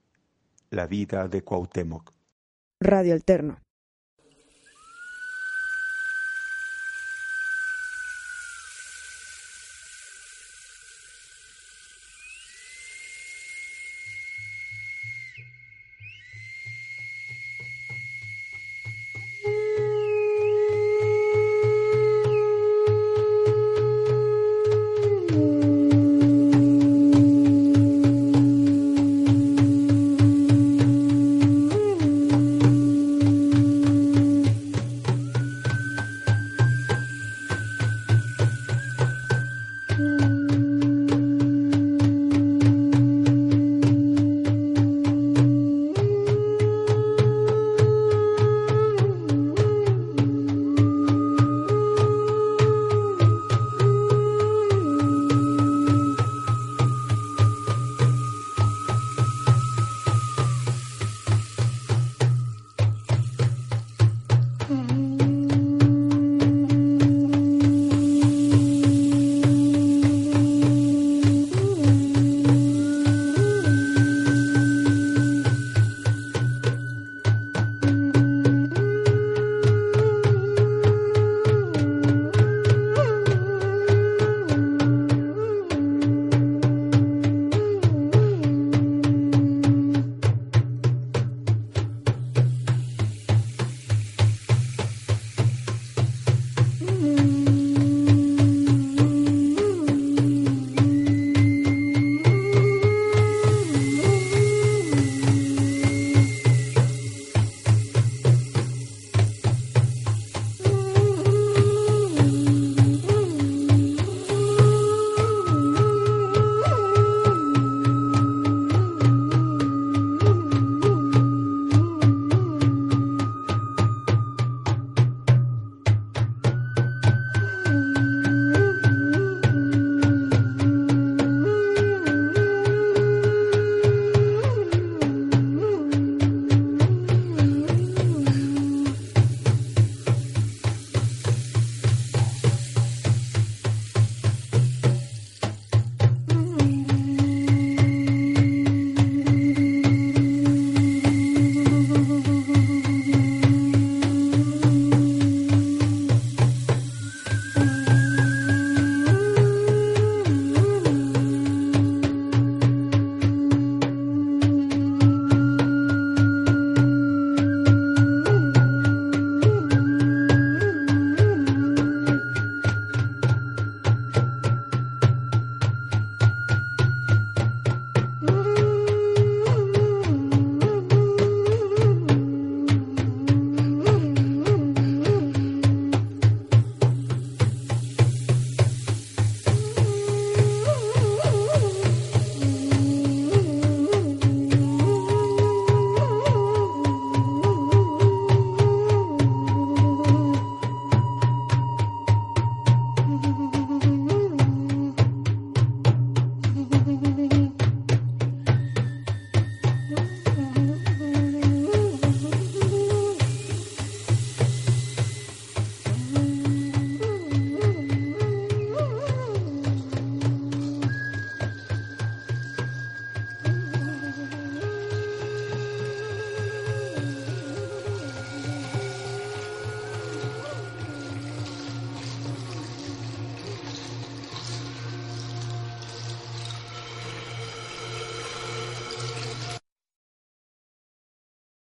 la 0.69 0.87
vida 0.87 1.27
de 1.27 1.43
Cuauhtémoc. 1.43 2.13
Radio 2.81 3.15
Alterno. 3.15 3.57